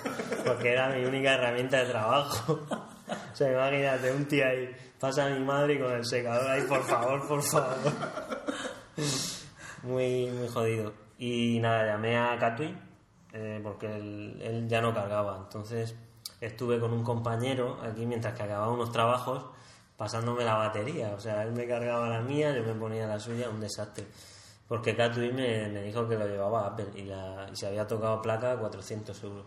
porque 0.46 0.74
era 0.74 0.90
mi 0.90 1.04
única 1.04 1.34
herramienta 1.34 1.78
de 1.78 1.90
trabajo. 1.90 2.60
o 2.70 3.36
sea, 3.36 3.52
imagínate, 3.52 4.12
un 4.12 4.28
tío 4.28 4.46
ahí, 4.46 4.70
pasa 5.00 5.26
a 5.26 5.30
mi 5.32 5.44
madre 5.44 5.80
con 5.80 5.92
el 5.94 6.06
secador 6.06 6.48
ahí, 6.48 6.62
por 6.62 6.84
favor, 6.84 7.28
por 7.28 7.42
favor. 7.42 7.92
muy, 9.82 10.28
muy 10.28 10.48
jodido. 10.48 10.94
Y 11.18 11.58
nada, 11.60 11.88
llamé 11.88 12.20
a 12.20 12.38
Catui, 12.38 12.78
eh, 13.34 13.60
porque 13.64 13.88
él, 13.88 14.40
él 14.40 14.68
ya 14.68 14.80
no 14.80 14.94
cargaba. 14.94 15.38
Entonces 15.38 15.96
estuve 16.40 16.80
con 16.80 16.94
un 16.94 17.04
compañero 17.04 17.80
aquí 17.82 18.06
mientras 18.06 18.36
que 18.36 18.44
acababa 18.44 18.72
unos 18.72 18.92
trabajos 18.92 19.44
pasándome 19.98 20.46
la 20.46 20.54
batería. 20.54 21.16
O 21.16 21.20
sea, 21.20 21.42
él 21.42 21.54
me 21.54 21.68
cargaba 21.68 22.10
la 22.10 22.22
mía, 22.22 22.56
yo 22.56 22.62
me 22.62 22.76
ponía 22.76 23.08
la 23.08 23.20
suya, 23.20 23.50
un 23.50 23.60
desastre. 23.60 24.06
Porque 24.68 24.96
Catui 24.96 25.32
me, 25.32 25.70
me 25.70 25.82
dijo 25.82 26.08
que 26.08 26.18
lo 26.18 26.28
llevaba 26.28 26.62
a 26.62 26.68
Apple 26.68 26.88
y, 26.96 27.04
la, 27.04 27.48
y 27.52 27.56
se 27.56 27.68
había 27.68 27.88
tocado 27.88 28.22
placa 28.22 28.58
400 28.58 29.24
euros. 29.24 29.46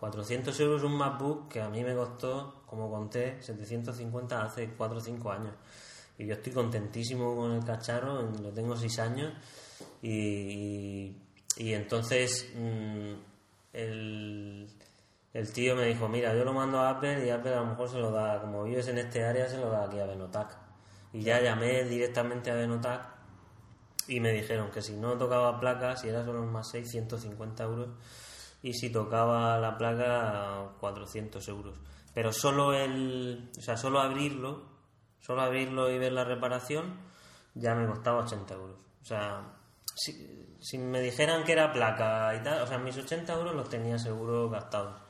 400 0.00 0.58
euros 0.60 0.82
un 0.82 0.96
MacBook 0.96 1.48
que 1.48 1.60
a 1.60 1.68
mí 1.68 1.82
me 1.84 1.94
costó, 1.94 2.62
como 2.66 2.90
conté, 2.90 3.40
750 3.40 4.42
hace 4.42 4.70
4 4.76 4.98
o 4.98 5.00
5 5.00 5.32
años. 5.32 5.54
Y 6.18 6.26
yo 6.26 6.34
estoy 6.34 6.52
contentísimo 6.52 7.34
con 7.36 7.52
el 7.52 7.64
cacharro, 7.64 8.20
lo 8.22 8.50
tengo 8.50 8.76
6 8.76 8.98
años. 8.98 9.32
Y, 10.02 10.10
y, 10.10 11.22
y 11.56 11.72
entonces 11.72 12.52
mm, 12.54 13.12
el, 13.72 14.68
el 15.32 15.52
tío 15.52 15.76
me 15.76 15.86
dijo, 15.86 16.08
mira, 16.08 16.34
yo 16.34 16.44
lo 16.44 16.52
mando 16.52 16.80
a 16.80 16.90
Apple 16.90 17.24
y 17.24 17.30
Apple 17.30 17.54
a 17.54 17.60
lo 17.60 17.66
mejor 17.66 17.88
se 17.88 17.98
lo 17.98 18.10
da, 18.10 18.40
como 18.40 18.64
vives 18.64 18.88
en 18.88 18.98
este 18.98 19.24
área, 19.24 19.48
se 19.48 19.58
lo 19.58 19.70
da 19.70 19.84
aquí 19.84 19.98
a 19.98 20.06
Benotac. 20.06 20.58
Y 21.12 21.22
ya 21.22 21.40
llamé 21.40 21.84
directamente 21.84 22.50
a 22.50 22.54
Benotac 22.54 23.11
y 24.12 24.20
me 24.20 24.30
dijeron 24.32 24.70
que 24.70 24.82
si 24.82 24.94
no 24.94 25.16
tocaba 25.16 25.58
placa, 25.58 25.96
si 25.96 26.08
era 26.08 26.22
solo 26.22 26.42
un 26.42 26.52
más 26.52 26.68
6, 26.70 26.90
150 26.90 27.64
euros 27.64 27.88
y 28.62 28.74
si 28.74 28.90
tocaba 28.90 29.58
la 29.58 29.78
placa 29.78 30.74
400 30.80 31.48
euros. 31.48 31.78
Pero 32.12 32.30
solo 32.30 32.74
el, 32.74 33.50
o 33.58 33.62
sea, 33.62 33.78
solo 33.78 34.00
abrirlo, 34.00 34.64
solo 35.18 35.40
abrirlo 35.40 35.90
y 35.90 35.98
ver 35.98 36.12
la 36.12 36.24
reparación 36.24 37.00
ya 37.54 37.74
me 37.74 37.86
costaba 37.86 38.18
80 38.18 38.54
euros. 38.54 38.76
O 39.00 39.04
sea, 39.06 39.54
si, 39.94 40.76
me 40.76 41.00
dijeran 41.00 41.44
que 41.44 41.52
era 41.52 41.72
placa 41.72 42.34
y 42.34 42.42
tal, 42.42 42.60
o 42.60 42.66
sea, 42.66 42.76
mis 42.76 42.96
80 42.98 43.32
euros 43.32 43.54
los 43.54 43.70
tenía 43.70 43.98
seguro 43.98 44.50
gastados. 44.50 45.00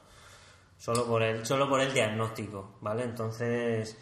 Solo 0.78 1.06
por 1.06 1.24
el, 1.24 1.44
solo 1.44 1.68
por 1.68 1.80
el 1.80 1.92
diagnóstico, 1.92 2.78
¿vale? 2.80 3.02
Entonces, 3.02 3.96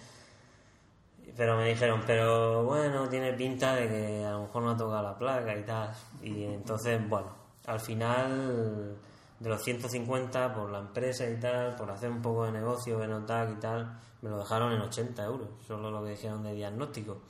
pero 1.36 1.56
me 1.56 1.68
dijeron, 1.68 2.02
pero 2.06 2.64
bueno, 2.64 3.08
tiene 3.08 3.32
pinta 3.32 3.74
de 3.74 3.88
que 3.88 4.24
a 4.24 4.32
lo 4.32 4.42
mejor 4.42 4.62
no 4.62 4.70
ha 4.70 4.76
tocado 4.76 5.02
la 5.02 5.18
placa 5.18 5.56
y 5.56 5.62
tal. 5.62 5.90
Y 6.22 6.44
entonces, 6.44 7.00
bueno, 7.08 7.28
al 7.66 7.80
final 7.80 8.96
de 9.38 9.48
los 9.48 9.62
150 9.62 10.54
por 10.54 10.70
la 10.70 10.78
empresa 10.78 11.28
y 11.28 11.38
tal, 11.38 11.74
por 11.76 11.90
hacer 11.90 12.10
un 12.10 12.22
poco 12.22 12.46
de 12.46 12.52
negocio, 12.52 12.98
Benotac 12.98 13.50
y 13.52 13.60
tal, 13.60 13.98
me 14.22 14.30
lo 14.30 14.38
dejaron 14.38 14.72
en 14.72 14.80
80 14.80 15.24
euros, 15.24 15.48
solo 15.66 15.90
lo 15.90 16.04
que 16.04 16.10
dijeron 16.10 16.42
de 16.42 16.54
diagnóstico. 16.54 17.22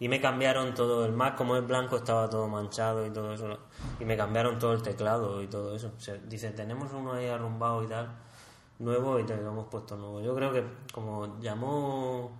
Y 0.00 0.08
me 0.08 0.20
cambiaron 0.20 0.74
todo 0.74 1.04
el 1.04 1.12
Mac, 1.12 1.36
como 1.36 1.56
es 1.56 1.66
blanco, 1.66 1.96
estaba 1.96 2.30
todo 2.30 2.46
manchado 2.46 3.04
y 3.04 3.10
todo 3.10 3.32
eso. 3.32 3.58
Y 3.98 4.04
me 4.04 4.16
cambiaron 4.16 4.58
todo 4.58 4.72
el 4.72 4.82
teclado 4.82 5.42
y 5.42 5.48
todo 5.48 5.74
eso. 5.74 5.88
O 5.88 6.28
dice, 6.28 6.50
tenemos 6.52 6.92
uno 6.92 7.14
ahí 7.14 7.26
arrumbado 7.26 7.82
y 7.82 7.88
tal 7.88 8.08
nuevo 8.78 9.18
y 9.18 9.24
te 9.24 9.36
lo 9.36 9.50
hemos 9.50 9.66
puesto 9.66 9.96
nuevo. 9.96 10.20
Yo 10.20 10.34
creo 10.34 10.52
que 10.52 10.64
como 10.92 11.40
llamó, 11.40 12.30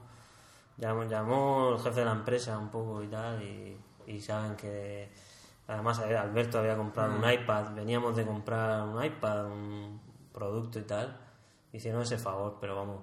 llamó, 0.78 1.04
llamó 1.04 1.74
el 1.74 1.82
jefe 1.82 2.00
de 2.00 2.06
la 2.06 2.12
empresa 2.12 2.58
un 2.58 2.68
poco 2.70 3.02
y 3.02 3.08
tal 3.08 3.42
y, 3.42 3.76
y 4.06 4.20
saben 4.20 4.56
que 4.56 5.10
además 5.66 5.98
Alberto 5.98 6.58
había 6.58 6.76
comprado 6.76 7.14
un 7.14 7.30
iPad, 7.30 7.74
veníamos 7.74 8.16
de 8.16 8.24
comprar 8.24 8.82
un 8.82 9.04
iPad, 9.04 9.46
un 9.46 10.00
producto 10.32 10.78
y 10.78 10.82
tal, 10.82 11.16
hicieron 11.72 12.02
ese 12.02 12.18
favor, 12.18 12.56
pero 12.60 12.76
vamos, 12.76 13.02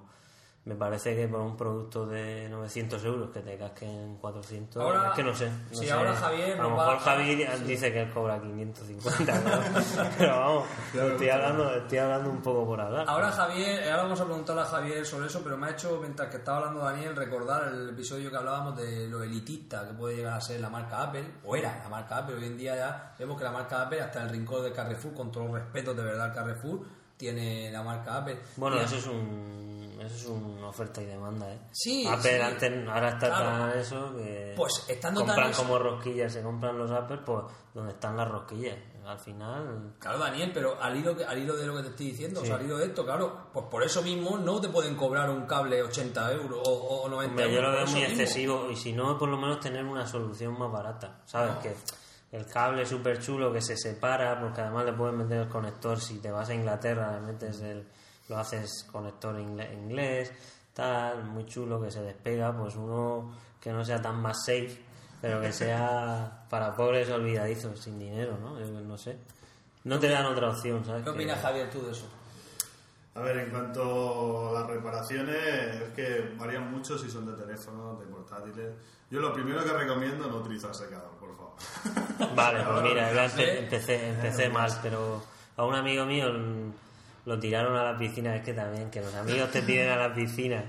me 0.66 0.74
parece 0.74 1.14
que 1.14 1.28
por 1.28 1.40
un 1.40 1.56
producto 1.56 2.06
de 2.06 2.48
900 2.48 3.04
euros 3.04 3.30
que 3.30 3.40
te 3.40 3.56
casquen 3.56 4.16
400, 4.20 4.82
Ahora- 4.82 5.08
es 5.10 5.14
que 5.14 5.22
no 5.22 5.32
sé. 5.32 5.48
no 5.48 5.54
sí, 5.78 5.86
sé. 5.86 5.92
ahora 5.92 6.12
Javier 6.14 6.58
A 6.58 6.62
lo 6.64 6.70
nos 6.70 6.78
va- 6.80 6.86
mejor 6.86 6.98
Javier 7.04 7.64
dice 7.64 7.92
que 7.92 8.00
él 8.02 8.10
cobra 8.10 8.40
550, 8.40 9.32
pero, 9.44 9.60
pero 10.18 10.40
vamos, 10.40 10.66
estoy 10.92 11.28
hablando, 11.28 11.72
estoy 11.72 11.98
hablando 11.98 12.30
un 12.30 12.42
poco 12.42 12.66
por 12.66 12.80
hablar. 12.80 13.04
Ahora 13.08 13.30
Javier, 13.30 13.88
ahora 13.90 14.02
vamos 14.02 14.20
a 14.20 14.24
preguntarle 14.24 14.62
a 14.62 14.64
Javier 14.64 15.06
sobre 15.06 15.26
eso, 15.28 15.40
pero 15.44 15.56
me 15.56 15.68
ha 15.68 15.70
hecho, 15.70 15.98
mientras 16.00 16.28
que 16.30 16.38
estaba 16.38 16.58
hablando 16.58 16.80
Daniel, 16.80 17.14
recordar 17.14 17.68
el 17.68 17.90
episodio 17.90 18.28
que 18.28 18.36
hablábamos 18.36 18.76
de 18.76 19.06
lo 19.08 19.22
elitista 19.22 19.86
que 19.86 19.94
puede 19.94 20.16
llegar 20.16 20.34
a 20.34 20.40
ser 20.40 20.60
la 20.60 20.68
marca 20.68 21.04
Apple, 21.04 21.24
o 21.44 21.54
era 21.54 21.78
la 21.82 21.88
marca 21.88 22.18
Apple, 22.18 22.34
hoy 22.36 22.46
en 22.46 22.58
día 22.58 22.74
ya 22.74 23.14
vemos 23.16 23.38
que 23.38 23.44
la 23.44 23.52
marca 23.52 23.82
Apple, 23.82 24.00
hasta 24.02 24.20
el 24.24 24.30
rincón 24.30 24.64
de 24.64 24.72
Carrefour, 24.72 25.14
con 25.14 25.30
todo 25.30 25.44
el 25.46 25.52
respeto 25.52 25.94
de 25.94 26.02
verdad 26.02 26.26
al 26.26 26.32
Carrefour, 26.34 26.80
tiene 27.16 27.70
la 27.70 27.82
marca 27.84 28.18
Apple. 28.18 28.36
Bueno, 28.56 28.76
Y- 28.76 28.80
eso 28.80 28.96
es 28.96 29.06
un 29.06 29.75
eso 30.02 30.14
es 30.14 30.26
una 30.26 30.68
oferta 30.68 31.00
y 31.02 31.06
demanda, 31.06 31.52
¿eh? 31.52 31.58
Sí, 31.72 32.06
Apple 32.06 32.36
sí. 32.36 32.40
antes, 32.40 32.88
ahora 32.88 33.08
está 33.10 33.26
Claro. 33.28 33.44
tan 33.70 33.78
eso 33.78 34.14
que 34.16 34.54
Pues, 34.56 34.84
estando 34.88 35.20
tan 35.24 35.28
compran 35.34 35.52
como 35.54 35.78
rosquillas, 35.78 36.32
se 36.32 36.42
compran 36.42 36.76
los 36.78 36.90
Apple, 36.90 37.18
pues 37.24 37.44
donde 37.72 37.92
están 37.92 38.16
las 38.16 38.28
rosquillas. 38.28 38.76
Al 39.06 39.18
final, 39.20 39.94
Claro, 40.00 40.18
Daniel, 40.18 40.50
pero 40.52 40.82
al 40.82 40.96
hilo, 40.96 41.16
que- 41.16 41.24
al 41.24 41.38
hilo 41.38 41.56
de 41.56 41.64
lo 41.66 41.76
que 41.76 41.82
te 41.84 41.88
estoy 41.90 42.06
diciendo, 42.06 42.40
Sí. 42.40 42.46
o 42.46 42.46
sea, 42.48 42.56
al 42.56 42.64
hilo 42.64 42.76
de 42.76 42.86
esto, 42.86 43.04
claro, 43.04 43.46
pues 43.52 43.66
por 43.70 43.84
eso 43.84 44.02
mismo 44.02 44.36
no 44.36 44.60
te 44.60 44.68
pueden 44.68 44.96
cobrar 44.96 45.30
un 45.30 45.46
cable 45.46 45.80
80 45.82 46.32
euros 46.32 46.60
o, 46.66 46.70
o 47.04 47.08
90 47.08 47.30
hombre, 47.44 47.50
yo 47.52 47.58
euros. 47.60 47.70
lo 47.70 47.76
veo 47.76 47.86
muy 47.86 48.00
mismo. 48.00 48.08
excesivo 48.22 48.68
y 48.70 48.74
si 48.76 48.92
no, 48.92 49.16
por 49.16 49.28
lo 49.28 49.36
menos 49.36 49.60
tener 49.60 49.84
una 49.84 50.06
solución 50.08 50.58
más 50.58 50.72
barata, 50.72 51.20
¿sabes? 51.24 51.52
Que 51.62 51.76
el 52.36 52.46
cable 52.46 52.84
súper 52.84 53.20
chulo 53.20 53.52
que 53.52 53.62
se 53.62 53.76
separa, 53.76 54.40
porque 54.40 54.60
además 54.60 54.84
le 54.86 54.92
puedes 54.94 55.14
meter 55.14 55.38
el 55.42 55.48
conector, 55.48 56.00
si 56.00 56.18
te 56.18 56.32
vas 56.32 56.48
a 56.48 56.54
Inglaterra, 56.54 57.12
le 57.14 57.20
metes 57.20 57.60
el, 57.60 57.86
lo 58.28 58.38
haces 58.38 58.86
conector 58.90 59.38
inglés, 59.38 60.32
tal, 60.74 61.24
muy 61.24 61.46
chulo, 61.46 61.80
que 61.80 61.90
se 61.90 62.02
despega, 62.02 62.56
pues 62.56 62.76
uno 62.76 63.32
que 63.60 63.72
no 63.72 63.84
sea 63.84 64.00
tan 64.00 64.20
más 64.20 64.44
safe, 64.44 64.78
pero 65.20 65.40
que 65.40 65.52
sea 65.52 66.44
para 66.50 66.74
pobres 66.74 67.08
olvidadizos, 67.10 67.80
sin 67.80 67.98
dinero, 67.98 68.38
¿no? 68.38 68.58
Yo 68.58 68.66
no 68.66 68.98
sé. 68.98 69.18
No 69.84 69.98
te 69.98 70.08
dan 70.08 70.26
otra 70.26 70.50
opción, 70.50 70.84
¿sabes? 70.84 71.04
¿Qué 71.04 71.10
opinas, 71.10 71.40
Javier, 71.40 71.70
tú 71.70 71.80
de 71.82 71.92
eso? 71.92 72.06
A 73.14 73.20
ver, 73.20 73.38
en 73.38 73.50
cuanto 73.50 74.50
a 74.50 74.60
las 74.60 74.66
reparaciones, 74.66 75.36
es 75.36 75.94
que 75.94 76.34
varían 76.36 76.70
mucho 76.70 76.98
si 76.98 77.08
son 77.08 77.24
de 77.24 77.32
teléfonos, 77.32 77.98
de 77.98 78.06
portátiles. 78.06 78.74
Yo 79.10 79.20
lo 79.20 79.32
primero 79.32 79.64
que 79.64 79.72
recomiendo 79.72 80.26
no 80.28 80.36
utilizar 80.36 80.74
secador, 80.74 81.12
por 81.18 81.34
favor. 81.34 82.34
Vale, 82.34 82.62
pues 82.62 82.82
mira, 82.82 83.24
empecé, 83.58 84.08
empecé 84.10 84.48
mal, 84.50 84.70
pero 84.82 85.22
a 85.56 85.64
un 85.64 85.74
amigo 85.74 86.04
mío 86.04 86.26
lo 87.26 87.38
tiraron 87.38 87.76
a 87.76 87.84
la 87.92 87.98
piscina, 87.98 88.34
es 88.36 88.42
que 88.42 88.54
también, 88.54 88.90
que 88.90 89.00
los 89.02 89.14
amigos 89.14 89.50
te 89.50 89.60
tiren 89.62 89.90
a 89.90 89.96
la 89.96 90.14
piscina 90.14 90.64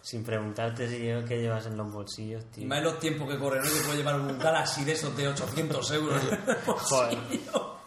sin 0.00 0.24
preguntarte 0.24 0.88
si 0.88 0.98
llevas 0.98 1.24
que 1.26 1.40
llevas 1.40 1.66
en 1.66 1.76
los 1.76 1.92
bolsillos, 1.92 2.42
Y 2.42 2.60
tío. 2.60 2.68
más 2.68 2.78
en 2.78 2.84
los 2.84 2.98
tiempos 2.98 3.28
que 3.28 3.38
corren, 3.38 3.62
¿no? 3.62 3.68
Que 3.68 3.80
puede 3.84 3.96
llevar 3.98 4.20
un 4.20 4.38
Galaxy 4.38 4.84
de 4.84 4.92
esos 4.92 5.16
de 5.16 5.28
800 5.28 5.90
euros. 5.92 6.22
Joder. 6.66 7.18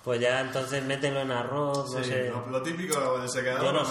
Pues 0.03 0.19
ya 0.19 0.41
entonces 0.41 0.83
mételo 0.83 1.21
en 1.21 1.31
arroz, 1.31 1.93
no 1.93 2.03
Sí, 2.03 2.09
sé. 2.09 2.29
lo, 2.29 2.47
lo 2.47 2.61
típico 2.63 3.17
del 3.19 3.29
secador. 3.29 3.63
Yo 3.63 3.71
no 3.71 3.79
lo 3.79 3.85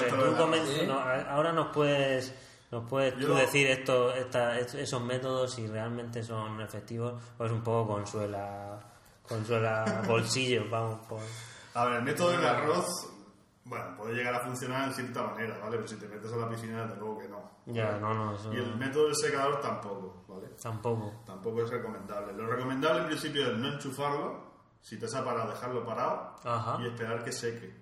sé, 0.67 0.87
no, 0.87 0.99
a- 0.99 1.23
ahora 1.33 1.53
nos 1.53 1.69
puedes 1.75 2.35
nos 2.73 2.89
puedes 2.89 3.17
tú 3.19 3.35
decir 3.35 3.67
esto, 3.69 4.13
esta, 4.15 4.59
es- 4.59 4.75
esos 4.75 5.03
métodos 5.03 5.55
si 5.55 5.67
realmente 5.67 6.23
son 6.23 6.61
efectivos 6.61 7.21
o 7.39 7.45
es 7.45 7.51
un 7.51 7.63
poco 7.63 7.95
consuela 7.95 8.79
consuela 9.29 10.03
bolsillos, 10.07 10.69
vamos, 10.71 11.01
por... 11.09 11.21
A 11.75 11.85
ver, 11.85 11.95
el 11.97 12.03
método 12.03 12.31
del 12.31 12.45
arroz, 12.45 12.87
bueno, 13.71 13.97
puede 13.97 14.15
llegar 14.15 14.35
a 14.35 14.41
funcionar 14.41 14.89
en 14.89 14.95
cierta 14.95 15.23
manera, 15.23 15.57
¿vale? 15.59 15.77
Pero 15.77 15.87
si 15.89 15.97
te 15.97 16.09
metes 16.09 16.33
a 16.33 16.37
la 16.37 16.49
piscina, 16.49 16.83
desde 16.83 16.97
luego 16.97 17.19
que 17.21 17.29
no. 17.29 17.51
Ya, 17.67 17.93
no, 17.99 18.13
no, 18.13 18.35
eso 18.35 18.53
Y 18.53 18.57
el 18.57 18.77
método 18.77 19.05
del 19.07 19.15
secador 19.17 19.61
tampoco, 19.61 20.25
¿vale? 20.27 20.49
tampoco. 20.61 21.23
Tampoco 21.25 21.63
es 21.63 21.71
recomendable. 21.71 22.33
Lo 22.33 22.47
recomendable 22.49 23.03
en 23.03 23.07
principio 23.07 23.47
es 23.51 23.57
no 23.57 23.69
enchufarlo, 23.69 24.51
si 24.81 24.99
te 24.99 25.07
ha 25.17 25.25
parado, 25.25 25.51
dejarlo 25.51 25.85
parado 25.87 26.35
Ajá. 26.45 26.79
y 26.83 26.87
esperar 26.89 27.23
que 27.23 27.31
seque. 27.33 27.73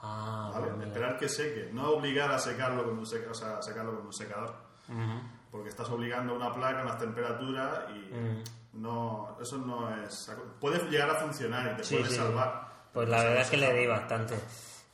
Ah, 0.00 0.50
¿vale? 0.54 0.70
mira. 0.74 0.86
Esperar 0.88 1.16
que 1.16 1.28
seque. 1.28 1.70
No 1.72 1.90
obligar 1.92 2.30
a 2.30 2.38
secarlo 2.38 2.84
con 2.84 2.98
un, 2.98 3.06
seca- 3.06 3.30
o 3.30 3.34
sea, 3.34 3.56
a 3.56 3.62
secarlo 3.62 3.96
con 3.96 4.06
un 4.06 4.12
secador. 4.12 4.54
Ujú. 4.88 5.20
Porque 5.50 5.70
estás 5.70 5.88
obligando 5.90 6.34
a 6.34 6.36
una 6.36 6.52
placa, 6.52 6.82
unas 6.82 6.98
temperaturas 6.98 7.84
y 7.90 8.14
Mm. 8.14 8.42
no, 8.82 9.36
eso 9.40 9.56
no 9.58 9.88
es... 10.04 10.30
Puede 10.60 10.78
llegar 10.90 11.08
a 11.10 11.14
funcionar 11.14 11.72
y 11.72 11.76
te 11.78 11.84
Sí, 11.84 11.96
puede 11.96 12.10
sí. 12.10 12.16
salvar. 12.16 12.68
Pues 12.92 13.08
la 13.08 13.22
verdad 13.22 13.40
es 13.42 13.50
que 13.50 13.56
le 13.56 13.72
di 13.72 13.86
bastante. 13.86 14.34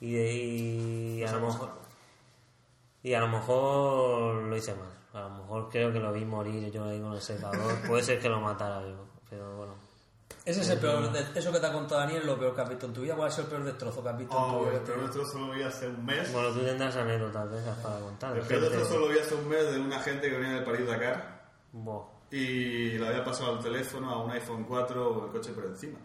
Y, 0.05 1.21
y 1.21 1.25
No 1.25 1.29
a 1.29 1.33
lo 1.41 1.47
mejor 1.47 1.69
y 3.03 3.13
a 3.15 3.21
lo 3.21 3.29
mejor 3.29 4.35
lo 4.45 4.57
hice 4.57 4.75
mal. 4.75 4.89
A 5.13 5.29
lo 5.29 5.31
mejor 5.31 5.69
creo 5.69 5.93
que 5.93 6.01
lo 6.01 6.13
vi 6.13 6.25
morir 6.25 6.71
yo 6.73 6.85
ahí 6.85 7.01
con 7.01 7.13
el 7.13 7.21
secador. 7.21 7.75
Puede 7.87 8.03
ser 8.03 8.19
que 8.19 8.29
lo 8.29 8.41
matara 8.41 8.81
yo, 8.83 9.07
pero 9.29 9.57
bueno. 9.57 9.75
Ese 10.45 10.61
es 10.63 10.69
el 10.71 10.79
peor, 10.79 11.11
de- 11.13 11.39
eso 11.39 11.53
que 11.53 11.61
te 11.61 11.67
ha 11.67 11.73
contado 11.73 12.01
Daniel 12.01 12.21
es 12.23 12.27
lo 12.27 12.39
peor 12.39 12.55
que 12.55 12.61
has 12.63 12.69
visto 12.69 12.87
en 12.87 12.93
tu 12.95 13.01
vida. 13.03 13.15
¿Cuál 13.15 13.29
es 13.31 13.39
el 13.39 13.45
peor 13.47 13.65
destrozo 13.65 14.03
que 14.03 14.09
has 14.09 14.19
visto 14.19 14.37
en 14.37 14.45
tu 14.53 14.57
Oh, 14.59 14.65
vida? 14.65 14.73
el 14.75 14.81
peor 14.81 15.01
destrozo 15.03 15.39
lo 15.39 15.53
vi 15.53 15.63
hace 15.63 15.87
un 15.89 16.05
mes. 16.05 16.33
Bueno, 16.33 16.49
tú 16.53 16.61
tendrás 16.61 16.97
anécdotas 16.97 17.51
de 17.51 17.59
esas 17.61 17.79
para 17.79 18.01
contar. 18.01 18.37
El 18.37 18.43
peor 18.47 18.61
gente. 18.63 18.77
destrozo 18.79 18.99
lo 19.01 19.09
vi 19.13 19.19
hace 19.19 19.35
un 19.35 19.49
mes 19.49 19.73
de 19.73 19.81
una 19.81 20.01
gente 20.01 20.29
que 20.31 20.37
venía 20.37 20.55
del 20.55 20.65
París-Dakar 20.65 21.45
Buah. 21.73 22.03
y 22.31 22.99
le 22.99 23.07
había 23.09 23.25
pasado 23.25 23.53
el 23.59 23.63
teléfono 23.63 24.11
a 24.11 24.23
un 24.23 24.31
iPhone 24.33 24.65
4 24.65 25.09
o 25.11 25.27
el 25.27 25.33
coche 25.33 25.53
por 25.53 25.65
encima. 25.67 25.99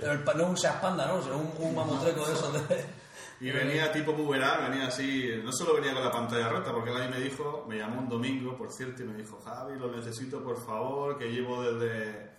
Pero 0.00 0.12
el 0.12 0.24
no 0.38 0.46
un 0.46 0.56
Panda, 0.80 1.06
¿no? 1.06 1.22
Sino 1.22 1.38
un, 1.38 1.52
un 1.58 1.74
mamotreco 1.74 2.26
de 2.26 2.32
esos 2.32 2.68
de... 2.68 3.04
Y 3.40 3.50
venía 3.50 3.92
tipo 3.92 4.12
Buberá, 4.12 4.68
venía 4.68 4.86
así, 4.86 5.28
no 5.42 5.52
solo 5.52 5.74
venía 5.74 5.92
con 5.92 6.04
la 6.04 6.10
pantalla 6.10 6.48
rota, 6.48 6.72
porque 6.72 6.90
él 6.90 6.96
ahí 6.96 7.08
me 7.10 7.18
dijo, 7.18 7.66
me 7.68 7.76
llamó 7.76 8.00
un 8.00 8.08
domingo, 8.08 8.56
por 8.56 8.72
cierto, 8.72 9.02
y 9.02 9.06
me 9.06 9.14
dijo, 9.14 9.40
Javi, 9.44 9.78
lo 9.78 9.90
necesito 9.90 10.42
por 10.42 10.56
favor, 10.56 11.18
que 11.18 11.30
llevo 11.30 11.62
desde, 11.62 12.30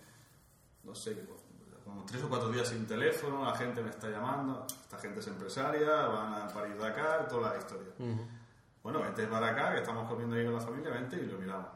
no 0.84 0.94
sé, 0.94 1.24
como 1.84 2.04
tres 2.04 2.22
o 2.24 2.28
cuatro 2.28 2.50
días 2.50 2.66
sin 2.68 2.86
teléfono, 2.86 3.44
la 3.44 3.54
gente 3.54 3.82
me 3.82 3.90
está 3.90 4.08
llamando, 4.08 4.66
esta 4.68 4.98
gente 4.98 5.20
es 5.20 5.26
empresaria, 5.28 6.06
van 6.06 6.34
a 6.34 6.48
París 6.48 6.76
Dakar, 6.78 7.28
toda 7.28 7.52
la 7.52 7.58
historia. 7.58 7.92
Bueno, 8.82 9.00
vente 9.00 9.26
para 9.26 9.50
acá, 9.50 9.72
que 9.74 9.80
estamos 9.80 10.08
comiendo 10.08 10.34
ahí 10.34 10.44
con 10.44 10.54
la 10.54 10.60
familia, 10.60 10.90
vente 10.90 11.16
y 11.16 11.26
lo 11.26 11.38
miramos. 11.38 11.68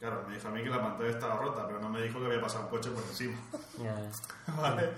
Claro, 0.00 0.24
me 0.26 0.34
dijo 0.34 0.48
a 0.48 0.50
mí 0.50 0.62
que 0.62 0.70
la 0.70 0.80
pantalla 0.82 1.10
estaba 1.10 1.36
rota, 1.36 1.66
pero 1.66 1.78
no 1.78 1.88
me 1.90 2.00
dijo 2.02 2.18
que 2.18 2.26
había 2.26 2.40
pasado 2.40 2.64
un 2.64 2.70
coche 2.70 2.90
por 2.90 3.02
encima. 3.04 3.36
Ya. 3.78 3.94
Vale. 4.56 4.90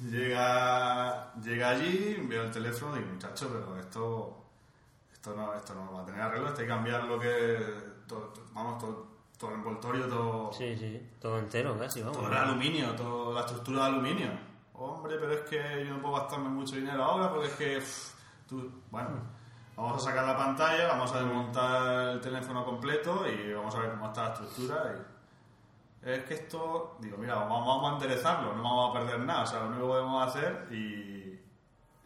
Llega, 0.00 1.32
llega 1.40 1.70
allí, 1.70 2.16
veo 2.28 2.42
el 2.42 2.50
teléfono 2.50 2.96
y 2.96 2.98
digo, 2.98 3.12
muchacho, 3.12 3.48
pero 3.52 3.78
esto, 3.78 4.44
esto, 5.12 5.34
no, 5.36 5.54
esto 5.54 5.74
no 5.74 5.92
va 5.92 6.02
a 6.02 6.04
tener 6.04 6.20
arreglo, 6.20 6.48
esto 6.48 6.60
hay 6.60 6.66
que 6.66 6.72
cambiar 6.72 7.04
lo 7.04 7.18
que. 7.18 7.58
vamos, 8.52 8.78
todo, 8.80 9.06
todo 9.38 9.50
el 9.50 9.56
envoltorio, 9.56 10.06
todo, 10.08 10.52
Sí, 10.52 10.76
sí, 10.76 11.10
todo 11.20 11.38
entero 11.38 11.78
casi, 11.78 12.00
vamos. 12.02 12.16
todo 12.18 12.26
el 12.28 12.34
aluminio, 12.36 12.90
toda 12.96 13.34
la 13.34 13.40
estructura 13.46 13.80
de 13.82 13.86
aluminio. 13.86 14.30
Hombre, 14.74 15.16
pero 15.20 15.32
es 15.32 15.40
que 15.48 15.86
yo 15.86 15.94
no 15.94 16.02
puedo 16.02 16.16
gastarme 16.16 16.48
mucho 16.48 16.74
dinero 16.74 17.04
ahora 17.04 17.30
porque 17.30 17.46
es 17.46 17.54
que. 17.54 17.78
uff, 17.78 18.14
tú, 18.48 18.70
bueno, 18.90 19.10
vamos 19.76 20.02
a 20.02 20.10
sacar 20.10 20.24
la 20.24 20.36
pantalla, 20.36 20.88
vamos 20.88 21.12
a 21.12 21.18
desmontar 21.18 22.08
el 22.10 22.20
teléfono 22.20 22.64
completo 22.64 23.24
y 23.28 23.52
vamos 23.52 23.74
a 23.74 23.80
ver 23.80 23.90
cómo 23.90 24.06
está 24.06 24.22
la 24.24 24.34
estructura. 24.34 24.94
Y 26.04 26.10
es 26.10 26.24
que 26.24 26.34
esto, 26.34 26.96
digo, 27.00 27.16
mira, 27.16 27.36
vamos, 27.36 27.66
vamos 27.66 27.90
a 27.90 27.94
enderezarlo, 27.94 28.54
no 28.54 28.62
vamos 28.62 28.90
a 28.90 29.00
perder 29.00 29.20
nada, 29.20 29.42
o 29.42 29.46
sea, 29.46 29.60
lo 29.60 29.66
único 29.68 29.82
que 29.82 29.88
podemos 29.88 30.28
hacer 30.28 30.66
y, 30.70 31.40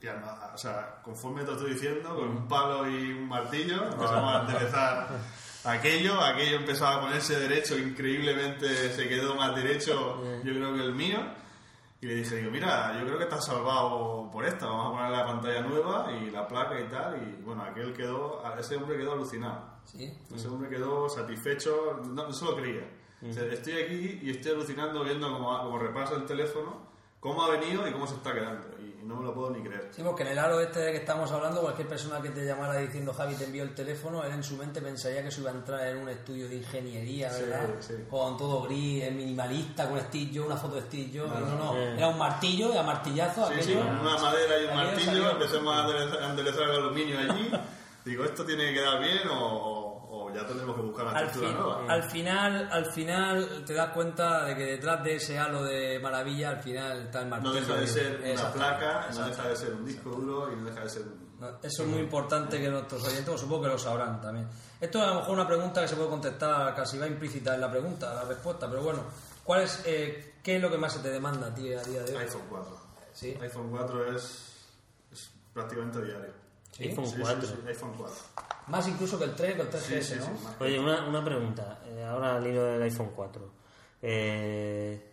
y 0.00 0.06
o 0.06 0.58
sea, 0.58 1.00
conforme 1.02 1.44
te 1.44 1.52
estoy 1.52 1.72
diciendo, 1.72 2.14
con 2.14 2.28
un 2.28 2.48
palo 2.48 2.88
y 2.88 3.12
un 3.12 3.28
martillo, 3.28 3.84
empezamos 3.84 4.34
a 4.34 4.40
enderezar 4.40 5.08
aquello, 5.64 6.20
aquello 6.20 6.56
empezaba 6.58 6.96
a 6.96 7.00
ponerse 7.00 7.38
derecho, 7.38 7.76
increíblemente 7.76 8.92
se 8.92 9.08
quedó 9.08 9.34
más 9.34 9.54
derecho, 9.56 10.22
yo 10.44 10.52
creo 10.54 10.74
que 10.74 10.80
el 10.80 10.94
mío, 10.94 11.18
y 12.00 12.06
le 12.06 12.14
dije, 12.14 12.36
digo, 12.36 12.50
mira, 12.50 12.96
yo 12.98 13.04
creo 13.06 13.18
que 13.18 13.24
estás 13.24 13.44
salvado 13.44 14.30
por 14.30 14.44
esta, 14.44 14.66
vamos 14.66 14.86
a 14.86 14.90
poner 14.92 15.10
la 15.10 15.26
pantalla 15.26 15.60
nueva 15.62 16.12
y 16.12 16.30
la 16.30 16.46
placa 16.46 16.80
y 16.80 16.88
tal, 16.88 17.20
y 17.20 17.42
bueno, 17.42 17.62
aquel 17.62 17.92
quedó, 17.92 18.42
ese 18.56 18.76
hombre 18.76 18.96
quedó 18.96 19.12
alucinado. 19.12 19.78
Sí. 19.84 20.16
Ese 20.32 20.46
hombre 20.46 20.68
quedó 20.68 21.08
satisfecho, 21.08 22.00
no, 22.06 22.32
se 22.32 22.44
lo 22.44 22.54
creía. 22.54 22.88
O 23.28 23.32
sea, 23.32 23.44
estoy 23.46 23.72
aquí 23.72 24.20
y 24.22 24.30
estoy 24.30 24.52
alucinando 24.52 25.02
viendo 25.02 25.28
cómo, 25.32 25.58
cómo 25.58 25.78
repasa 25.78 26.14
el 26.14 26.24
teléfono, 26.24 26.86
cómo 27.18 27.42
ha 27.42 27.50
venido 27.50 27.88
y 27.88 27.92
cómo 27.92 28.06
se 28.06 28.14
está 28.14 28.32
quedando. 28.32 28.77
Y 29.00 29.04
no 29.06 29.14
me 29.14 29.24
lo 29.24 29.32
puedo 29.32 29.50
ni 29.50 29.62
creer. 29.62 29.90
Sí, 29.94 30.02
porque 30.02 30.24
en 30.24 30.30
el 30.30 30.38
aro 30.40 30.60
este 30.60 30.90
que 30.90 30.96
estamos 30.96 31.30
hablando, 31.30 31.60
cualquier 31.60 31.86
persona 31.86 32.20
que 32.20 32.30
te 32.30 32.44
llamara 32.44 32.74
diciendo 32.78 33.14
Javi 33.14 33.34
te 33.36 33.44
envió 33.44 33.62
el 33.62 33.72
teléfono, 33.74 34.24
él 34.24 34.32
en 34.32 34.42
su 34.42 34.56
mente 34.56 34.80
pensaría 34.82 35.22
que 35.22 35.30
se 35.30 35.40
iba 35.40 35.50
a 35.50 35.54
entrar 35.54 35.86
en 35.86 35.98
un 35.98 36.08
estudio 36.08 36.48
de 36.48 36.56
ingeniería, 36.56 37.30
¿verdad? 37.30 37.68
sí. 37.78 37.94
Con 38.10 38.36
todo 38.36 38.62
gris, 38.62 39.08
minimalista, 39.12 39.88
con 39.88 40.00
Steve 40.00 40.30
Jobs, 40.34 40.46
una 40.46 40.56
foto 40.56 40.74
de 40.76 40.82
Steve 40.82 41.10
Jobs. 41.16 41.30
No, 41.32 41.46
no, 41.46 41.56
no. 41.74 41.76
Era 41.78 42.08
un 42.08 42.18
martillo 42.18 42.74
y 42.74 42.76
a 42.76 42.82
martillazo 42.82 43.46
Sí, 43.46 43.52
aquello. 43.54 43.66
sí, 43.82 43.86
con 43.86 44.00
una 44.00 44.18
madera 44.18 44.60
y 44.60 44.64
un 44.66 44.74
martillo 44.74 45.04
salió. 45.06 45.30
empecemos 45.30 45.76
a 45.76 46.30
enderezar, 46.30 46.62
el 46.64 46.70
aluminio 46.76 47.18
allí. 47.20 47.50
Digo, 48.04 48.24
esto 48.24 48.44
tiene 48.44 48.68
que 48.68 48.74
quedar 48.74 49.00
bien 49.00 49.28
o 49.30 49.77
ya 50.40 50.46
tenemos 50.46 50.76
que 50.76 50.82
buscar 50.82 51.06
una 51.06 51.18
Al, 51.18 51.24
estructura 51.26 51.52
fin- 51.52 51.60
nueva. 51.62 51.92
al 51.92 52.02
final 52.04 52.68
al 52.72 52.86
final 52.86 53.64
te 53.66 53.74
das 53.74 53.90
cuenta 53.92 54.44
de 54.44 54.54
que 54.56 54.64
detrás 54.64 55.02
de 55.04 55.14
ese 55.16 55.38
halo 55.38 55.64
de 55.64 55.98
maravilla 56.00 56.50
al 56.50 56.62
final 56.62 57.02
está 57.06 57.20
el 57.22 57.28
martillo 57.28 57.54
No 57.54 57.60
deja 57.60 57.74
de 57.80 57.86
ser 57.86 58.16
una 58.18 58.28
Exacto, 58.30 58.58
placa, 58.58 59.08
no 59.14 59.26
deja 59.28 59.48
de 59.48 59.56
ser 59.56 59.72
un 59.74 59.84
disco 59.84 60.10
duro 60.10 60.52
y 60.52 60.56
no 60.56 60.64
deja 60.64 60.80
de 60.80 60.88
ser 60.88 61.02
un... 61.02 61.28
No, 61.38 61.48
Eso 61.62 61.82
es 61.84 61.88
muy 61.88 62.00
importante 62.00 62.60
que 62.60 62.68
nuestros 62.68 63.02
oyentes, 63.04 63.26
pues 63.28 63.40
supongo 63.40 63.62
que 63.62 63.68
lo 63.68 63.78
sabrán 63.78 64.20
también. 64.20 64.48
Esto 64.80 64.98
es 64.98 65.04
a 65.04 65.08
lo 65.10 65.14
mejor 65.20 65.34
una 65.34 65.46
pregunta 65.46 65.80
que 65.82 65.86
se 65.88 65.94
puede 65.94 66.08
contestar, 66.08 66.74
casi 66.74 66.98
va 66.98 67.06
implícita 67.06 67.54
en 67.54 67.60
la 67.60 67.70
pregunta, 67.70 68.12
la 68.12 68.22
respuesta, 68.24 68.68
pero 68.68 68.82
bueno, 68.82 69.04
¿cuál 69.44 69.62
es, 69.62 69.80
eh, 69.86 70.34
¿qué 70.42 70.56
es 70.56 70.62
lo 70.62 70.68
que 70.68 70.78
más 70.78 70.92
se 70.92 70.98
te 70.98 71.10
demanda 71.10 71.46
a 71.46 71.54
ti 71.54 71.72
a 71.72 71.80
día 71.84 72.02
de 72.02 72.12
hoy? 72.16 72.22
iPhone 72.24 72.42
4. 72.50 72.80
Sí. 73.12 73.38
iPhone 73.40 73.70
4 73.70 74.16
es, 74.16 74.52
es 75.12 75.30
prácticamente 75.54 76.02
diario. 76.02 76.32
iPhone 76.80 77.06
Sí, 77.06 77.12
sí, 77.14 77.20
4. 77.22 77.48
sí, 77.48 77.54
iPhone 77.68 77.92
4. 77.96 78.16
Más 78.68 78.86
incluso 78.88 79.18
que 79.18 79.24
el 79.24 79.34
3, 79.34 79.54
que 79.56 79.62
el 79.62 79.70
3GS, 79.70 79.80
Sí, 79.80 80.02
sí, 80.02 80.14
¿no? 80.18 80.64
Oye, 80.64 80.78
una, 80.78 81.06
una 81.06 81.24
pregunta. 81.24 81.78
eh, 81.86 82.04
ahora 82.04 82.36
al 82.36 82.46
hilo 82.46 82.64
del 82.64 82.82
iPhone 82.82 83.10
4. 83.14 83.50
Eh, 84.02 85.04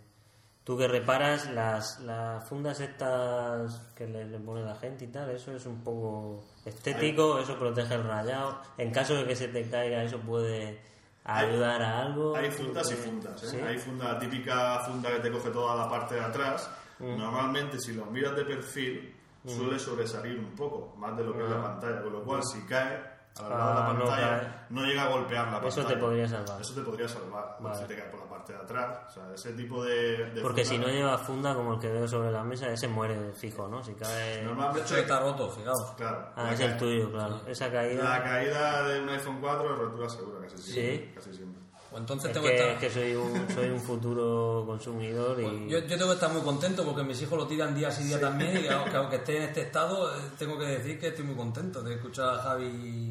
Tú 0.64 0.76
que 0.76 0.88
reparas 0.88 1.48
las, 1.52 2.00
las 2.00 2.50
fundas 2.50 2.80
estas 2.80 3.78
que 3.96 4.08
le, 4.08 4.26
le 4.26 4.40
pone 4.40 4.64
la 4.64 4.74
gente 4.76 5.06
y 5.06 5.10
tal, 5.10 5.30
eso 5.30 5.52
es 5.56 5.64
un 5.68 5.84
poco 5.84 6.44
estético, 6.66 7.38
eso 7.38 7.56
protege 7.60 7.94
el 7.94 8.04
rayado. 8.04 8.60
En 8.80 8.90
caso 8.92 9.14
de 9.14 9.26
que 9.28 9.36
se 9.36 9.48
te 9.50 9.70
caiga, 9.70 10.02
eso 10.02 10.18
puede 10.22 10.82
Hay- 11.24 11.50
ayudar 11.50 11.84
a 11.84 12.00
algo. 12.02 12.36
Hay 12.36 12.50
fundas 12.50 12.92
y 12.92 12.96
fundas. 12.96 13.44
¿eh? 13.44 13.48
¿sí? 13.48 13.58
Hay 13.58 13.78
funda, 13.78 14.14
la 14.14 14.18
típica 14.20 14.80
funda 14.80 15.12
que 15.12 15.20
te 15.20 15.32
coge 15.32 15.52
toda 15.52 15.76
la 15.76 15.88
parte 15.88 16.16
de 16.16 16.22
atrás. 16.22 16.68
Mm. 16.98 17.16
Normalmente, 17.16 17.80
si 17.80 17.94
lo 17.94 18.08
miras 18.08 18.36
de 18.36 18.46
perfil, 18.46 19.16
suele 19.46 19.78
sobresalir 19.78 20.40
un 20.40 20.56
poco, 20.56 20.96
más 20.98 21.16
de 21.16 21.26
lo 21.26 21.38
que 21.38 21.44
es 21.44 21.50
la 21.52 21.62
pantalla. 21.62 22.02
Con 22.02 22.12
lo 22.14 22.24
cual, 22.24 22.42
si 22.44 22.60
cae 22.66 23.04
al 23.44 23.50
lado 23.50 23.70
de 23.70 23.76
la 23.76 23.86
Ah, 23.90 23.94
no 23.94 24.00
pantalla, 24.06 24.40
cae. 24.40 24.66
no, 24.70 24.82
llega 24.86 25.04
a 25.04 25.08
golpear 25.10 25.48
la 25.52 25.58
Eso 25.58 25.62
pantalla. 25.68 25.88
te 25.88 25.98
podría 25.98 26.28
salvar. 26.28 26.62
Eso 26.62 26.74
te 26.74 26.82
podría 26.82 27.08
salvar. 27.08 27.58
Vale. 27.60 27.78
Si 27.78 27.84
te 27.86 27.96
cae 27.98 28.10
por 28.10 28.20
la 28.22 28.26
parte 28.30 28.54
de 28.54 28.60
atrás. 28.60 28.98
O 29.10 29.12
sea, 29.14 29.24
ese 29.34 29.54
tipo 29.54 29.84
de. 29.84 30.30
de 30.32 30.42
Porque 30.42 30.64
funda- 30.64 30.70
si 30.70 30.78
no 30.78 30.88
lleva 30.88 31.18
funda 31.18 31.54
como 31.56 31.74
el 31.74 31.80
que 31.80 31.92
veo 31.92 32.08
sobre 32.08 32.32
la 32.32 32.44
mesa, 32.44 32.70
ese 32.70 32.88
muere 32.88 33.34
fijo, 33.34 33.68
¿no? 33.68 33.84
Si 33.84 33.94
cae... 33.94 34.44
Normalmente. 34.44 34.82
Esto 34.82 34.98
está 34.98 35.20
roto, 35.20 35.50
fijaos. 35.50 35.92
Claro. 35.98 36.30
Ah, 36.36 36.54
es 36.54 36.60
el 36.60 36.72
ca- 36.72 36.78
tuyo, 36.78 37.12
claro. 37.12 37.42
Esa 37.48 37.72
caída... 37.72 38.04
La 38.04 38.24
caída 38.24 38.88
de 38.88 39.02
un 39.02 39.10
iPhone 39.10 39.38
4 39.42 39.74
es 39.74 39.80
rotura 39.80 40.10
segura, 40.10 40.40
casi 40.42 40.58
siempre. 40.58 40.98
Sí. 41.08 41.12
Casi 41.16 41.34
siempre. 41.34 41.62
Pues 41.88 42.02
entonces 42.02 42.28
Es 42.30 42.34
tengo 42.34 42.48
que, 42.48 42.56
que 42.56 42.60
es 42.62 42.68
estar... 42.68 42.80
que 42.82 42.90
soy 42.90 43.16
un, 43.16 43.50
soy 43.56 43.70
un 43.70 43.80
futuro 43.80 44.64
consumidor 44.66 45.40
y... 45.40 45.70
Yo, 45.70 45.80
yo 45.80 45.88
tengo 45.98 46.08
que 46.08 46.14
estar 46.16 46.30
muy 46.34 46.42
contento 46.42 46.84
porque 46.84 47.04
mis 47.04 47.22
hijos 47.22 47.38
lo 47.38 47.48
tiran 47.48 47.74
día 47.74 47.90
sí 47.90 48.04
día 48.04 48.20
también 48.20 48.66
y 48.66 48.68
aunque, 48.68 48.98
aunque 48.98 49.16
esté 49.18 49.38
en 49.38 49.44
este 49.44 49.62
estado, 49.62 50.14
eh, 50.14 50.20
tengo 50.38 50.58
que 50.60 50.66
decir 50.66 51.00
que 51.00 51.08
estoy 51.08 51.24
muy 51.24 51.36
contento 51.36 51.82
de 51.82 51.94
escuchar 51.96 52.28
a 52.30 52.38
Javi 52.42 53.05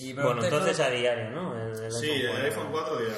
y... 0.00 0.12
Bueno, 0.12 0.38
el 0.40 0.44
entonces 0.44 0.80
a 0.80 0.88
diario, 0.90 1.30
¿no? 1.30 1.54
El, 1.56 1.76
el 1.84 1.92
Sí, 1.92 2.10
iPhone 2.10 2.26
el 2.26 2.30
4. 2.30 2.44
iPhone 2.44 2.68
4 2.72 2.96
diario. 2.98 3.16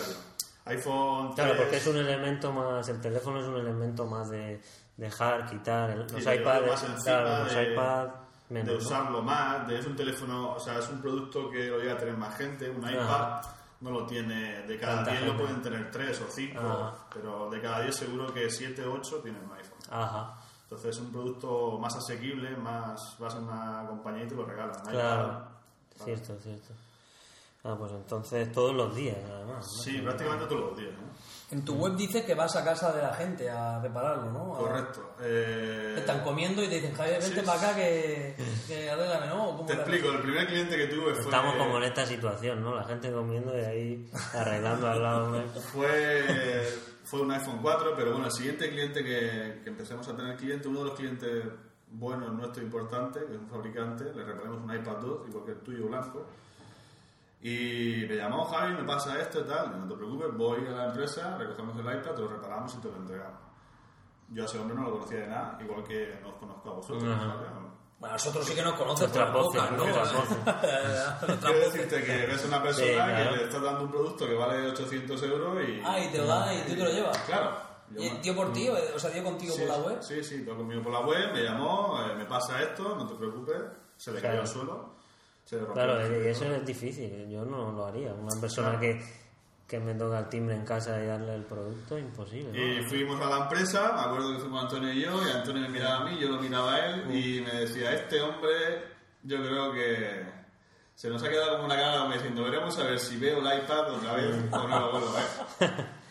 iPhone 0.66 1.34
3. 1.34 1.46
Claro, 1.46 1.56
porque 1.62 1.76
es 1.76 1.86
un 1.86 1.96
elemento 1.96 2.52
más, 2.52 2.88
el 2.88 3.00
teléfono 3.00 3.40
es 3.40 3.46
un 3.46 3.56
elemento 3.56 4.06
más 4.06 4.30
de 4.30 4.60
dejar, 4.96 5.46
quitar, 5.46 5.90
el- 5.90 6.00
los 6.00 6.10
Sí, 6.12 6.30
iPads, 6.30 6.66
más 6.66 6.82
encima 6.82 6.98
claro, 7.22 7.44
los 7.44 7.54
de- 7.54 7.72
iPads 7.72 8.12
de 8.50 8.76
usarlo 8.76 9.22
más, 9.22 9.66
de, 9.66 9.78
es 9.78 9.86
un 9.86 9.96
teléfono, 9.96 10.52
o 10.54 10.60
sea, 10.60 10.78
es 10.78 10.88
un 10.90 11.00
producto 11.00 11.48
que 11.50 11.68
lo 11.68 11.78
llega 11.78 11.94
a 11.94 11.98
tener 11.98 12.16
más 12.16 12.36
gente, 12.36 12.68
un 12.68 12.86
iPad 12.88 13.40
no 13.80 13.90
lo 13.90 14.06
tiene, 14.06 14.62
de 14.62 14.78
cada 14.78 14.96
Tanta 14.96 15.10
10 15.12 15.26
lo 15.26 15.36
pueden 15.38 15.62
tener 15.62 15.90
3 15.90 16.20
o 16.20 16.26
5, 16.30 16.60
Ajá. 16.60 16.94
pero 17.12 17.50
de 17.50 17.60
cada 17.60 17.80
10 17.80 17.96
seguro 17.96 18.32
que 18.32 18.48
7 18.50 18.84
o 18.84 18.92
8 18.94 19.16
tienen 19.22 19.42
un 19.42 19.52
iPhone. 19.56 19.78
Ajá, 19.90 20.34
Entonces 20.64 20.94
es 20.96 21.02
un 21.02 21.10
producto 21.10 21.78
más 21.80 21.96
asequible, 21.96 22.54
más 22.56 23.16
vas 23.18 23.34
a 23.34 23.38
una 23.38 23.84
compañía 23.88 24.24
y 24.24 24.28
te 24.28 24.34
lo 24.36 24.44
regalan. 24.44 24.76
un 24.84 24.90
claro, 24.92 25.22
iPad, 25.24 25.38
cierto, 26.04 26.36
cierto. 26.42 26.72
Ah, 27.64 27.76
pues 27.78 27.92
entonces 27.92 28.50
todos 28.50 28.74
los 28.74 28.94
días, 28.96 29.16
además. 29.24 29.64
¿no? 29.64 29.82
Sí, 29.84 29.98
prácticamente 30.00 30.46
todos 30.46 30.70
los 30.70 30.76
días. 30.78 30.92
¿no? 30.94 31.12
En 31.56 31.64
tu 31.64 31.74
web 31.74 31.94
dices 31.94 32.24
que 32.24 32.34
vas 32.34 32.56
a 32.56 32.64
casa 32.64 32.92
de 32.92 33.02
la 33.02 33.12
gente 33.14 33.48
a 33.48 33.78
repararlo, 33.80 34.32
¿no? 34.32 34.54
A- 34.56 34.58
Correcto. 34.58 35.14
Eh, 35.20 35.92
Te 35.94 36.00
están 36.00 36.24
comiendo 36.24 36.60
y 36.64 36.68
te 36.68 36.76
dicen, 36.76 36.94
Javier, 36.94 37.20
vente 37.20 37.40
Sí. 37.40 37.46
para 37.46 37.60
acá 37.60 37.76
que, 37.76 38.34
que 38.66 38.90
¿no? 39.28 39.50
¿O 39.50 39.56
cómo 39.58 39.66
Te 39.66 39.74
explico, 39.74 40.08
el 40.10 40.22
primer 40.22 40.46
cliente 40.48 40.76
que 40.76 40.86
tuve 40.88 41.12
fue... 41.14 41.22
Estamos 41.22 41.54
como 41.56 41.76
en 41.76 41.84
esta 41.84 42.04
situación, 42.06 42.62
¿no? 42.62 42.74
La 42.74 42.84
gente 42.84 43.12
comiendo 43.12 43.56
y 43.56 43.60
ahí 43.60 44.10
arreglando 44.34 44.88
al 44.88 45.02
lado. 45.02 45.28
¿no? 45.30 45.42
Fue, 45.72 46.66
fue 47.04 47.20
un 47.20 47.30
iPhone 47.30 47.58
4, 47.62 47.92
pero 47.94 48.10
bueno, 48.12 48.26
el 48.26 48.32
siguiente 48.32 48.68
cliente 48.70 49.04
que, 49.04 49.60
que 49.62 49.70
empecemos 49.70 50.08
a 50.08 50.16
tener 50.16 50.36
cliente, 50.36 50.66
uno 50.68 50.80
de 50.80 50.84
los 50.86 50.94
clientes 50.98 51.44
buenos, 51.92 52.32
nuestro 52.32 52.62
importante, 52.62 53.20
que 53.26 53.34
es 53.34 53.38
un 53.40 53.48
fabricante, 53.48 54.04
le 54.14 54.24
reparamos 54.24 54.62
un 54.62 54.74
iPad 54.74 54.96
2, 54.96 55.28
igual 55.28 55.44
que 55.44 55.50
el 55.52 55.60
tuyo 55.60 55.86
blanco, 55.86 56.26
y 57.40 58.06
me 58.08 58.16
llamó 58.16 58.44
Javi, 58.44 58.74
me 58.74 58.84
pasa 58.84 59.20
esto 59.20 59.40
y 59.40 59.44
tal, 59.44 59.80
no 59.80 59.88
te 59.88 59.94
preocupes, 59.96 60.36
voy 60.36 60.66
a 60.66 60.70
la 60.70 60.84
empresa, 60.86 61.36
recogemos 61.36 61.76
el 61.76 61.86
iPad, 61.86 62.14
te 62.14 62.22
lo 62.22 62.28
reparamos 62.28 62.74
y 62.74 62.78
te 62.78 62.88
lo 62.88 62.96
entregamos. 62.96 63.40
Yo 64.28 64.42
a 64.42 64.46
ese 64.46 64.58
hombre 64.58 64.76
no 64.76 64.82
lo 64.84 64.92
conocía 64.92 65.20
de 65.20 65.26
nada, 65.26 65.58
igual 65.60 65.82
que 65.84 66.18
no 66.22 66.28
os 66.30 66.34
conozco 66.36 66.70
a 66.70 66.74
vosotros. 66.74 67.04
Ajá. 67.04 67.26
¿vale? 67.26 67.72
Bueno, 67.98 68.14
nosotros 68.14 68.46
sí 68.46 68.54
que 68.54 68.62
nos 68.62 68.74
conoces 68.74 69.12
voces, 69.32 69.32
bocas, 69.32 69.70
¿no? 69.72 69.84
Quiero 71.40 71.58
decirte 71.58 72.02
que 72.02 72.24
eres 72.24 72.44
una 72.44 72.60
persona 72.60 72.86
Sí, 72.86 72.94
claro. 72.94 73.30
que 73.30 73.36
le 73.36 73.44
estás 73.44 73.62
dando 73.62 73.82
un 73.84 73.90
producto 73.90 74.26
que 74.26 74.34
vale 74.34 74.70
800 74.70 75.22
euros 75.22 75.68
y... 75.68 75.82
Ah, 75.84 76.00
y 76.00 76.10
te 76.10 76.18
lo 76.18 76.26
da 76.26 76.52
y 76.52 76.62
tú 76.62 76.74
te 76.74 76.84
lo 76.84 76.90
llevas. 76.90 77.18
Claro. 77.18 77.71
Yo 77.94 78.02
¿Y 78.02 78.10
me- 78.10 78.18
dio 78.20 78.34
por 78.36 78.52
ti? 78.52 78.68
O 78.68 78.98
sea, 78.98 79.10
dio 79.10 79.24
contigo 79.24 79.52
Sí, 79.54 79.60
por 79.60 79.68
la 79.68 79.78
web. 79.78 80.02
Sí, 80.02 80.22
sí, 80.24 80.44
todo 80.44 80.56
conmigo 80.58 80.82
por 80.82 80.92
la 80.92 81.00
web, 81.00 81.32
me 81.32 81.42
llamó, 81.42 81.98
eh, 82.10 82.14
me 82.16 82.24
pasa 82.26 82.62
esto, 82.62 82.96
no 82.96 83.06
te 83.06 83.14
preocupes, 83.14 83.56
se 83.96 84.12
le 84.12 84.20
cayó 84.20 84.32
Claro. 84.34 84.40
al 84.42 84.48
suelo, 84.48 84.94
se 85.44 85.56
le 85.56 85.62
rompió 85.64 85.82
Claro, 85.82 86.00
el 86.00 86.12
y 86.12 86.28
eso 86.28 86.40
teléfono. 86.40 86.54
es 86.60 86.66
difícil, 86.66 87.28
yo 87.30 87.44
no 87.44 87.72
lo 87.72 87.86
haría. 87.86 88.12
Una 88.14 88.40
persona 88.40 88.78
Claro. 88.78 88.80
que, 88.80 89.22
que 89.66 89.80
me 89.80 89.94
toca 89.94 90.18
el 90.18 90.28
timbre 90.28 90.54
en 90.54 90.64
casa 90.64 91.02
y 91.02 91.06
darle 91.06 91.34
el 91.34 91.44
producto, 91.44 91.96
imposible. 91.98 92.52
¿no? 92.52 92.58
Y 92.80 92.84
fuimos 92.84 93.20
a 93.20 93.26
la 93.30 93.38
empresa, 93.44 93.92
me 93.94 94.00
acuerdo 94.02 94.32
que 94.34 94.38
fuimos 94.40 94.62
Antonio 94.64 94.92
y 94.92 95.00
yo, 95.02 95.26
y 95.26 95.30
Antonio 95.30 95.62
me 95.62 95.68
miraba 95.70 95.96
a 95.98 96.04
mí, 96.04 96.18
yo 96.18 96.28
lo 96.28 96.40
miraba 96.40 96.74
a 96.74 96.86
él, 96.86 97.14
y 97.16 97.40
me 97.40 97.52
decía, 97.60 97.92
este 97.94 98.20
hombre, 98.20 98.84
yo 99.22 99.38
creo 99.38 99.72
que 99.72 100.42
se 100.94 101.08
nos 101.08 101.22
ha 101.22 101.28
quedado 101.30 101.52
como 101.52 101.64
una 101.64 101.76
cara 101.76 102.00
como 102.00 102.12
diciendo, 102.12 102.44
veremos 102.44 102.78
a 102.78 102.84
ver 102.84 102.98
si 102.98 103.16
veo 103.16 103.38
el 103.38 103.58
iPad 103.62 103.94
otra 103.94 104.14
vez 104.14 104.36
o 104.52 104.68
no 104.68 104.78
lo 104.80 104.90
vuelvo 104.92 105.08
a 105.08 105.66
ver. 105.66 105.86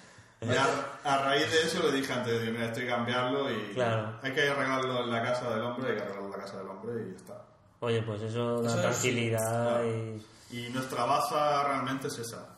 Y 0.42 0.50
a, 0.56 0.66
a 1.04 1.24
raíz 1.24 1.52
de 1.52 1.62
eso 1.68 1.84
le 1.84 1.92
dije 1.92 2.12
antes, 2.12 2.42
de, 2.42 2.52
mira, 2.52 2.66
estoy 2.66 2.88
cambiarlo 2.88 3.52
y 3.52 3.74
Claro. 3.76 4.18
hay 4.24 4.34
que 4.34 4.50
arreglarlo 4.50 5.04
en 5.04 5.12
la 5.12 5.22
casa 5.22 5.52
del 5.54 5.62
hombre, 5.64 5.92
hay 5.92 5.96
que 5.98 6.02
arreglarlo 6.02 6.26
en 6.26 6.32
la 6.32 6.38
casa 6.46 6.58
del 6.58 6.68
hombre 6.68 6.94
y 7.06 7.12
ya 7.12 7.16
está. 7.18 7.46
Oye, 7.82 8.02
pues 8.02 8.22
eso 8.24 8.62
da 8.62 8.68
Eso 8.68 8.76
es- 8.78 8.82
tranquilidad 9.02 9.40
claro. 9.40 9.88
y... 9.88 10.26
Y 10.50 10.70
nuestra 10.70 11.06
baza 11.06 11.64
realmente 11.68 12.08
es 12.08 12.20
esa. 12.20 12.58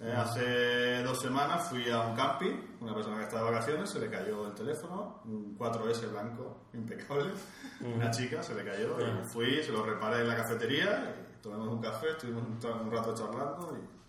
Eh, 0.00 0.12
hace 0.16 1.02
dos 1.02 1.20
semanas 1.20 1.68
fui 1.68 1.88
a 1.90 2.00
un 2.00 2.16
camping, 2.16 2.56
una 2.80 2.94
persona 2.94 3.18
que 3.18 3.24
estaba 3.24 3.44
de 3.44 3.50
vacaciones, 3.52 3.90
se 3.90 4.00
le 4.00 4.08
cayó 4.10 4.46
el 4.46 4.54
teléfono, 4.54 5.20
un 5.26 5.56
4S 5.58 6.10
blanco, 6.10 6.56
impecable, 6.72 7.32
una 7.82 8.10
chica 8.10 8.42
se 8.42 8.54
le 8.54 8.64
cayó, 8.64 8.96
y 8.98 9.24
fui, 9.30 9.62
se 9.62 9.70
lo 9.72 9.84
reparé 9.84 10.22
en 10.22 10.28
la 10.28 10.36
cafetería, 10.36 11.14
y 11.38 11.42
tomamos 11.42 11.68
un 11.68 11.82
café, 11.82 12.12
estuvimos 12.12 12.42
un, 12.44 12.70
un 12.86 12.90
rato 12.90 13.14
charlando 13.14 13.76
y, 13.76 13.99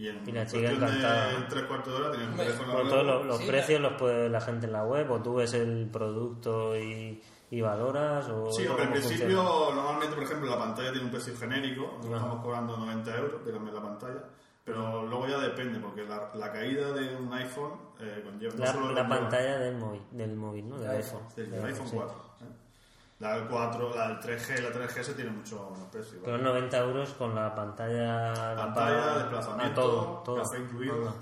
y 0.00 0.08
en 0.08 0.28
Y 0.28 0.32
la 0.32 0.46
chica 0.46 0.60
cuestión 0.70 0.74
encantada, 0.74 1.26
de 1.28 1.38
¿no? 1.40 1.46
tres 1.48 1.64
cuartos 1.64 1.92
de 1.92 2.00
hora 2.00 2.10
tenía 2.12 2.28
un 2.28 2.36
teléfono 2.36 2.72
nuevo. 2.72 2.88
todos 2.88 3.06
los, 3.06 3.26
los 3.26 3.38
Sí, 3.38 3.46
precios 3.46 3.80
los 3.80 3.92
puede 3.94 4.14
ver 4.22 4.30
la 4.30 4.40
gente 4.40 4.66
en 4.66 4.72
la 4.72 4.84
web, 4.84 5.10
o 5.10 5.20
tú 5.22 5.34
ves 5.34 5.52
el 5.54 5.88
producto 5.92 6.76
y, 6.78 7.22
y 7.50 7.60
valoras, 7.60 8.28
o... 8.28 8.50
Sí, 8.50 8.62
en 8.62 8.68
cómo 8.68 8.78
principio, 8.90 9.42
funciona. 9.42 9.74
normalmente, 9.74 10.14
por 10.14 10.24
ejemplo, 10.24 10.50
la 10.50 10.58
pantalla 10.58 10.90
tiene 10.92 11.04
un 11.04 11.10
precio 11.12 11.36
genérico, 11.36 11.98
estamos 12.02 12.42
cobrando 12.42 12.76
90 12.76 13.16
euros 13.18 13.44
de 13.44 13.52
la 13.52 13.82
pantalla, 13.82 14.24
Pero 14.64 15.06
luego 15.06 15.26
ya 15.28 15.38
depende, 15.38 15.78
porque 15.80 16.04
la, 16.04 16.30
la 16.34 16.52
caída 16.52 16.92
de 16.92 17.16
un 17.16 17.32
iPhone 17.34 17.72
eh, 17.98 18.22
conlleva 18.24 18.54
no 18.54 18.64
La, 18.64 18.72
solo 18.72 18.92
la 18.92 19.08
pantalla 19.08 19.58
del 19.58 19.76
móvil, 19.76 20.02
del 20.12 20.36
móvil, 20.36 20.68
¿no? 20.68 20.78
Del 20.78 20.90
iPhone. 20.92 21.22
del, 21.36 21.50
Del 21.50 21.64
iPhone 21.66 21.88
sí. 21.88 21.96
4. 21.96 22.16
¿eh? 22.40 22.44
La 23.20 23.34
del 23.34 23.48
4, 23.48 23.94
la 23.96 24.08
del 24.08 24.18
3G, 24.18 24.60
la 24.62 24.70
3GS 24.70 25.14
tiene 25.14 25.30
mucho 25.30 25.68
menos 25.72 25.88
precio. 25.92 26.18
Pero 26.24 26.32
¿vale? 26.38 26.42
90 26.42 26.78
euros 26.78 27.10
con 27.18 27.34
la 27.34 27.54
pantalla... 27.54 28.32
la 28.32 28.56
Pantalla, 28.56 29.04
pa- 29.04 29.18
desplazamiento, 29.18 29.80
ah, 29.82 29.84
todo, 29.84 30.22
todo. 30.24 30.42
café 30.42 30.58
incluido. 30.58 31.14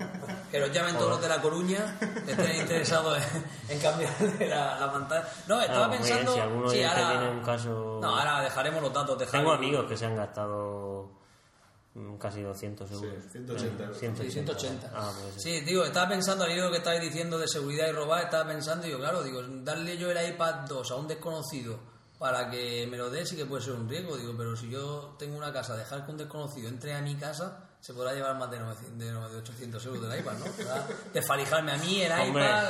Que 0.49 0.59
nos 0.61 0.71
llamen 0.71 0.95
todos 0.95 1.09
los 1.09 1.21
de 1.21 1.27
La 1.27 1.41
Coruña 1.41 1.97
que 2.25 2.31
estén 2.31 2.55
interesados 2.61 3.17
en, 3.17 3.45
en 3.75 3.79
cambiarle 3.81 4.47
la, 4.47 4.79
la 4.79 4.91
pantalla. 4.93 5.27
No, 5.49 5.59
estaba 5.59 5.85
Ah, 5.85 5.87
muy 5.89 5.97
bien, 5.97 6.07
pensando. 6.09 6.33
si 6.33 6.39
alguno 6.39 6.69
sí, 6.69 6.83
ahora- 6.83 7.09
tiene 7.09 7.29
un 7.31 7.43
caso- 7.43 7.99
No, 8.01 8.17
ahora 8.17 8.41
dejaremos 8.43 8.81
los 8.81 8.93
datos 8.93 9.19
de 9.19 9.25
Tengo 9.25 9.51
amigos 9.51 9.85
que 9.85 9.97
se 9.97 10.05
han 10.05 10.15
gastado 10.15 11.11
mm, 11.95 12.15
casi 12.15 12.41
200 12.43 12.91
euros. 12.91 13.13
Sí, 13.25 13.29
180 13.29 13.83
euros. 13.83 13.97
180. 13.99 14.23
Sí, 14.23 14.31
180. 14.31 14.91
Ah, 14.95 15.11
pues 15.21 15.33
sí. 15.43 15.59
Sí, 15.59 15.65
digo, 15.65 15.83
estaba 15.83 16.07
pensando 16.07 16.45
al 16.45 16.51
hilo 16.51 16.71
que 16.71 16.77
estáis 16.77 17.01
diciendo 17.01 17.37
de 17.37 17.47
seguridad 17.49 17.89
y 17.89 17.91
robar, 17.91 18.23
estaba 18.23 18.47
pensando, 18.47 18.85
digo, 18.87 18.99
claro, 18.99 19.21
digo, 19.21 19.41
darle 19.65 19.97
yo 19.97 20.09
el 20.09 20.29
iPad 20.29 20.61
2 20.65 20.91
a 20.91 20.95
un 20.95 21.05
desconocido 21.09 21.88
para 22.19 22.49
que 22.51 22.85
me 22.91 22.97
lo 22.97 23.09
dé 23.09 23.25
sí 23.25 23.35
que 23.37 23.45
puede 23.45 23.63
ser 23.63 23.73
un 23.73 23.87
riesgo, 23.89 24.17
digo, 24.17 24.33
pero 24.37 24.55
si 24.55 24.69
yo 24.69 25.15
tengo 25.17 25.37
una 25.37 25.51
casa, 25.53 25.75
dejar 25.77 26.05
que 26.05 26.11
un 26.11 26.17
desconocido 26.17 26.67
entre 26.69 26.93
a 26.93 27.01
mi 27.01 27.15
casa, 27.15 27.65
se 27.79 27.93
podrá 27.93 28.13
llevar 28.13 28.35
más 28.37 28.51
de, 28.51 28.59
900, 28.59 28.97
de, 28.99 29.11
no- 29.13 29.29
de 29.29 29.37
800 29.37 29.85
euros 29.85 30.01
del 30.09 30.19
iPad, 30.19 30.33
¿no? 30.33 30.45
Desfalijarme 31.13 31.71
a 31.71 31.77
mí 31.77 32.01
el 32.01 32.11
Hombre. 32.11 32.43
iPad, 32.45 32.63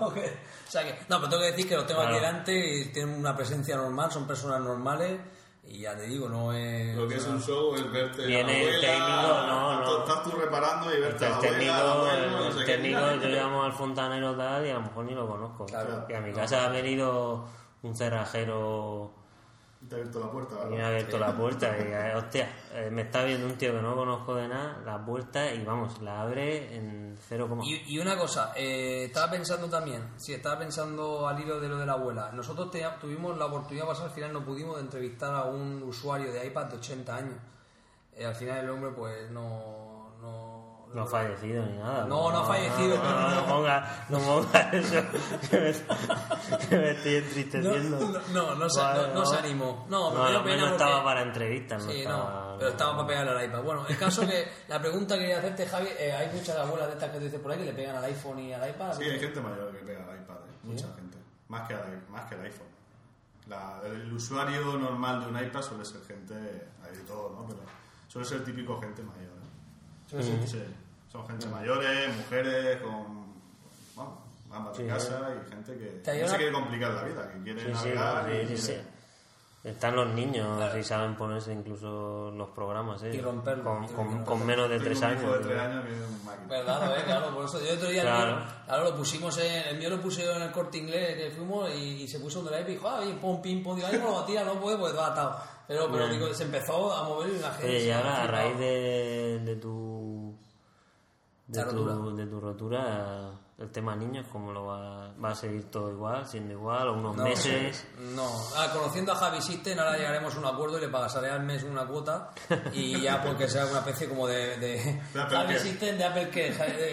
no, 0.00 0.10
que- 0.14 0.38
o 0.66 0.70
sea 0.70 0.82
que, 0.82 0.98
no, 1.08 1.18
pero 1.18 1.28
tengo 1.28 1.42
que 1.42 1.50
decir 1.52 1.68
que 1.68 1.76
los 1.76 1.86
tengo 1.86 2.00
aquí 2.00 2.10
Claro. 2.18 2.26
delante 2.26 2.52
y 2.80 2.84
tienen 2.92 3.14
una 3.14 3.36
presencia 3.36 3.76
normal, 3.76 4.10
son 4.10 4.26
personas 4.26 4.60
normales 4.60 5.20
y 5.68 5.80
ya 5.80 5.96
te 5.96 6.02
digo, 6.02 6.28
no 6.28 6.52
es... 6.52 6.96
Lo 6.96 7.06
que 7.08 7.14
es 7.16 7.24
un 7.26 7.40
show 7.42 7.74
es 7.76 7.90
verte 7.92 8.24
Viene 8.26 8.62
el 8.68 8.80
técnico, 8.80 9.06
no, 9.06 9.80
no. 9.82 9.98
Estás 10.00 10.22
tú 10.24 10.30
reparando 10.32 10.92
y 10.96 11.00
verte 11.00 11.24
a 11.24 11.28
El 11.28 11.34
la 11.34 11.40
técnico, 11.40 11.72
abuela, 11.72 12.24
el, 12.24 12.30
no 12.32 12.52
sé 12.52 12.58
el 12.60 12.66
técnico 12.66 13.00
yo 13.22 13.28
llamo 13.28 13.62
al 13.64 13.72
fontanero 13.72 14.36
tal 14.36 14.66
y 14.66 14.70
a 14.70 14.74
lo 14.74 14.82
mejor 14.82 15.04
ni 15.04 15.14
lo 15.14 15.26
conozco. 15.28 15.66
Claro. 15.66 16.06
Y 16.08 16.12
a 16.14 16.20
mi 16.20 16.32
casa 16.32 16.66
ha 16.66 16.68
venido 16.68 17.48
un 17.82 17.94
cerrajero 17.96 19.12
Te 19.88 19.94
ha 19.94 19.98
abierto 19.98 20.20
la 20.20 20.30
puerta, 20.30 20.56
y 20.66 20.70
me 20.74 20.82
ha 20.82 20.88
abierto 20.88 21.18
la 21.18 21.36
puerta 21.36 21.78
y 21.78 21.82
eh, 21.92 22.14
hostia, 22.16 22.48
eh, 22.72 22.88
me 22.90 23.02
está 23.02 23.22
viendo 23.24 23.46
un 23.46 23.56
tío 23.56 23.72
que 23.72 23.82
no 23.82 23.94
conozco 23.94 24.34
de 24.34 24.48
nada, 24.48 24.80
la 24.84 25.04
puerta 25.04 25.52
y 25.54 25.64
vamos, 25.64 26.00
la 26.02 26.22
abre 26.22 26.74
en 26.74 27.16
0, 27.28 27.58
Y, 27.62 27.94
y 27.94 27.98
una 27.98 28.16
cosa, 28.18 28.52
eh, 28.56 29.04
estaba 29.04 29.30
pensando 29.30 29.68
también, 29.68 30.02
sí, 30.16 30.32
estaba 30.34 30.58
pensando 30.58 31.28
al 31.28 31.38
hilo 31.40 31.60
de 31.60 31.68
lo 31.68 31.78
de 31.78 31.86
la 31.86 31.92
abuela. 31.92 32.32
Nosotros 32.32 32.70
te- 32.70 32.84
tuvimos 33.00 33.36
la 33.38 33.46
oportunidad 33.46 33.86
pasada, 33.86 34.08
al 34.08 34.14
final 34.14 34.32
no 34.32 34.44
pudimos 34.44 34.76
de 34.76 34.82
entrevistar 34.82 35.34
a 35.34 35.44
un 35.44 35.82
usuario 35.82 36.32
de 36.32 36.46
iPad 36.46 36.66
de 36.66 36.76
80 36.78 37.14
años. 37.16 37.36
Eh, 38.14 38.24
al 38.26 38.34
final 38.34 38.58
el 38.64 38.70
hombre 38.70 38.90
pues 38.92 39.30
no... 39.30 39.85
no 40.94 41.02
ha 41.02 41.06
fallecido 41.06 41.64
ni 41.66 41.76
nada. 41.78 42.04
No, 42.06 42.30
no 42.30 42.38
ha 42.38 42.44
fallecido, 42.46 42.96
No, 42.96 43.02
pero 43.02 43.14
no, 43.20 43.28
no. 43.28 43.34
no 43.40 43.46
ponga, 43.46 44.06
no 44.08 44.18
ponga 44.18 44.60
eso, 44.72 44.94
que 45.50 45.58
me, 45.60 46.66
que 46.68 46.76
me 46.78 46.90
estoy 46.92 47.14
entristeciendo. 47.16 47.98
no, 47.98 48.20
no, 48.32 48.54
no 48.54 48.70
se, 48.70 48.80
Vale, 48.80 49.08
no- 49.08 49.14
no 49.14 49.26
se 49.26 49.36
animó. 49.36 49.86
No, 49.90 50.10
me 50.10 50.16
no, 50.16 50.22
al 50.24 50.32
pena 50.32 50.44
menos 50.44 50.68
porque- 50.70 50.84
estaba 50.84 51.04
para 51.04 51.22
entrevistas, 51.22 51.84
no 51.84 51.92
Sí, 51.92 51.98
estaba... 52.00 52.50
no, 52.52 52.58
pero 52.58 52.70
estaba 52.70 52.96
para 52.96 53.06
pegarle 53.08 53.30
al 53.32 53.44
iPad. 53.44 53.62
Bueno, 53.62 53.86
el 53.88 53.98
caso 53.98 54.26
que 54.26 54.48
la 54.68 54.80
pregunta 54.80 55.14
que 55.16 55.20
quería 55.20 55.38
hacerte, 55.38 55.66
Javi, 55.66 55.88
eh, 55.98 56.12
hay 56.12 56.34
muchas 56.34 56.56
abuelas 56.56 56.86
de 56.88 56.92
estas 56.94 57.10
que 57.10 57.18
tú 57.18 57.24
dices 57.24 57.40
por 57.40 57.52
ahí 57.52 57.58
que 57.58 57.64
le 57.66 57.72
pegan 57.74 57.96
al 57.96 58.04
iPhone 58.04 58.38
y 58.38 58.52
al 58.52 58.68
iPad. 58.70 58.92
Sí, 58.94 59.04
hay 59.04 59.18
gente 59.20 59.40
mayor 59.40 59.72
que 59.72 59.78
pega 59.84 60.02
al 60.08 60.16
iPad, 60.20 60.36
¿eh? 60.36 60.58
mucha 60.62 60.86
gente. 60.94 61.18
Más 61.48 61.68
que, 61.68 61.74
al- 61.74 62.08
más 62.08 62.24
que 62.28 62.34
el 62.36 62.40
iPhone. 62.42 62.66
La- 63.48 63.80
el 63.84 64.12
usuario 64.12 64.76
normal 64.78 65.20
de 65.20 65.26
un 65.26 65.38
iPad 65.44 65.62
suele 65.62 65.84
ser 65.84 66.00
gente, 66.02 66.34
hay 66.34 66.96
de 66.96 67.02
todo, 67.04 67.30
¿no? 67.30 67.46
Pero 67.46 67.60
suele 68.08 68.26
ser 68.26 68.44
típico 68.44 68.80
gente 68.80 69.02
mayor. 69.02 69.22
¿eh? 69.24 69.45
Sí, 70.06 70.62
son 71.10 71.26
gente 71.26 71.46
mayores, 71.48 72.16
mujeres 72.16 72.80
con. 72.82 73.26
Vamos, 73.96 74.18
ambas 74.52 74.76
de 74.76 74.82
Sí, 74.84 74.88
casa 74.88 75.30
y 75.34 75.50
gente 75.50 75.72
que 76.04 76.20
no 76.22 76.28
se 76.28 76.36
quiere 76.36 76.52
complicar 76.52 76.90
la 76.92 77.02
vida, 77.04 77.32
que 77.32 77.42
quiere 77.42 77.60
Sí, 77.60 77.66
sí, 77.66 77.88
navegar 77.88 78.24
sí, 78.26 78.30
y 78.30 78.40
sí, 78.40 78.46
quiere- 78.46 78.82
sí. 78.82 78.88
Están 79.64 79.96
los 79.96 80.06
niños 80.14 80.62
y 80.78 80.84
saben 80.84 81.16
ponerse 81.16 81.52
incluso 81.52 82.30
los 82.30 82.50
programas, 82.50 83.02
¿eh? 83.02 83.10
Y 83.12 83.20
romperlo. 83.20 83.64
Con, 83.96 84.20
Y 84.22 84.24
con, 84.24 84.46
menos 84.46 84.70
de 84.70 84.78
tres 84.78 85.02
años. 85.02 85.22
de 85.22 85.38
tres 85.44 85.60
años 85.60 85.84
que 85.84 85.90
es 85.92 85.98
un 86.08 86.24
máquina. 86.24 86.46
¿Verdad? 86.48 86.98
¿eh? 86.98 87.02
Claro, 87.04 87.34
por 87.34 87.44
eso 87.46 87.60
yo 87.66 87.74
otro 87.74 87.88
día 87.88 88.02
el 88.02 88.06
Claro. 88.06 88.36
mío, 88.36 88.44
claro, 88.64 88.84
lo 88.84 88.96
pusimos 88.96 89.38
en, 89.38 89.66
el 89.66 89.78
mío 89.78 89.90
lo 89.90 90.00
puse 90.00 90.22
yo 90.24 90.36
en 90.36 90.42
el 90.42 90.52
corte 90.52 90.78
inglés 90.78 91.16
que 91.16 91.30
fuimos 91.32 91.68
y, 91.74 92.02
y 92.04 92.06
se 92.06 92.20
puso 92.20 92.38
un 92.40 92.46
drive 92.46 92.60
y 92.70 92.74
dijo, 92.74 92.88
ah, 92.88 93.00
oye, 93.00 93.14
pum, 93.14 93.42
pim, 93.42 93.60
pum, 93.64 93.74
digo, 93.74 93.88
ay, 93.90 93.98
no 93.98 94.10
lo 94.12 94.24
tira, 94.24 94.44
no 94.44 94.54
puede, 94.60 94.76
pues 94.76 94.96
va 94.96 95.08
atado. 95.08 95.36
Pero, 95.68 95.90
pero 95.90 96.08
digo, 96.08 96.32
se 96.32 96.44
empezó 96.44 96.92
a 96.92 97.08
mover 97.08 97.32
y 97.32 97.38
una 97.38 97.50
gente. 97.50 97.66
Oye, 97.66 97.86
y 97.86 97.90
ahora 97.90 98.22
a 98.22 98.26
raíz 98.26 98.58
de, 98.58 99.40
de 99.44 99.56
tu 99.56 100.36
de 101.46 101.58
La 101.60 101.68
tu, 101.68 102.16
de 102.16 102.26
tu 102.26 102.40
rotura 102.40 103.32
el 103.58 103.70
tema 103.70 103.96
niños 103.96 104.26
cómo 104.30 104.52
lo 104.52 104.66
va, 104.66 105.14
va 105.14 105.30
a 105.30 105.34
seguir 105.34 105.70
todo 105.70 105.90
igual 105.90 106.26
siendo 106.26 106.52
igual 106.52 106.88
o 106.88 106.92
unos 106.92 107.16
meses 107.16 107.86
No, 108.14 108.28
ah, 108.54 108.70
conociendo 108.70 109.12
a 109.12 109.16
Javi 109.16 109.40
System, 109.40 109.78
ahora 109.78 109.96
llegaremos 109.96 110.34
a 110.36 110.38
un 110.40 110.44
acuerdo 110.44 110.76
y 110.76 110.82
le 110.82 110.88
pagaré 110.88 111.30
al 111.30 111.42
mes 111.42 111.62
una 111.62 111.86
cuota 111.86 112.32
y 112.74 113.00
ya 113.00 113.22
porque 113.22 113.48
sea 113.48 113.64
una 113.64 113.78
especie 113.78 114.10
como 114.10 114.26
de, 114.26 114.58
de 114.58 114.76
De 115.14 115.20
Javi. 115.20 115.58
System 115.58 115.96
de 115.96 116.04
Apple 116.04 116.28
que 116.28 116.50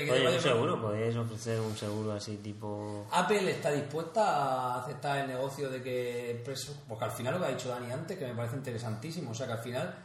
oye 0.10 0.36
un 0.36 0.42
seguro 0.42 0.82
podríais 0.82 1.16
ofrecer 1.18 1.60
un 1.60 1.76
seguro 1.76 2.14
así 2.14 2.38
tipo 2.38 3.08
Apple 3.12 3.52
está 3.52 3.70
dispuesta 3.72 4.24
a 4.26 4.80
aceptar 4.84 5.18
el 5.20 5.28
negocio 5.28 5.70
de 5.70 5.84
que 5.84 6.42
preso- 6.46 6.78
porque 6.88 7.04
al 7.04 7.12
final 7.12 7.34
lo 7.34 7.40
que 7.42 7.46
ha 7.48 7.50
dicho 7.50 7.68
Dani 7.68 7.92
antes 7.92 8.18
que 8.18 8.26
me 8.26 8.36
parece 8.36 8.56
interesantísimo 8.56 9.32
o 9.32 9.34
sea 9.34 9.48
que 9.48 9.54
al 9.54 9.60
final 9.60 9.96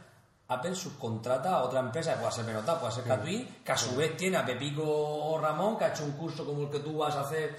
Apple 0.49 0.73
subcontrata 0.73 1.51
a 1.53 1.63
otra 1.63 1.79
empresa 1.79 2.13
que 2.13 2.19
puede 2.21 2.31
ser 2.31 2.45
Menota, 2.45 2.79
puede 2.79 2.91
ser 2.91 3.03
Catwin 3.03 3.47
que 3.63 3.71
a 3.71 3.77
su 3.77 3.95
vez 3.95 4.17
tiene 4.17 4.37
a 4.37 4.45
Pepico 4.45 4.83
o 4.83 5.39
Ramón 5.39 5.77
que 5.77 5.85
ha 5.85 5.89
hecho 5.89 6.03
un 6.03 6.13
curso 6.13 6.43
como 6.43 6.63
el 6.63 6.69
que 6.69 6.79
tú 6.79 6.97
vas 6.97 7.15
a 7.15 7.21
hacer 7.21 7.55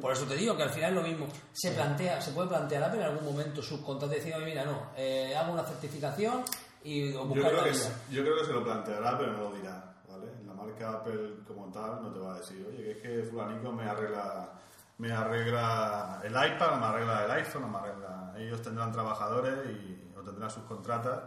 por, 0.00 0.12
eso 0.12 0.24
te 0.26 0.34
digo 0.34 0.56
que 0.56 0.64
al 0.64 0.70
final 0.70 0.90
es 0.90 0.96
lo 0.96 1.02
mismo 1.02 1.26
se 1.52 1.70
plantea 1.70 2.20
se 2.20 2.32
puede 2.32 2.48
plantear 2.48 2.82
Apple 2.84 3.00
en 3.00 3.06
algún 3.06 3.24
momento 3.24 3.62
subcontratar 3.62 4.16
y 4.16 4.20
decir 4.20 4.34
"Oye, 4.34 4.44
mira 4.46 4.64
no 4.64 4.88
eh, 4.96 5.34
hago 5.36 5.52
una 5.52 5.62
certificación 5.62 6.42
y 6.82 7.14
o 7.14 7.28
Yo 7.32 7.42
creo, 7.42 7.62
que, 7.62 7.70
vida". 7.70 7.74
sí- 7.74 8.14
yo 8.14 8.22
creo 8.22 8.36
que 8.38 8.44
se 8.46 8.52
lo 8.52 8.64
planteará, 8.64 9.16
pero 9.16 9.32
no 9.34 9.38
lo 9.50 9.52
dirá. 9.52 9.94
¿vale? 10.08 10.26
La 10.44 10.52
marca 10.54 10.90
Apple 10.94 11.36
como 11.46 11.70
tal 11.70 12.02
no 12.02 12.12
te 12.12 12.18
va 12.18 12.34
a 12.34 12.38
decir, 12.40 12.66
oye, 12.68 12.82
que 12.82 12.90
es 12.90 12.98
que 12.98 13.30
fulanico 13.30 13.70
me 13.70 13.84
arregla, 13.88 14.50
me 14.98 15.12
arregla 15.12 16.20
el 16.24 16.32
iPad, 16.32 16.78
me 16.80 16.86
arregla 16.86 17.24
el 17.26 17.30
iPhone, 17.30 17.70
me 17.70 17.78
arregla... 17.78 18.34
Ellos 18.36 18.60
tendrán 18.60 18.90
trabajadores 18.90 19.54
y, 19.70 20.12
o 20.18 20.22
tendrán 20.22 20.50
sus 20.50 20.64
contratas 20.64 21.22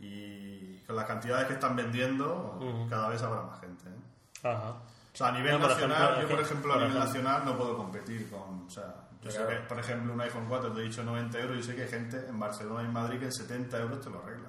y 0.00 0.78
con 0.86 0.96
las 0.96 1.04
cantidades 1.06 1.46
que 1.46 1.54
están 1.54 1.76
vendiendo 1.76 2.58
cada 2.88 3.08
vez 3.08 3.22
habrá 3.22 3.42
más 3.42 3.60
gente. 3.60 3.84
¿eh? 3.88 4.48
Ajá. 4.48 4.70
O 4.70 5.16
sea, 5.18 5.28
a 5.28 5.32
nivel 5.32 5.60
No, 5.60 5.66
nacional, 5.68 6.02
ejemplo, 6.02 6.22
yo 6.22 6.28
por 6.28 6.40
ejemplo 6.44 6.72
a 6.72 6.76
nivel 6.76 6.90
ejemplo. 6.90 7.06
nacional 7.06 7.42
no 7.44 7.56
puedo 7.58 7.76
competir 7.76 8.30
con, 8.30 8.66
o 8.66 8.70
sea, 8.70 8.94
yo 9.22 9.30
sé 9.30 9.44
que, 9.46 9.54
por 9.68 9.78
ejemplo 9.78 10.12
un 10.12 10.20
iPhone 10.20 10.46
4 10.48 10.72
te 10.72 10.80
he 10.80 10.84
dicho 10.84 11.02
90 11.02 11.38
euros 11.40 11.56
y 11.58 11.62
sé 11.64 11.74
que 11.74 11.82
hay 11.82 11.88
gente 11.88 12.16
en 12.28 12.38
Barcelona 12.38 12.82
y 12.82 12.84
en 12.86 12.92
Madrid 12.92 13.18
que 13.18 13.24
en 13.26 13.32
70 13.32 13.78
euros 13.80 14.00
te 14.00 14.10
lo 14.10 14.22
arregla. 14.22 14.48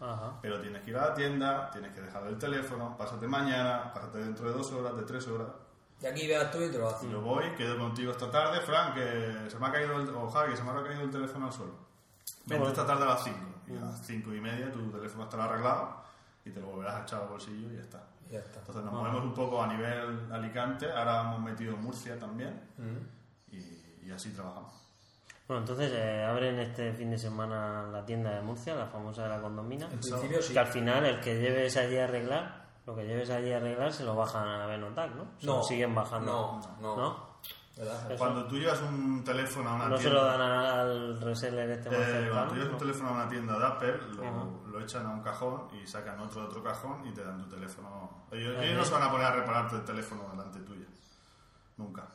Ajá. 0.00 0.32
Pero 0.42 0.60
tienes 0.60 0.82
que 0.82 0.90
ir 0.90 0.96
a 0.96 1.08
la 1.08 1.14
tienda, 1.14 1.70
tienes 1.70 1.92
que 1.92 2.00
dejar 2.00 2.26
el 2.26 2.38
teléfono, 2.38 2.96
pásate 2.96 3.28
mañana, 3.28 3.92
pásate 3.92 4.18
dentro 4.18 4.48
de 4.48 4.52
dos 4.54 4.72
horas, 4.72 4.96
de 4.96 5.02
tres 5.02 5.28
horas. 5.28 5.48
y 6.02 6.06
aquí 6.06 6.26
veas 6.26 6.50
tú 6.50 6.58
y 6.62 6.70
te 6.72 6.78
lo 6.78 6.88
haces 6.88 7.04
Y 7.08 7.12
yo 7.12 7.20
voy, 7.20 7.44
quedo 7.54 7.78
contigo 7.78 8.10
esta 8.10 8.30
tarde, 8.30 8.60
Frank, 8.62 8.94
que 8.94 9.44
se 9.48 9.58
me 9.58 9.66
ha 9.66 9.70
caído 9.72 10.00
el, 10.00 10.08
o 10.08 10.28
Javi, 10.28 10.50
que 10.52 10.56
se 10.56 10.64
me 10.64 10.70
ha 10.70 10.82
caído 10.82 11.02
el 11.02 11.10
teléfono 11.10 11.46
al 11.46 11.52
suelo. 11.52 11.74
Vente 12.50 12.68
esta 12.68 12.86
tarde 12.86 13.04
a 13.04 13.06
las 13.08 13.24
5. 13.24 13.36
Y 13.68 13.76
a 13.76 13.80
las 13.80 14.06
5 14.06 14.34
y 14.34 14.40
media 14.40 14.70
tu 14.72 14.90
teléfono 14.90 15.24
estará 15.24 15.44
arreglado 15.44 15.96
y 16.44 16.50
te 16.50 16.60
lo 16.60 16.66
volverás 16.68 16.96
a 16.96 17.02
echar 17.02 17.22
al 17.22 17.28
bolsillo 17.28 17.70
y 17.72 17.76
ya 17.76 17.82
está. 17.82 18.02
Ya 18.30 18.38
está 18.38 18.60
Entonces 18.60 18.84
nos 18.84 18.92
movemos 18.94 19.22
un 19.24 19.34
poco 19.34 19.62
a 19.62 19.66
nivel 19.66 20.32
Alicante, 20.32 20.90
ahora 20.90 21.20
hemos 21.22 21.40
metido 21.40 21.76
Murcia 21.76 22.18
también 22.18 22.60
y, 23.50 24.06
y 24.06 24.10
así 24.12 24.30
trabajamos. 24.32 24.72
bueno 25.48 25.62
entonces 25.62 25.90
eh, 25.94 26.24
abren 26.24 26.58
este 26.60 26.92
fin 26.92 27.10
de 27.10 27.18
semana 27.18 27.82
la 27.90 28.04
tienda 28.06 28.30
de 28.30 28.40
Murcia 28.40 28.74
la 28.76 28.86
famosa 28.86 29.24
de 29.24 29.28
la 29.30 29.40
condomina 29.40 29.86
en 29.86 29.98
principio 29.98 30.40
sí 30.42 30.52
que 30.52 30.58
al 30.60 30.68
final 30.68 31.04
el 31.06 31.20
que 31.20 31.40
lleves 31.40 31.76
allí 31.76 31.96
a 31.98 32.04
arreglar 32.04 32.66
lo 32.86 32.94
que 32.94 33.04
lleves 33.04 33.30
allí 33.30 33.52
a 33.52 33.56
arreglar 33.56 33.92
se 33.92 34.04
lo 34.04 34.14
bajan 34.14 34.46
a 34.46 34.66
Benotac 34.66 35.12
¿no? 35.14 35.24
Se 35.38 35.46
No. 35.46 35.56
lo 35.56 35.62
siguen 35.64 35.94
bajando 35.94 36.60
No, 36.80 36.96
no. 36.96 37.29
¿Verdad? 37.80 38.16
Cuando 38.18 38.46
tú 38.46 38.56
llevas 38.58 38.80
un 38.82 39.24
teléfono 39.24 39.70
a 39.70 39.74
una 39.74 39.88
no 39.88 39.96
se 39.96 40.02
tienda... 40.04 40.20
lo 40.20 40.26
dan 40.26 40.40
al 40.40 41.20
reseller 41.20 41.70
este 41.70 41.88
Eh, 41.88 42.28
cuando 42.30 42.48
tú 42.50 42.54
llevas 42.56 42.72
un 42.72 42.78
teléfono 42.78 43.08
a 43.08 43.12
una 43.12 43.28
tienda 43.28 43.58
de 43.58 43.66
Apple, 43.66 43.98
lo, 44.16 44.66
lo 44.68 44.80
echan 44.80 45.06
a 45.06 45.10
un 45.10 45.22
cajón 45.22 45.68
y 45.80 45.86
sacan 45.86 46.20
otro 46.20 46.42
de 46.42 46.46
otro 46.48 46.62
cajón 46.62 47.06
y 47.06 47.12
te 47.12 47.24
dan 47.24 47.38
tu 47.42 47.48
teléfono. 47.56 48.26
Ellos, 48.30 48.54
ellos 48.60 48.76
no 48.78 48.84
se 48.84 48.92
van 48.94 49.02
a 49.02 49.10
poner 49.10 49.26
a 49.26 49.32
repararte 49.32 49.76
el 49.76 49.84
teléfono 49.84 50.28
delante 50.30 50.60
tuyo. 50.60 50.86
Nunca. 51.76 52.06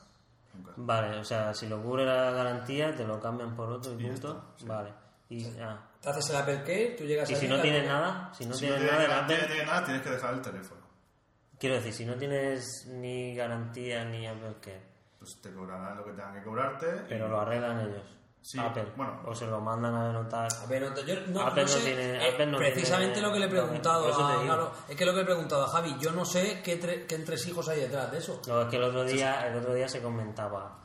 Nunca. 0.53 0.71
Vale, 0.77 1.19
o 1.19 1.23
sea, 1.23 1.53
si 1.53 1.67
lo 1.67 1.81
cubre 1.81 2.05
la 2.05 2.31
garantía, 2.31 2.95
te 2.95 3.03
lo 3.05 3.19
cambian 3.19 3.55
por 3.55 3.69
otro 3.69 3.91
y, 3.93 3.95
Y 4.05 4.07
punto. 4.07 4.29
está, 4.29 4.57
sí. 4.57 4.65
Vale. 4.67 4.93
Y, 5.27 5.45
ah. 5.59 5.81
te 5.99 6.09
haces 6.09 6.29
el 6.29 6.35
Apple 6.35 6.59
Care 6.59 6.95
tú 6.97 7.03
llegas 7.03 7.27
y 7.29 7.33
allí, 7.33 7.41
si 7.41 7.47
no 7.47 7.59
tienes 7.59 7.87
nada, 7.87 8.31
si 8.33 8.45
no 8.45 8.53
si 8.53 8.67
no 8.69 8.75
tienes 8.75 8.91
tienes 8.91 9.09
nada, 9.09 9.23
Apple- 9.23 9.37
no 9.41 9.47
tienes 9.47 9.65
nada, 9.67 9.83
tienes 9.83 10.03
que 10.03 10.09
dejar 10.11 10.33
el 10.35 10.41
teléfono. 10.41 10.81
quiero 11.59 11.75
decir, 11.77 11.93
si 11.93 12.05
no 12.05 12.13
tienes 12.15 12.87
ni 12.93 13.33
garantía 13.35 14.05
ni 14.05 14.27
Apple 14.27 14.55
Care, 14.61 14.83
Pues 15.25 15.41
te 15.41 15.51
cobrarán 15.51 15.97
lo 15.97 16.05
que 16.05 16.11
tengan 16.11 16.35
que 16.35 16.43
cobrarte. 16.43 16.85
y- 16.85 17.09
pero 17.09 17.27
lo 17.27 17.41
arreglan 17.41 17.79
ellos. 17.79 18.03
Sí, 18.43 18.59
Apple. 18.59 18.85
bueno. 18.95 19.21
o 19.25 19.33
se 19.33 19.47
lo 19.47 19.59
mandan 19.59 19.95
a 19.95 20.11
notar. 20.13 20.47
A 20.53 20.65
ver, 20.67 20.83
no- 20.83 21.01
yo 21.01 21.15
no, 21.29 21.41
Apple 21.41 21.63
no 21.63 21.67
no 21.67 21.67
sé, 21.67 21.79
tiene- 21.83 22.11
eh, 22.27 22.29
Apple 22.31 22.45
no 22.45 22.57
precisamente 22.59 23.13
tiene- 23.13 23.27
lo 23.27 23.33
que 23.33 23.39
le 23.39 23.45
he 23.47 23.49
preguntado 23.49 24.13
a, 24.13 24.43
claro, 24.43 24.71
es 24.87 24.95
que 24.95 25.03
lo 25.03 25.11
que 25.13 25.17
le 25.17 25.21
he 25.23 25.25
preguntado 25.25 25.63
a 25.63 25.67
Javi, 25.67 25.95
yo 25.99 26.11
no 26.11 26.23
sé 26.25 26.61
qué, 26.63 26.79
tre- 26.79 27.07
qué 27.07 27.15
entresijos 27.15 27.67
hay 27.69 27.79
detrás 27.79 28.11
de 28.11 28.19
eso. 28.19 28.39
No, 28.47 28.61
es 28.61 28.67
que 28.67 28.75
el 28.75 28.83
otro 28.83 29.03
día, 29.03 29.47
el 29.47 29.57
otro 29.57 29.73
día 29.73 29.87
se 29.89 29.99
comentaba, 29.99 30.77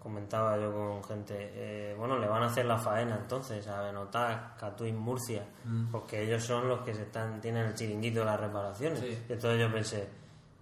comentaba 0.00 0.56
yo 0.56 0.72
con 0.72 1.02
gente, 1.02 1.34
eh, 1.36 1.94
bueno, 1.98 2.16
le 2.16 2.28
van 2.28 2.44
a 2.44 2.46
hacer 2.46 2.66
la 2.66 2.78
faena 2.78 3.16
entonces 3.16 3.66
a 3.66 3.80
Benotac, 3.80 4.56
Catwin, 4.56 4.96
Murcia, 4.96 5.44
Mm. 5.64 5.90
porque 5.90 6.22
ellos 6.22 6.44
son 6.44 6.68
los 6.68 6.82
que 6.82 6.94
se 6.94 7.02
están, 7.02 7.40
tienen 7.40 7.66
el 7.66 7.74
chiringuito 7.74 8.20
de 8.20 8.26
las 8.26 8.38
reparaciones. 8.38 9.00
Sí. 9.00 9.06
Y 9.28 9.32
entonces 9.32 9.58
yo 9.60 9.72
pensé, 9.72 10.08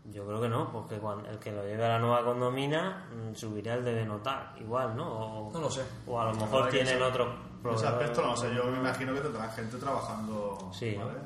yo 0.05 0.27
creo 0.27 0.41
que 0.41 0.49
no, 0.49 0.71
porque 0.73 0.99
cuando 0.99 1.29
el 1.31 1.39
que 1.39 1.53
lo 1.53 1.63
lleve 1.63 1.85
a 1.85 1.91
la 1.91 1.99
nueva 1.99 2.25
condomina 2.25 3.07
mm, 3.13 3.35
subirá 3.35 3.75
el 3.75 3.85
de 3.85 3.95
Benotac, 3.95 4.61
igual, 4.61 4.97
¿no? 4.97 5.09
O, 5.49 5.53
No 5.53 5.61
lo 5.61 5.71
sé. 5.71 5.83
O 6.07 6.21
a 6.21 6.25
lo 6.27 6.35
mejor 6.35 6.69
tienen 6.69 6.95
ese- 6.97 7.03
otros 7.03 7.29
Ese 7.29 7.63
proveedores. 7.63 7.91
aspecto 7.93 8.23
no 8.23 8.29
lo 8.29 8.37
sé, 8.37 8.55
yo 8.55 8.65
me 8.65 8.79
imagino 8.79 9.15
que 9.15 9.21
tendrán 9.21 9.51
gente 9.53 9.77
trabajando 9.79 10.71
Sí, 10.73 10.95
¿vale? 10.97 11.19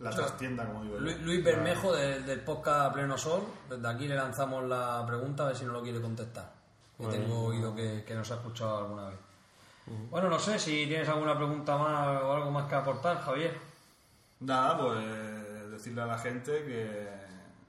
la 0.00 0.10
trastienda, 0.10 0.66
como 0.66 0.82
digo 0.82 0.98
Luis 0.98 1.44
Bermejo 1.44 1.92
del, 1.94 2.26
del 2.26 2.40
podcast 2.40 2.92
Pleno 2.92 3.16
Sol, 3.16 3.42
desde 3.70 3.86
aquí 3.88 4.08
le 4.08 4.16
lanzamos 4.16 4.64
la 4.64 5.04
pregunta 5.06 5.44
a 5.44 5.46
ver 5.48 5.56
si 5.56 5.64
no 5.64 5.72
lo 5.74 5.82
quiere 5.82 6.00
contestar. 6.00 6.50
Que 6.98 7.06
tengo 7.06 7.44
oído 7.44 7.72
que, 7.74 8.02
que 8.04 8.12
nos 8.14 8.28
ha 8.32 8.34
escuchado 8.34 8.78
alguna 8.78 9.08
vez. 9.10 9.18
Bueno, 10.10 10.28
no 10.28 10.38
sé 10.40 10.58
si 10.58 10.86
tienes 10.88 11.08
alguna 11.08 11.36
pregunta 11.36 11.76
más 11.76 12.20
o 12.22 12.32
algo 12.32 12.50
más 12.50 12.68
que 12.68 12.74
aportar, 12.74 13.20
Javier. 13.20 13.56
Nada, 14.40 14.76
pues 14.78 15.70
decirle 15.70 16.02
a 16.02 16.06
la 16.06 16.18
gente 16.18 16.64
que... 16.64 17.21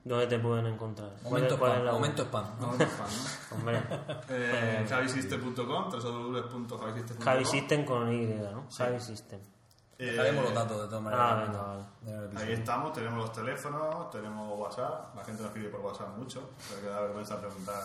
¿Dónde 0.05 0.27
te 0.27 0.37
pueden 0.39 0.65
encontrar? 0.67 1.11
¿Cuál 1.23 1.43
Momento 1.43 1.57
cuál 1.59 1.71
es 1.71 1.77
spam, 1.79 1.93
momento 1.95 2.23
spam. 2.23 2.45
No. 2.59 2.71
Hombre, 3.55 3.83
Eh, 4.29 4.85
javisystem.com, 4.89 5.89
www.javisystem.com 5.89 7.23
Javi 7.23 7.45
System 7.45 7.85
con 7.85 8.11
Y, 8.11 8.25
¿no? 8.25 8.67
Javi 8.75 8.99
System. 8.99 9.39
Eh, 9.97 10.05
Dejaremos 10.07 10.43
los 10.45 10.53
datos 10.53 10.81
de 10.81 10.87
todas 10.87 11.01
maneras. 11.03 11.25
Ah, 11.29 11.35
venga, 11.45 12.25
vale. 12.27 12.39
Ahí 12.43 12.51
estamos, 12.53 12.91
tenemos 12.91 13.19
los 13.19 13.31
teléfonos, 13.31 14.09
tenemos 14.09 14.59
WhatsApp, 14.59 15.15
la 15.15 15.23
gente 15.23 15.41
nos 15.43 15.51
escribe 15.51 15.69
por 15.69 15.79
WhatsApp 15.81 16.17
mucho, 16.17 16.49
pero 16.67 16.81
que 16.81 16.87
da 16.87 17.01
vergüenza 17.01 17.39
preguntar. 17.39 17.83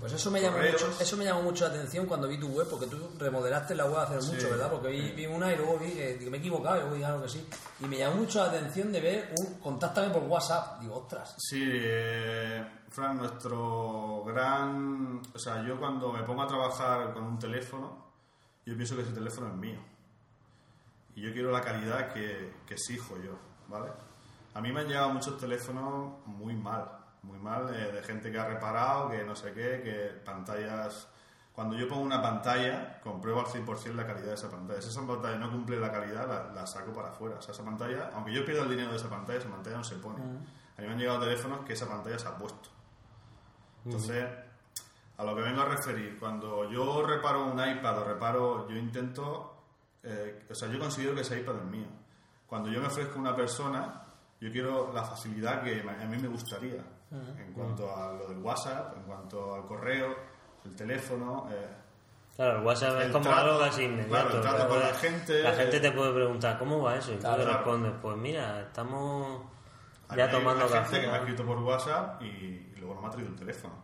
Pues 0.00 0.12
eso 0.12 0.30
me, 0.30 0.40
llamó 0.40 0.58
Correos. 0.58 0.82
mucho, 0.82 1.02
eso 1.02 1.16
me 1.16 1.24
llamó 1.24 1.42
mucho 1.42 1.66
la 1.66 1.74
atención 1.74 2.04
cuando 2.04 2.28
vi 2.28 2.38
tu 2.38 2.48
web, 2.48 2.66
porque 2.68 2.86
tú 2.86 2.98
remodelaste 3.18 3.74
la 3.74 3.86
web 3.86 4.00
hace 4.00 4.32
mucho, 4.32 4.50
¿verdad? 4.50 4.70
Porque 4.70 4.88
vi, 4.88 5.12
vi 5.12 5.24
una 5.24 5.50
y 5.50 5.56
luego 5.56 5.78
vi 5.78 5.92
que 5.92 6.18
digo, 6.18 6.30
me 6.30 6.36
he 6.36 6.40
equivocado, 6.40 6.76
y 6.76 6.80
luego 6.80 6.94
dije, 6.94 7.06
claro 7.06 7.22
que 7.22 7.28
sí. 7.30 7.48
Y 7.80 7.86
me 7.86 7.96
llamó 7.96 8.16
mucho 8.16 8.40
la 8.40 8.50
atención 8.50 8.92
de 8.92 9.00
ver 9.00 9.34
un 9.38 9.54
contáctame 9.60 10.10
por 10.12 10.24
WhatsApp. 10.24 10.80
Digo, 10.80 10.96
ostras. 10.96 11.34
Sí, 11.38 11.62
eh, 11.64 12.62
Fran, 12.90 13.16
nuestro 13.16 14.22
gran... 14.26 15.22
O 15.34 15.38
sea, 15.38 15.66
yo 15.66 15.78
cuando 15.78 16.12
me 16.12 16.22
pongo 16.22 16.42
a 16.42 16.46
trabajar 16.46 17.14
con 17.14 17.24
un 17.24 17.38
teléfono, 17.38 18.12
yo 18.66 18.76
pienso 18.76 18.94
que 18.94 19.02
ese 19.02 19.12
teléfono 19.12 19.48
es 19.48 19.54
mío. 19.54 19.80
Y 21.14 21.22
yo 21.22 21.32
quiero 21.32 21.50
la 21.50 21.62
calidad 21.62 22.12
que, 22.12 22.56
que 22.66 22.74
exijo 22.74 23.16
yo, 23.22 23.38
¿vale? 23.68 23.90
A 24.52 24.60
mí 24.60 24.70
me 24.70 24.80
han 24.80 24.88
llegado 24.88 25.08
muchos 25.10 25.38
teléfonos 25.38 26.26
muy 26.26 26.54
mal, 26.54 27.01
muy 27.22 27.38
mal, 27.38 27.74
eh, 27.74 27.92
de 27.92 28.02
gente 28.02 28.30
que 28.30 28.38
ha 28.38 28.46
reparado, 28.46 29.10
que 29.10 29.24
no 29.24 29.34
sé 29.34 29.52
qué, 29.52 29.80
que 29.82 30.20
pantallas... 30.24 31.08
Cuando 31.52 31.76
yo 31.76 31.86
pongo 31.86 32.00
una 32.00 32.22
pantalla, 32.22 32.98
compruebo 33.02 33.40
al 33.40 33.46
100% 33.46 33.92
la 33.92 34.06
calidad 34.06 34.28
de 34.28 34.34
esa 34.34 34.50
pantalla. 34.50 34.80
Si 34.80 34.88
esa 34.88 35.06
pantalla 35.06 35.36
no 35.36 35.50
cumple 35.50 35.78
la 35.78 35.92
calidad, 35.92 36.26
la, 36.26 36.50
la 36.50 36.66
saco 36.66 36.94
para 36.94 37.10
afuera. 37.10 37.36
O 37.36 37.42
sea, 37.42 37.52
esa 37.52 37.62
pantalla, 37.62 38.10
aunque 38.14 38.32
yo 38.32 38.42
pierda 38.42 38.62
el 38.62 38.70
dinero 38.70 38.90
de 38.90 38.96
esa 38.96 39.10
pantalla, 39.10 39.38
esa 39.38 39.50
pantalla 39.50 39.76
no 39.76 39.84
se 39.84 39.96
pone. 39.96 40.22
A 40.22 40.80
mí 40.80 40.86
me 40.86 40.92
han 40.94 40.98
llegado 40.98 41.20
teléfonos 41.20 41.62
que 41.66 41.74
esa 41.74 41.86
pantalla 41.86 42.18
se 42.18 42.26
ha 42.26 42.38
puesto. 42.38 42.70
Entonces, 43.84 44.24
a 45.18 45.24
lo 45.24 45.36
que 45.36 45.42
vengo 45.42 45.60
a 45.60 45.66
referir, 45.66 46.18
cuando 46.18 46.70
yo 46.70 47.06
reparo 47.06 47.44
un 47.44 47.60
iPad 47.60 47.98
o 47.98 48.04
reparo, 48.04 48.68
yo 48.70 48.76
intento, 48.76 49.64
eh, 50.02 50.46
o 50.50 50.54
sea, 50.54 50.68
yo 50.68 50.78
considero 50.78 51.14
que 51.14 51.20
ese 51.20 51.38
iPad 51.38 51.56
es 51.56 51.64
mío. 51.64 51.86
Cuando 52.46 52.70
yo 52.70 52.80
me 52.80 52.86
ofrezco 52.86 53.16
a 53.16 53.20
una 53.20 53.36
persona, 53.36 54.04
yo 54.40 54.50
quiero 54.50 54.90
la 54.94 55.04
facilidad 55.04 55.62
que 55.62 55.82
a 55.82 56.06
mí 56.06 56.16
me 56.16 56.28
gustaría 56.28 56.82
en 57.12 57.52
cuanto 57.52 57.94
a 57.94 58.12
lo 58.12 58.28
del 58.28 58.38
WhatsApp, 58.38 58.96
en 58.96 59.02
cuanto 59.02 59.54
al 59.54 59.66
correo, 59.66 60.14
el 60.64 60.74
teléfono. 60.76 61.48
eh, 61.50 61.68
Claro, 62.34 62.60
el 62.60 62.64
WhatsApp 62.66 62.98
es 63.00 63.04
El 63.06 63.12
como 63.12 63.24
trato- 63.24 63.40
algo 63.40 63.58
casi 63.60 63.82
inmediato. 63.84 64.08
claro, 64.10 64.34
el 64.36 64.40
trato 64.40 64.68
con 64.68 64.80
la 64.80 64.94
gente- 64.94 65.42
La 65.42 65.52
gente 65.52 65.80
te 65.80 65.92
puede 65.92 66.14
preguntar, 66.14 66.58
¿cómo 66.58 66.80
va 66.82 66.96
eso? 66.96 67.12
Y 67.12 67.16
tú 67.16 67.20
Claro. 67.20 67.44
le 67.44 67.52
respondes, 67.52 67.92
pues 68.00 68.16
mira, 68.16 68.60
estamos 68.62 69.42
ya 70.16 70.24
hay- 70.24 70.30
tomando 70.30 70.64
hay 70.64 70.70
gente 70.70 70.82
café. 70.84 71.00
que 71.02 71.06
me 71.08 71.12
ha 71.12 71.16
escrito 71.18 71.44
por 71.44 71.58
WhatsApp 71.58 72.22
y, 72.22 72.26
y 72.26 72.74
luego 72.78 72.94
no 72.94 73.02
me 73.02 73.08
ha 73.08 73.10
traído 73.10 73.30
el 73.30 73.36
teléfono. 73.38 73.74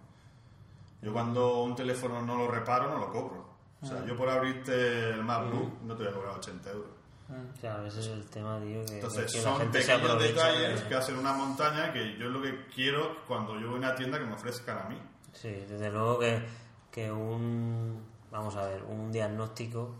Yo 1.03 1.12
cuando 1.12 1.62
un 1.62 1.76
teléfono 1.76 2.22
no 2.22 2.37
lo 2.39 2.49
reparo, 2.49 2.89
no 2.89 2.99
lo 2.99 3.11
cobro. 3.12 3.47
O 3.83 3.87
sea, 3.87 4.03
yo 4.05 4.16
por 4.16 4.29
abrirte 4.29 5.11
el 5.11 5.22
MacBook 5.22 5.83
no 5.83 5.95
te 5.95 6.03
voy 6.05 6.12
a 6.12 6.14
cobrar 6.16 6.35
80 6.39 6.70
euros. 6.70 6.91
O 7.29 7.61
sea, 7.61 7.74
a 7.74 7.81
veces 7.83 8.07
es 8.07 8.12
el 8.12 8.24
tema, 8.31 8.59
tío, 8.61 8.85
que, 8.87 8.95
Entonces 8.95 9.26
es 9.26 9.33
que 9.33 9.39
la 9.39 9.45
son 9.45 9.70
pequeños 9.70 10.22
detalles 10.22 10.83
de- 10.83 10.89
que 10.89 10.95
hacen 10.95 11.18
una 11.18 11.33
montaña 11.35 11.93
que 11.93 12.16
yo 12.16 12.26
es 12.26 12.33
lo 12.33 12.41
que 12.41 12.66
quiero 12.74 13.22
cuando 13.26 13.59
yo 13.61 13.66
voy 13.66 13.74
a 13.76 13.79
una 13.79 13.95
tienda 13.95 14.18
que 14.18 14.24
me 14.24 14.35
ofrezcan 14.35 14.79
a 14.79 14.89
mí. 14.89 14.99
Sí, 15.35 15.51
desde 15.68 15.91
luego 15.91 16.18
que, 16.18 16.43
que 16.91 17.12
un, 17.12 18.03
vamos 18.31 18.57
a 18.57 18.64
ver, 18.64 18.83
un 18.85 19.12
diagnóstico, 19.12 19.95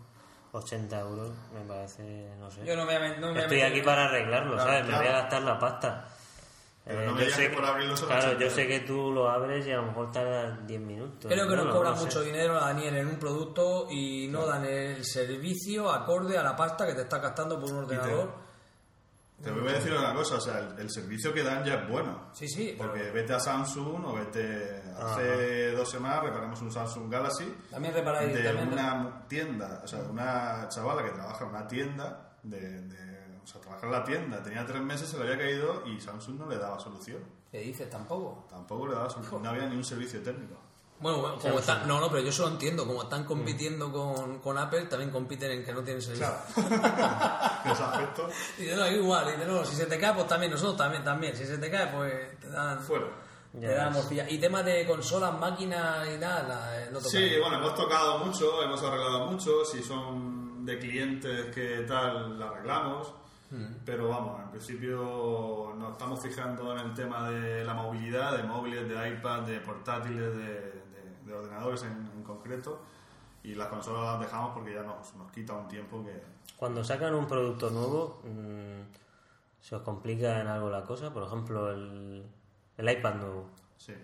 80 0.53 1.01
euros, 1.01 1.31
me 1.53 1.61
parece, 1.69 2.31
no 2.41 2.51
sé. 2.51 2.65
Yo 2.65 2.75
no 2.77 2.87
me 2.87 3.19
no 3.19 3.33
me 3.33 3.41
Estoy 3.43 3.61
aquí 3.61 3.83
para 3.83 4.07
arreglarlo, 4.07 4.55
Claro, 4.55 4.71
¿sabes? 4.71 4.87
Me 4.89 4.97
voy 4.97 5.07
a 5.07 5.13
gastar 5.13 5.43
la 5.43 5.59
pasta. 5.59 6.09
Pero 6.89 7.03
Eh, 7.03 7.07
no 7.07 7.13
me 7.13 7.19
yo 7.21 7.25
digas 7.27 7.39
sé 7.39 7.51
que 7.51 7.55
por 7.57 7.65
abrirlo 7.67 7.97
son 7.97 8.09
Claro, 8.09 8.27
80 8.29 8.45
yo 8.45 8.51
sé 8.51 8.67
que 8.67 8.81
tú 8.81 9.13
lo 9.13 9.29
abres 9.31 9.67
y 9.67 9.71
a 9.73 9.77
lo 9.77 9.83
mejor 9.83 10.11
tardas 10.11 10.67
10 10.67 10.81
minutos. 10.81 11.31
Creo 11.31 11.47
que 11.47 11.55
¿no? 11.55 11.65
nos 11.65 11.67
No, 11.67 11.73
cobran 11.73 11.93
no 11.93 11.99
sé. 11.99 12.05
mucho 12.07 12.21
dinero, 12.23 12.55
Daniel, 12.55 12.97
en 12.97 13.09
un 13.09 13.17
producto 13.19 13.87
y 13.91 14.27
no 14.29 14.47
dan 14.47 14.65
el 14.65 15.05
servicio 15.05 15.93
acorde 15.93 16.39
a 16.39 16.43
la 16.43 16.57
pasta 16.57 16.87
que 16.87 16.95
te 16.95 17.03
estás 17.03 17.21
gastando 17.21 17.61
por 17.61 17.71
un 17.71 17.79
ordenador. 17.85 18.49
Te 19.43 19.53
voy 19.53 19.69
a 19.69 19.73
decir 19.75 19.93
una 19.93 20.13
cosa, 20.15 20.35
o 20.37 20.41
sea, 20.41 20.59
el, 20.59 20.79
el 20.81 20.91
servicio 20.91 21.33
que 21.33 21.45
dan 21.45 21.63
ya 21.65 21.75
es 21.75 21.89
bueno. 21.89 22.31
Sí, 22.33 22.49
sí, 22.49 22.75
pero 22.77 22.91
Porque 22.91 23.11
vete 23.13 23.35
a 23.35 23.39
Samsung 23.39 24.05
o 24.07 24.15
vete... 24.15 24.83
Hace 24.99 25.71
dos 25.73 25.89
semanas 25.89 26.25
reparamos 26.25 26.61
un 26.61 26.73
Samsung 26.73 27.09
Galaxy 27.13 27.55
también 27.71 27.95
reparáis. 27.95 28.35
de 28.35 28.43
también 28.43 28.73
una 28.73 29.23
tienda, 29.29 29.81
o 29.85 29.87
sea, 29.87 30.01
una 30.01 30.67
chavala 30.69 31.05
que 31.05 31.11
trabaja 31.11 31.45
en 31.45 31.51
una 31.51 31.69
tienda, 31.69 32.31
de, 32.43 32.81
de- 32.83 33.08
o 33.49 33.51
sea, 33.51 33.61
trabaja 33.63 33.87
en 33.87 33.93
la 33.93 34.05
tienda, 34.05 34.43
tenía 34.43 34.67
tres 34.67 34.83
meses, 34.83 35.09
se 35.09 35.17
le 35.17 35.25
había 35.25 35.39
caído 35.39 35.83
y 35.87 35.99
Samsung 35.99 36.39
no 36.39 36.47
le 36.47 36.59
daba 36.59 36.79
solución. 36.79 37.23
¿Qué 37.51 37.61
dices? 37.61 37.89
Tampoco. 37.89 38.47
Tampoco 38.51 38.87
le 38.87 38.95
daba 38.95 39.09
solución, 39.09 39.43
no 39.43 39.49
había 39.49 39.67
ni 39.67 39.77
un 39.77 39.85
servicio 39.85 40.21
técnico. 40.23 40.55
Bueno, 41.01 41.21
bueno, 41.21 41.39
como 41.39 41.61
están, 41.61 41.87
no, 41.87 42.01
no, 42.01 42.11
pero 42.11 42.23
yo 42.23 42.29
eso 42.29 42.43
lo 42.43 42.49
entiendo. 42.49 42.85
Como 42.85 43.05
están 43.05 43.25
compitiendo 43.25 43.91
con, 43.91 44.41
con 44.41 44.59
Apple, 44.59 44.83
también 44.87 45.11
compiten 45.11 45.53
en 45.53 45.65
que 45.65 45.73
no 45.73 45.83
tienen 45.83 46.03
servicio. 46.03 46.27
Claro. 46.27 46.79
Y 48.59 48.65
de 48.65 48.77
no, 48.77 48.87
igual, 48.89 49.35
y 49.35 49.39
de 49.39 49.47
no, 49.47 49.65
si 49.65 49.77
se 49.77 49.87
te 49.87 49.99
cae, 49.99 50.15
pues 50.15 50.27
también, 50.27 50.51
nosotros 50.53 50.77
también, 50.77 51.05
también. 51.05 51.37
Si 51.37 51.45
se 51.45 51.59
te 51.59 51.71
cae, 51.71 51.87
pues 51.89 52.39
te 52.41 52.49
dan, 52.49 52.81
fuera. 52.81 53.07
te 53.53 53.61
Ya 53.61 53.75
dan 53.75 53.93
morcilla. 53.93 54.29
Y 54.29 54.39
temas 54.39 54.65
de 54.65 54.87
consolas, 54.87 55.39
máquinas 55.39 56.09
y 56.09 56.19
nada, 56.19 56.83
eh, 56.83 56.89
no. 56.91 57.01
Sí, 57.01 57.37
bueno, 57.41 57.59
hemos 57.59 57.75
tocado 57.75 58.19
mucho, 58.19 58.63
hemos 58.63 58.83
arreglado 58.83 59.27
mucho, 59.27 59.65
si 59.65 59.83
son 59.83 60.65
de 60.65 60.79
clientes 60.79 61.55
que 61.55 61.85
tal, 61.87 62.39
la 62.39 62.49
arreglamos. 62.49 63.13
Pero 63.85 64.09
vamos, 64.09 64.41
en 64.43 64.51
principio 64.51 65.75
nos 65.79 65.93
estamos 65.93 66.21
fijando 66.21 66.73
en 66.73 66.79
el 66.87 66.95
tema 66.95 67.31
de 67.31 67.65
la 67.65 67.73
movilidad, 67.75 68.37
de 68.37 68.43
móviles, 68.43 68.87
de 68.89 69.09
iPad, 69.11 69.43
de 69.43 69.61
portátiles, 69.61 70.37
de, 70.37 70.45
de- 70.55 70.79
de 71.25 71.33
ordenadores 71.35 71.83
en, 71.83 72.11
en 72.15 72.23
concreto. 72.23 72.81
Y 73.43 73.55
las 73.55 73.69
consolas 73.69 74.03
las 74.03 74.21
dejamos 74.21 74.53
porque 74.53 74.75
ya 74.75 74.83
nos, 74.83 75.15
nos 75.15 75.31
quita 75.33 75.55
un 75.55 75.69
tiempo 75.69 76.05
que... 76.05 76.23
Cuando 76.57 76.83
sacan 76.85 77.15
un 77.15 77.27
producto 77.27 77.71
nuevo, 77.71 78.21
mm, 78.25 78.83
¿se 79.61 79.77
os 79.77 79.83
complica 79.83 80.41
en 80.41 80.49
algo 80.49 80.69
la 80.71 80.83
cosa? 80.85 81.13
Por 81.13 81.23
ejemplo, 81.23 81.71
el, 81.71 82.27
el 82.77 82.89
iPad 82.91 83.15
nuevo. 83.15 83.47
Sí. 83.79 83.95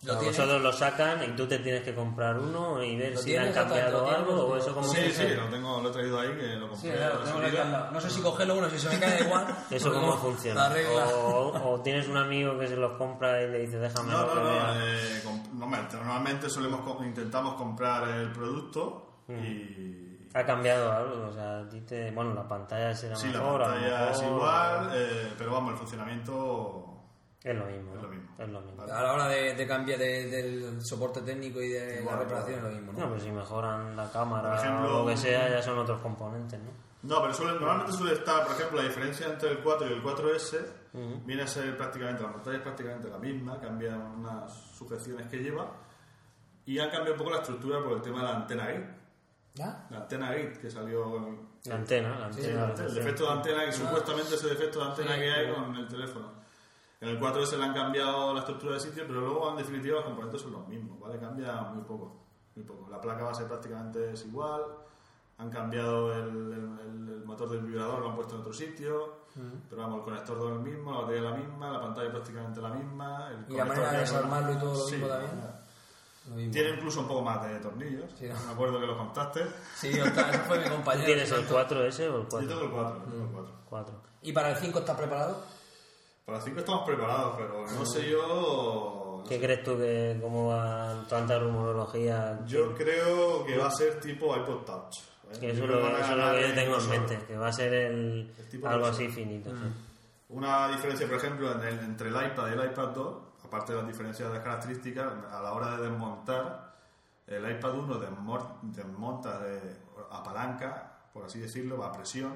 O 0.00 0.04
sea, 0.04 0.12
¿Lo 0.14 0.18
tienes? 0.20 0.36
vosotros 0.38 0.62
lo 0.62 0.72
sacan 0.72 1.24
y 1.24 1.34
tú 1.34 1.48
te 1.48 1.58
tienes 1.58 1.82
que 1.82 1.92
comprar 1.92 2.38
uno 2.38 2.80
y 2.84 2.96
ver 2.96 3.14
¿Lo 3.14 3.20
si 3.20 3.32
le 3.32 3.40
han 3.40 3.52
cambiado 3.52 3.98
¿Lo 3.98 4.04
tienes? 4.04 4.20
algo 4.20 4.46
o 4.46 4.56
eso 4.56 4.72
como 4.72 4.86
Sí, 4.86 5.10
sí, 5.10 5.26
lo, 5.34 5.46
tengo, 5.46 5.80
lo 5.82 5.88
he 5.88 5.92
traído 5.92 6.20
ahí, 6.20 6.28
que 6.36 6.46
lo 6.54 6.68
compré. 6.68 6.92
Sí, 6.92 6.96
claro, 6.96 7.60
lado. 7.68 7.90
No 7.90 8.00
sé 8.00 8.10
si 8.10 8.20
cogerlo, 8.22 8.54
bueno, 8.54 8.70
si 8.70 8.78
se 8.78 8.88
me 8.90 9.00
cae 9.00 9.20
igual. 9.26 9.46
¿Eso 9.70 9.92
cómo 9.92 10.06
como 10.10 10.18
funciona? 10.18 10.68
la. 10.68 11.06
O, 11.16 11.72
o 11.74 11.80
tienes 11.80 12.06
un 12.06 12.16
amigo 12.16 12.56
que 12.56 12.68
se 12.68 12.76
los 12.76 12.92
compra 12.92 13.42
y 13.42 13.50
le 13.50 13.58
dice 13.58 13.78
déjame 13.78 14.12
No, 14.12 14.20
lo 14.20 14.26
no, 14.26 14.34
que 14.34 14.40
no. 14.40 14.44
vea". 14.50 14.74
eh, 14.76 15.22
comp- 15.24 15.50
normalmente, 15.52 15.96
normalmente 15.96 16.48
solemos 16.50 16.80
co- 16.82 17.04
intentamos 17.04 17.54
comprar 17.54 18.08
el 18.08 18.30
producto 18.30 19.24
y 19.28 20.28
Ha 20.34 20.44
cambiado 20.44 20.92
algo, 20.92 21.26
o 21.28 21.32
sea, 21.32 21.60
a 21.62 21.68
ti 21.68 21.80
te- 21.80 22.12
bueno, 22.12 22.34
la 22.34 22.46
pantalla 22.46 22.94
será 22.94 23.16
sí, 23.16 23.28
la 23.32 23.40
mejor, 23.40 23.62
a 23.62 23.66
lo 23.66 23.72
pantalla 23.74 24.10
es 24.12 24.18
mejor- 24.22 24.36
igual, 24.36 24.90
eh, 24.94 25.32
pero 25.36 25.52
vamos, 25.52 25.72
el 25.72 25.78
funcionamiento 25.78 26.87
Es 27.44 27.54
lo 27.56 27.66
mismo, 27.66 27.94
Es 27.94 28.02
lo 28.02 28.08
mismo. 28.08 28.28
Es 28.38 28.48
lo 28.48 28.60
mismo. 28.60 28.82
A 28.82 29.02
la 29.02 29.12
hora 29.12 29.28
de, 29.28 29.54
de 29.54 29.66
cambiar 29.66 29.98
de- 29.98 30.26
del 30.28 30.84
soporte 30.84 31.20
técnico 31.22 31.60
y 31.62 31.68
de 31.68 32.02
la 32.04 32.16
reparación 32.16 32.56
es 32.58 32.62
lo 32.64 32.70
mismo, 32.70 32.92
¿no? 32.92 32.98
No, 32.98 33.08
pues 33.10 33.22
si 33.22 33.30
mejoran 33.30 33.96
la 33.96 34.10
cámara 34.10 34.56
ejemplo, 34.58 34.96
o 34.96 35.02
lo 35.04 35.06
que 35.10 35.16
sea, 35.16 35.48
ya 35.48 35.62
son 35.62 35.78
otros 35.78 36.00
componentes, 36.00 36.58
¿no? 36.60 36.70
No, 37.00 37.22
pero 37.22 37.32
suele- 37.32 37.52
normalmente 37.60 37.92
suele 37.92 38.14
estar, 38.14 38.42
por 38.44 38.56
ejemplo, 38.56 38.78
la 38.82 38.88
diferencia 38.88 39.26
entre 39.28 39.50
el 39.52 39.58
4 39.60 39.86
y 39.88 39.92
el 39.92 40.02
4S 40.02 40.58
viene 41.24 41.42
a 41.42 41.46
ser 41.46 41.76
prácticamente, 41.76 42.24
la 42.24 42.32
pantalla 42.32 42.56
es 42.56 42.62
prácticamente 42.62 43.08
la 43.08 43.18
misma, 43.18 43.60
cambian 43.60 44.00
unas 44.18 44.52
sujeciones 44.76 45.28
que 45.28 45.36
lleva 45.38 45.70
y 46.66 46.80
han 46.80 46.90
cambiado 46.90 47.12
un 47.12 47.18
poco 47.18 47.30
la 47.30 47.36
estructura 47.38 47.80
por 47.82 47.92
el 47.92 48.02
tema 48.02 48.18
de 48.18 48.24
la 48.24 48.36
antena 48.36 48.66
gate. 48.66 48.98
¿Ya? 49.54 49.86
La 49.90 49.98
antena 49.98 50.28
Gate 50.30 50.58
que 50.60 50.70
salió. 50.70 51.36
La 51.64 51.74
antena, 51.76 52.16
la 52.18 52.26
antena. 52.26 52.72
El 52.78 52.94
defecto 52.94 53.24
de 53.24 53.30
antena, 53.32 53.64
que 53.64 53.72
supuestamente 53.72 54.34
ese 54.36 54.48
defecto 54.48 54.78
de 54.80 54.84
antena 54.90 55.14
Sí, 55.14 55.20
que 55.20 55.30
hay 55.32 55.46
pero- 55.46 55.64
con 55.64 55.76
el 55.76 55.88
teléfono. 55.88 56.32
En 57.00 57.08
el 57.10 57.20
4S 57.20 57.56
le 57.56 57.64
han 57.64 57.74
cambiado 57.74 58.32
la 58.34 58.40
estructura 58.40 58.74
de 58.74 58.80
sitio, 58.80 59.04
pero 59.06 59.20
luego 59.20 59.50
en 59.50 59.56
definitiva 59.58 59.96
los 59.96 60.04
componentes 60.04 60.40
son 60.42 60.52
los 60.52 60.66
mismos, 60.66 60.98
¿vale? 60.98 61.18
Cambia 61.18 61.52
muy 61.62 61.84
poco, 61.84 62.16
muy 62.56 62.64
poco. 62.64 62.88
La 62.90 63.00
placa 63.00 63.22
base 63.24 63.44
prácticamente 63.44 64.12
es 64.12 64.24
igual, 64.26 64.62
han 65.38 65.48
cambiado 65.50 66.12
el, 66.12 66.28
el- 66.28 66.52
el- 66.80 67.08
el 67.18 67.24
motor 67.24 67.50
del 67.50 67.60
vibrador, 67.60 68.00
lo 68.00 68.08
han 68.08 68.16
puesto 68.16 68.34
en 68.34 68.40
otro 68.40 68.52
sitio, 68.52 69.18
pero 69.70 69.82
vamos, 69.82 69.98
el 69.98 70.04
conector 70.06 70.36
todo 70.38 70.52
el 70.54 70.58
mismo, 70.60 70.92
la 70.92 71.00
batería 71.02 71.30
la 71.30 71.36
misma, 71.36 71.70
la 71.70 71.80
pantalla 71.80 72.10
prácticamente 72.10 72.60
la 72.60 72.70
misma. 72.70 73.30
El 73.30 73.52
Y 73.52 73.56
la 73.56 73.64
manera 73.64 73.92
de 73.92 73.98
desarmarlo 74.00 74.52
y 74.52 74.56
todo 74.56 74.72
lo 74.72 74.84
Sí, 74.86 74.92
mismo 74.96 75.08
también. 75.08 76.50
Tiene 76.50 76.70
incluso 76.70 77.00
un 77.00 77.08
poco 77.08 77.22
más 77.22 77.42
de 77.48 77.58
tornillos, 77.60 78.10
Sí, 78.18 78.26
¿no? 78.28 78.34
me 78.46 78.52
acuerdo 78.52 78.80
que 78.80 78.86
lo 78.86 78.98
contaste. 78.98 79.46
Sí, 79.76 79.98
ostras, 80.00 80.28
ese 80.34 80.38
fue 80.40 80.58
mi 80.58 80.64
¿Tú 80.64 80.70
compañero. 80.72 81.06
tienes 81.06 81.30
el 81.30 81.46
Santo. 81.46 81.54
4S 81.54 82.00
o 82.10 82.38
el 82.38 82.48
Yo 82.48 82.48
tengo 82.48 82.60
4? 82.60 82.64
el 82.64 82.70
4, 82.70 83.02
tengo 83.04 83.24
el 83.24 83.30
4. 83.30 83.52
4. 83.70 83.94
¿Y 84.22 84.32
para 84.32 84.50
el 84.50 84.56
5 84.56 84.78
estás 84.80 84.96
preparado? 84.98 85.42
Para 86.28 86.40
5 86.42 86.58
estamos 86.58 86.84
preparados, 86.84 87.34
pero 87.38 87.64
no 87.66 87.86
sé 87.86 88.10
yo... 88.10 89.24
¿Qué 89.26 89.40
crees 89.40 89.62
tú 89.64 89.78
que 89.78 90.18
cómo 90.22 90.48
va 90.48 91.04
tanta 91.08 91.38
rumorología? 91.38 92.38
Yo 92.46 92.74
creo 92.74 93.46
que 93.46 93.56
va 93.56 93.68
a 93.68 93.70
ser 93.70 93.98
tipo 93.98 94.36
iPod 94.36 94.64
Touch. 94.66 94.98
¿eh? 95.32 95.38
Que 95.40 95.50
eso 95.52 95.64
es 95.64 95.70
lo, 95.70 95.76
que 95.78 95.82
van 95.84 95.94
a 95.94 95.98
eso 96.00 96.04
es 96.04 96.10
lo 96.10 96.16
ganar 96.24 96.34
que 96.42 96.48
yo 96.48 96.54
tengo 96.54 96.78
en 96.78 96.88
mente, 96.90 97.18
que 97.26 97.36
va 97.38 97.48
a 97.48 97.52
ser 97.54 97.72
el, 97.72 98.34
algo 98.62 98.86
así 98.86 99.08
finito. 99.08 99.48
sí. 99.50 99.56
Una 100.28 100.68
diferencia, 100.68 101.06
por 101.06 101.16
ejemplo, 101.16 101.50
en 101.52 101.62
el- 101.62 101.78
entre 101.80 102.08
el 102.10 102.14
iPad 102.14 102.48
y 102.50 102.52
el 102.52 102.64
iPad 102.72 102.88
2, 102.88 103.16
aparte 103.46 103.72
de 103.72 103.78
las 103.78 103.88
diferencias 103.88 104.30
de 104.30 104.42
características, 104.42 105.10
a 105.32 105.40
la 105.40 105.52
hora 105.54 105.76
de 105.78 105.88
desmontar, 105.88 106.74
el 107.26 107.50
iPad 107.50 107.74
1 107.74 108.00
desmor- 108.00 108.60
desmonta 108.62 109.38
de, 109.38 109.60
a 110.10 110.22
palanca, 110.22 110.97
por 111.18 111.26
así 111.26 111.40
decirlo, 111.40 111.82
a 111.84 111.92
presión, 111.92 112.32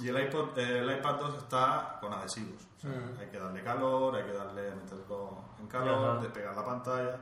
y 0.00 0.08
el 0.08 0.18
iPod, 0.24 0.56
el 0.58 0.90
iPad 0.98 1.16
2 1.20 1.38
está 1.42 1.98
con 2.00 2.12
adhesivos. 2.12 2.62
O 2.78 2.80
sea, 2.80 2.90
Hay 3.20 3.26
que 3.28 3.38
darle 3.38 3.62
calor, 3.62 4.14
hay 4.14 4.22
que 4.24 4.32
darle 4.32 4.74
meterlo 4.74 5.44
en 5.60 5.66
calor, 5.66 6.10
Ajá. 6.10 6.22
despegar 6.22 6.54
la 6.56 6.64
pantalla. 6.64 7.20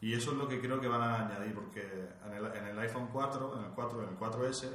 Y 0.00 0.14
eso 0.14 0.32
es 0.32 0.36
lo 0.36 0.46
que 0.46 0.60
creo 0.60 0.80
que 0.80 0.86
van 0.88 1.00
a 1.02 1.26
añadir, 1.26 1.54
porque 1.54 1.80
en 2.26 2.32
el, 2.34 2.46
en 2.54 2.66
el 2.66 2.78
iPhone 2.80 3.08
4, 3.12 3.58
en 3.58 3.64
el 3.64 3.70
4, 3.70 4.02
en 4.02 4.08
el 4.10 4.16
4S, 4.18 4.68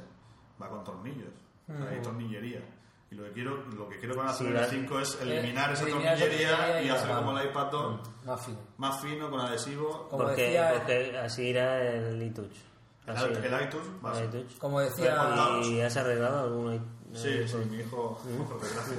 va 0.60 0.68
con 0.68 0.82
tornillos. 0.84 1.30
O 1.72 1.76
sea, 1.78 1.88
Hay 1.90 2.02
tornillería. 2.02 2.60
Y 3.10 3.14
lo 3.16 3.24
que 3.24 3.32
quiero, 3.32 3.56
lo 3.76 3.88
que 3.88 3.98
quiero 3.98 4.14
que 4.14 4.18
van 4.20 4.28
a 4.28 4.30
hacer 4.32 4.46
Sí, 4.46 4.50
en 4.52 4.56
el 4.56 4.62
la- 4.62 4.68
5 4.68 5.00
es 5.00 5.20
eliminar 5.20 5.70
Eh, 5.70 5.72
esa 5.74 5.82
eliminar 5.84 6.14
esa 6.16 6.24
tornillería 6.26 6.82
y 6.82 6.86
y 6.86 6.88
hacer 6.90 7.14
como 7.16 7.38
el 7.38 7.46
iPad 7.46 7.66
2, 7.70 8.00
Más 8.24 8.44
fino. 8.46 8.58
más 8.78 9.00
fino, 9.00 9.30
con 9.30 9.40
adhesivo. 9.40 10.08
Como 10.10 10.24
Porque, 10.24 10.42
decía- 10.42 10.72
porque 10.76 11.18
así 11.18 11.42
irá 11.42 11.80
el 11.80 12.22
iTouch. 12.22 12.52
El, 13.06 13.14
iTunes 13.14 13.44
el 13.44 13.62
iTouch. 13.64 14.58
Como 14.58 14.80
decía... 14.80 15.16
¿Y 15.62 15.80
has 15.82 15.96
arreglado 15.96 16.40
algún 16.44 16.94
Sí, 17.14 17.28
eh, 17.28 17.46
sí, 17.46 17.56
mi 17.70 17.78
hijo, 17.78 18.18
por 18.48 18.60
desgracia. 18.60 18.96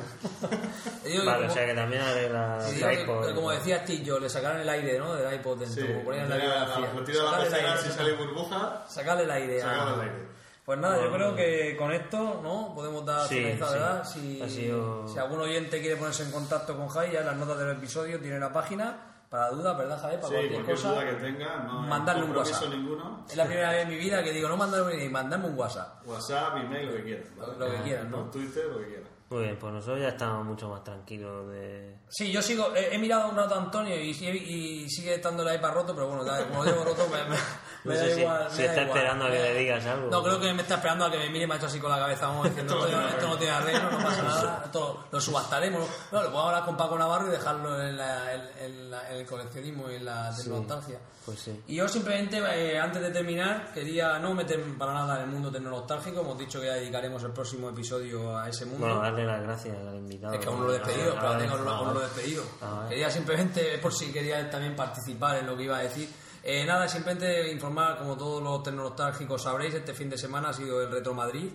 Vale, 1.25 1.47
o 1.47 1.49
sea 1.49 1.65
que 1.65 1.73
también 1.73 2.01
arregla 2.01 2.61
Sí, 2.61 2.81
el 2.81 3.01
iPod. 3.01 3.27
que 3.27 3.33
como 3.35 3.51
decía 3.51 3.83
Steve 3.83 4.03
Jobs, 4.09 4.21
le 4.21 4.29
sacaron 4.29 4.61
el 4.61 4.69
aire 4.69 4.97
¿no? 4.99 5.15
del 5.15 5.33
iPod 5.33 5.57
dentro, 5.59 5.81
Sí, 5.81 5.87
como 5.91 6.05
ponían 6.05 6.29
la 6.29 6.37
biografía. 6.37 6.93
lo 6.93 7.03
tira 7.03 7.29
a 7.29 7.39
la 7.43 7.77
si 7.77 7.89
sale 7.91 8.13
burbuja, 8.13 8.85
sacarle 8.87 9.23
el 9.23 9.31
aire. 9.31 9.61
a- 9.61 9.65
sacarle 9.65 9.93
el 9.95 10.01
aire. 10.09 10.27
Pues 10.65 10.79
nada, 10.79 10.99
yo 11.01 11.11
creo 11.11 11.35
que 11.35 11.75
con 11.77 11.91
esto 11.91 12.39
no 12.41 12.71
podemos 12.73 13.05
dar 13.05 13.27
Sí, 13.27 13.35
finalizado, 13.35 13.71
sí. 13.71 13.77
¿verdad? 13.79 14.03
Si, 14.05 14.41
Ha 14.41 14.49
sido- 14.49 15.07
si 15.07 15.19
algún 15.19 15.41
oyente 15.41 15.79
quiere 15.81 15.95
ponerse 15.97 16.23
en 16.23 16.31
contacto 16.31 16.75
con 16.77 16.87
Jai, 16.87 17.11
ya 17.11 17.21
las 17.21 17.35
notas 17.35 17.57
del 17.59 17.71
episodio 17.71 18.19
tiene 18.19 18.39
la 18.39 18.51
página 18.53 18.97
para 19.35 19.49
dudas, 19.51 19.77
¿verdad, 19.77 19.99
Javier? 20.01 20.19
Para 20.21 20.29
Sí, 20.29 20.33
cualquier 20.35 20.63
cualquier 20.63 20.75
cosa. 20.77 20.89
duda 20.93 21.05
que 21.09 21.13
tenga, 21.25 21.57
no 21.63 21.81
mandarle 21.81 22.23
un 22.23 22.35
WhatsApp. 22.35 22.69
ninguno. 22.69 23.25
Es 23.27 23.35
la 23.35 23.45
primera 23.45 23.69
vez 23.71 23.81
en 23.83 23.89
mi 23.89 23.97
vida 23.97 24.23
que 24.23 24.31
digo, 24.31 24.47
no 24.47 24.55
mandarme 24.57 24.87
un 24.87 24.93
email, 24.93 25.11
mandame 25.11 25.47
un 25.47 25.57
WhatsApp. 25.59 26.07
WhatsApp, 26.07 26.57
email, 26.57 26.87
lo 26.87 26.93
que 26.95 27.03
quieras. 27.03 27.27
¿vale? 27.35 27.53
Lo 27.57 27.71
que 27.71 27.81
quieras, 27.83 28.05
¿no? 28.05 28.17
Por 28.21 28.31
Twitter, 28.31 28.65
lo 28.67 28.79
que 28.79 28.85
quieras. 28.87 29.09
Muy 29.29 29.41
bien, 29.43 29.57
pues 29.59 29.73
nosotros 29.73 29.99
ya 30.01 30.09
estamos 30.09 30.45
mucho 30.45 30.69
más 30.69 30.83
tranquilos 30.83 31.49
de... 31.49 31.95
Sí, 32.09 32.31
yo 32.31 32.43
sigo, 32.43 32.75
he, 32.75 32.93
he 32.93 32.97
mirado 32.99 33.27
un 33.29 33.35
rato 33.35 33.55
a 33.55 33.57
Antonio 33.57 33.99
y, 33.99 34.13
sigue- 34.13 34.37
y 34.37 34.87
sigue 34.87 35.15
estando 35.15 35.41
el 35.47 35.55
iPad 35.55 35.73
roto, 35.73 35.95
pero 35.95 36.07
bueno, 36.07 36.23
ya, 36.23 36.47
como 36.47 36.63
lo 36.63 36.71
llevo 36.71 36.83
roto, 36.85 37.07
me, 37.09 37.23
me- 37.23 37.35
me 37.85 37.95
No 37.95 37.99
da 37.99 38.13
si- 38.13 38.19
igual. 38.21 38.39
da 38.43 38.47
está 38.49 38.63
igual. 38.83 38.87
esperando 38.87 39.25
a 39.25 39.31
que 39.31 39.39
le 39.39 39.53
digas 39.55 39.85
algo. 39.87 40.09
No, 40.11 40.21
creo 40.23 40.39
que 40.39 40.53
me 40.53 40.61
está 40.61 40.75
esperando 40.75 41.05
a 41.05 41.11
que 41.11 41.17
me 41.17 41.29
mire 41.31 41.45
y 41.45 41.47
me 41.47 41.55
ha 41.55 41.57
hecho 41.57 41.65
así 41.65 41.79
con 41.79 41.89
la 41.89 41.97
cabeza, 41.97 42.27
vamos 42.27 42.45
diciendo, 42.49 42.85
esto, 42.87 43.01
esto 43.07 43.27
no 43.27 43.37
tiene 43.37 43.53
arreglo, 43.53 43.89
no 43.91 43.97
pasa 43.97 44.21
nada, 44.23 44.61
esto 44.65 45.05
lo 45.11 45.19
subastaremos. 45.19 45.89
No, 46.11 46.21
lo 46.21 46.31
puedo 46.31 46.43
hablar 46.45 46.63
con 46.63 46.77
Paco 46.77 46.95
Navarro 46.97 47.27
y 47.27 47.31
dejarlo 47.31 47.81
en, 47.81 47.97
la- 47.97 48.31
en- 48.33 48.49
en 48.59 48.91
la- 48.91 49.09
en 49.11 49.17
el 49.17 49.25
coleccionismo 49.25 49.89
y 49.89 49.95
en 49.95 50.05
la 50.05 50.31
tecnología. 50.35 50.99
Pues 51.25 51.39
sí. 51.39 51.63
Y 51.65 51.77
yo 51.77 51.87
simplemente, 51.87 52.37
eh, 52.37 52.77
antes 52.79 53.01
de 53.01 53.09
terminar, 53.09 53.73
quería 53.73 54.19
no 54.19 54.35
meter 54.35 54.61
para 54.77 54.93
nada 54.93 55.15
en 55.15 55.21
el 55.23 55.27
mundo 55.29 55.51
tecnológico, 55.51 56.21
hemos 56.21 56.37
dicho 56.37 56.61
que 56.61 56.67
ya 56.67 56.73
dedicaremos 56.75 57.23
el 57.23 57.31
próximo 57.31 57.67
episodio 57.71 58.37
a 58.37 58.47
ese 58.47 58.65
mundo. 58.67 58.85
Bueno, 58.85 59.01
darle 59.15 59.25
las 59.25 59.41
gracias 59.43 59.77
al 59.77 59.95
invitado. 59.95 60.33
Es 60.33 60.39
que 60.39 60.47
aún 60.47 60.63
lo 60.63 60.69
he 60.69 60.77
despedido, 60.79 61.15
pero 61.15 61.27
aún 61.75 61.93
lo 61.93 61.99
he 62.01 62.03
despedido. 62.03 62.43
Quería 62.89 63.09
simplemente, 63.09 63.77
por 63.79 63.93
si 63.93 64.11
quería 64.11 64.49
también 64.49 64.75
participar 64.75 65.37
en 65.37 65.47
lo 65.47 65.55
que 65.57 65.63
iba 65.63 65.77
a 65.77 65.81
decir. 65.81 66.09
Eh, 66.43 66.63
nada, 66.65 66.87
simplemente 66.87 67.51
informar, 67.51 67.97
como 67.97 68.15
todos 68.15 68.41
los 68.43 68.61
tecnológicos 68.61 69.41
sabréis, 69.41 69.73
este 69.73 69.93
fin 69.93 70.09
de 70.09 70.17
semana 70.17 70.49
ha 70.49 70.53
sido 70.53 70.81
el 70.81 70.91
Retro 70.91 71.13
Madrid, 71.13 71.49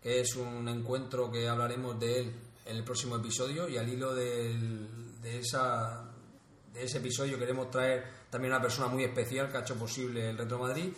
que 0.00 0.20
es 0.20 0.36
un 0.36 0.68
encuentro 0.68 1.30
que 1.32 1.48
hablaremos 1.48 1.98
de 1.98 2.20
él 2.20 2.34
en 2.64 2.76
el 2.76 2.84
próximo 2.84 3.16
episodio 3.16 3.68
y 3.68 3.76
al 3.76 3.88
hilo 3.88 4.14
del- 4.14 5.20
de, 5.20 5.38
esa, 5.40 6.04
de 6.72 6.84
ese 6.84 6.98
episodio 6.98 7.36
queremos 7.38 7.70
traer 7.70 8.04
también 8.30 8.52
una 8.52 8.62
persona 8.62 8.86
muy 8.86 9.02
especial 9.02 9.50
que 9.50 9.56
ha 9.56 9.60
hecho 9.60 9.74
posible 9.74 10.30
el 10.30 10.38
Retro 10.38 10.58
Madrid. 10.60 10.92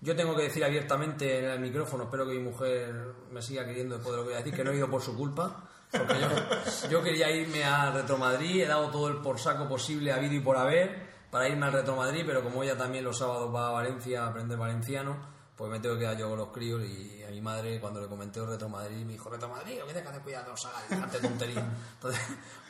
Yo 0.00 0.14
tengo 0.14 0.36
que 0.36 0.42
decir 0.42 0.64
abiertamente 0.64 1.38
en 1.38 1.44
el 1.46 1.60
micrófono, 1.60 2.04
espero 2.04 2.26
que 2.26 2.34
mi 2.34 2.42
mujer 2.42 2.92
me 3.30 3.40
siga 3.40 3.64
queriendo 3.64 3.96
después 3.96 4.12
de 4.12 4.16
lo 4.18 4.22
que 4.24 4.28
voy 4.30 4.34
a 4.34 4.44
decir, 4.44 4.54
que 4.54 4.64
no 4.64 4.70
he 4.70 4.76
ido 4.76 4.90
por 4.90 5.02
su 5.02 5.16
culpa. 5.16 5.68
Porque 5.90 6.14
yo, 6.20 6.88
yo 6.90 7.02
quería 7.02 7.30
irme 7.30 7.64
a 7.64 7.90
Retro 7.90 8.18
Madrid, 8.18 8.62
he 8.62 8.66
dado 8.66 8.90
todo 8.90 9.08
el 9.08 9.18
por 9.18 9.38
saco 9.38 9.68
posible 9.68 10.12
habido 10.12 10.34
y 10.34 10.40
por 10.40 10.56
haber 10.56 11.14
para 11.34 11.48
irme 11.48 11.66
al 11.66 11.72
Retro 11.72 11.96
Madrid, 11.96 12.22
pero 12.24 12.44
como 12.44 12.62
ella 12.62 12.76
también 12.76 13.02
los 13.02 13.18
sábados 13.18 13.52
va 13.52 13.68
a 13.68 13.72
Valencia 13.72 14.22
a 14.22 14.28
aprender 14.28 14.56
valenciano, 14.56 15.16
pues 15.56 15.68
me 15.68 15.80
tengo 15.80 15.96
que 15.96 16.02
quedar 16.02 16.16
yo 16.16 16.28
con 16.28 16.38
los 16.38 16.52
críos 16.52 16.80
y 16.84 17.24
a 17.24 17.30
mi 17.30 17.40
madre 17.40 17.80
cuando 17.80 18.00
le 18.00 18.06
comenté 18.06 18.38
el 18.38 18.46
Retro 18.46 18.68
Madrid 18.68 19.04
me 19.04 19.14
dijo, 19.14 19.28
Retro 19.30 19.48
Madrid, 19.48 19.80
¿o 19.82 19.86
qué 19.88 19.94
te 19.94 19.98
haces 19.98 20.20
cuidado? 20.20 20.50
No 20.50 20.56
salgas, 20.56 20.88
dejarte 20.88 21.18
tonterías. 21.18 21.64
Entonces, 21.94 22.20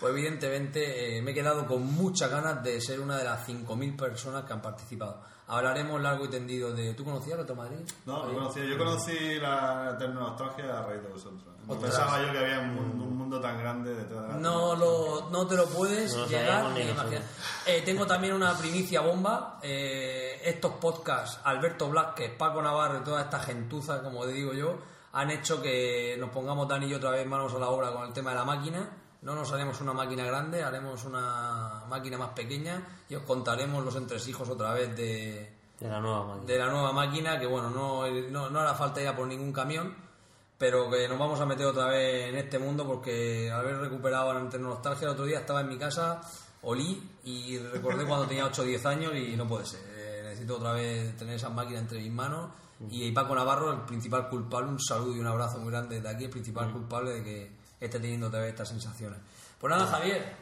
pues 0.01 0.13
evidentemente 0.15 1.19
eh, 1.19 1.21
me 1.21 1.33
he 1.33 1.35
quedado 1.35 1.67
con 1.67 1.83
muchas 1.83 2.31
ganas 2.31 2.63
de 2.63 2.81
ser 2.81 3.01
una 3.01 3.19
de 3.19 3.25
las 3.25 3.47
5.000 3.47 3.97
personas 3.97 4.45
que 4.45 4.53
han 4.55 4.63
participado. 4.63 5.23
Hablaremos 5.47 6.01
largo 6.01 6.25
y 6.25 6.29
tendido 6.29 6.73
de... 6.73 6.95
¿Tú 6.95 7.05
conocías 7.05 7.39
Retro 7.39 7.55
Madrid? 7.55 7.79
No, 8.07 8.27
no 8.27 8.33
conocía. 8.35 8.65
Yo 8.65 8.79
conocí 8.79 9.35
la 9.35 9.95
tecnología 9.99 10.79
a 10.79 10.87
raíz 10.87 11.03
de 11.03 11.09
vosotros. 11.09 11.43
No 11.67 11.79
pensaba 11.79 12.21
yo 12.23 12.33
que 12.33 12.39
había 12.39 12.61
un 12.61 12.75
mundo, 12.75 13.05
un 13.05 13.17
mundo 13.19 13.41
tan 13.41 13.59
grande 13.59 13.95
detrás 13.95 14.23
de 14.23 14.29
la 14.29 14.35
No, 14.37 14.75
lo, 14.75 15.29
no 15.31 15.47
te 15.47 15.57
lo 15.57 15.67
puedes 15.67 16.15
No 16.15 16.27
llegar 16.27 16.71
ni 16.71 16.83
imaginar. 16.83 17.23
Eh, 17.67 17.83
tengo 17.85 18.07
también 18.07 18.35
una 18.35 18.57
primicia 18.57 19.01
bomba. 19.01 19.59
Eh, 19.63 20.41
estos 20.45 20.73
podcasts, 20.73 21.41
Alberto 21.45 21.89
Blázquez, 21.89 22.37
Paco 22.37 22.61
Navarro 22.61 22.99
y 23.01 23.05
toda 23.05 23.23
esta 23.23 23.41
gentuza, 23.41 24.03
como 24.03 24.27
digo 24.27 24.53
yo, 24.53 24.79
han 25.13 25.31
hecho 25.31 25.63
que 25.63 26.17
nos 26.19 26.31
pongamos 26.31 26.69
Dani 26.69 26.87
y 26.87 26.91
yo 26.91 26.97
otra 26.99 27.11
vez 27.11 27.27
manos 27.27 27.55
a 27.55 27.59
la 27.59 27.69
obra 27.69 27.93
con 27.93 28.05
el 28.07 28.13
tema 28.13 28.31
de 28.31 28.37
la 28.37 28.45
máquina. 28.45 28.91
No 29.25 29.35
nos 29.35 29.51
haremos 29.53 29.81
una 29.81 29.95
máquina 29.95 30.25
grande, 30.25 30.63
haremos 30.63 31.05
una 31.05 31.85
máquina 31.89 32.19
más 32.19 32.31
pequeña 32.31 32.83
y 33.09 33.15
os 33.15 33.23
contaremos 33.23 33.83
los 33.83 33.97
entresijos 33.97 34.49
otra 34.51 34.75
vez 34.75 34.95
de, 34.95 35.51
De 35.81 35.89
la 35.89 35.99
nueva 35.99 36.27
máquina. 36.27 36.47
de 36.47 36.59
la 36.59 36.67
nueva 36.71 36.93
máquina, 36.93 37.41
que 37.41 37.47
bueno, 37.47 37.71
no, 37.71 38.07
no, 38.07 38.51
no 38.51 38.61
hará 38.61 38.75
falta 38.75 39.01
ir 39.01 39.09
a 39.09 39.17
por 39.17 39.27
ningún 39.27 39.51
camión, 39.51 39.97
pero 40.59 40.91
que 40.91 41.09
nos 41.09 41.19
vamos 41.19 41.41
a 41.41 41.47
meter 41.47 41.65
otra 41.65 41.87
vez 41.87 42.29
en 42.29 42.37
este 42.37 42.59
mundo 42.59 42.87
porque 42.87 43.51
al 43.51 43.61
haber 43.61 43.79
recuperado 43.79 44.33
la 44.35 44.41
nostalgia 44.41 45.07
el 45.07 45.13
otro 45.13 45.25
día 45.25 45.41
estaba 45.41 45.63
en 45.63 45.69
mi 45.69 45.79
casa, 45.79 46.21
olí 46.61 47.03
y 47.25 47.59
recordé 47.59 48.05
cuando 48.05 48.27
tenía 48.27 48.45
8 48.45 48.61
o 48.61 48.65
10 48.67 48.87
años 48.87 49.17
y 49.17 49.37
no 49.37 49.49
puede 49.49 49.65
ser. 49.65 49.81
Eh, 49.97 50.21
necesito 50.23 50.57
otra 50.57 50.75
vez 50.75 51.17
tener 51.17 51.37
esa 51.37 51.49
máquina 51.49 51.79
entre 51.79 51.99
mis 51.99 52.13
manos 52.13 52.51
y 52.91 53.11
Paco 53.13 53.35
Navarro, 53.35 53.73
el 53.73 53.81
principal 53.81 54.29
culpable, 54.29 54.69
un 54.69 54.81
saludo 54.81 55.17
y 55.17 55.21
un 55.21 55.27
abrazo 55.27 55.59
muy 55.59 55.71
grande 55.71 55.97
desde 55.97 56.09
aquí, 56.09 56.25
el 56.25 56.31
principal 56.31 56.71
culpable 56.73 57.13
de 57.13 57.25
que 57.25 57.64
esté 57.87 57.99
teniendo 58.01 58.29
otra 58.29 58.41
vez 58.41 58.51
estas 58.51 58.69
sensaciones. 58.69 59.19
Pues 59.61 59.71
nada, 59.71 59.87
Javier, 59.87 60.35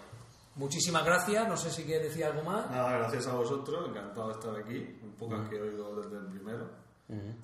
muchísimas 0.57 1.05
gracias, 1.05 1.49
no 1.49 1.57
sé 1.57 1.71
si 1.71 1.85
quieres 1.85 2.09
decir 2.09 2.25
algo 2.25 2.43
más. 2.43 2.71
Nada, 2.71 2.99
gracias 2.99 3.27
a 3.27 3.35
vosotros, 3.35 3.89
encantado 3.89 4.29
de 4.29 4.35
estar 4.35 4.57
aquí. 4.57 4.99
Un 5.03 5.13
pocas 5.13 5.49
que 5.49 5.57
he 5.57 5.61
oído 5.63 5.95
desde 6.01 6.17
el 6.19 6.27
primero. 6.27 6.83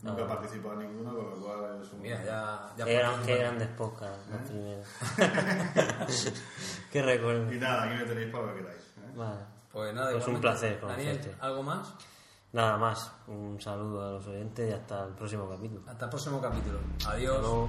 Nunca 0.02 0.22
he 0.22 0.26
participado 0.26 0.80
en 0.80 0.88
ninguna, 0.92 1.10
con 1.10 1.28
lo 1.30 1.36
cual 1.36 1.82
es 1.82 1.92
un. 1.92 2.00
Mira, 2.00 2.24
ya, 2.24 2.72
ya 2.78 2.84
Qué, 2.86 2.94
gran- 2.94 3.10
participas. 3.12 3.26
qué 3.26 3.42
grandes 3.42 3.68
podcasts, 3.68 4.26
los 4.30 4.40
primeros. 4.48 4.86
qué 6.92 7.02
recuerdo. 7.02 7.52
Y 7.52 7.58
nada, 7.58 7.82
aquí 7.84 7.94
me 7.96 8.04
tenéis 8.04 8.32
para 8.32 8.46
lo 8.46 8.54
que 8.54 8.60
queráis. 8.60 8.80
¿eh? 8.80 9.12
Vale. 9.14 9.40
Pues 9.70 9.94
nada, 9.94 10.12
Pues 10.12 10.26
un 10.26 10.40
placer 10.40 10.80
Daniel. 10.80 11.36
¿algo 11.40 11.62
más? 11.62 11.94
Nada 12.52 12.78
más. 12.78 13.12
Un 13.26 13.60
saludo 13.60 14.08
a 14.08 14.12
los 14.12 14.26
oyentes 14.26 14.70
y 14.70 14.72
hasta 14.72 15.04
el 15.04 15.12
próximo 15.12 15.46
capítulo. 15.50 15.82
Hasta 15.86 16.04
el 16.06 16.10
próximo 16.10 16.40
capítulo. 16.40 16.78
Adiós. 17.06 17.34
Hasta 17.36 17.42
luego. 17.48 17.68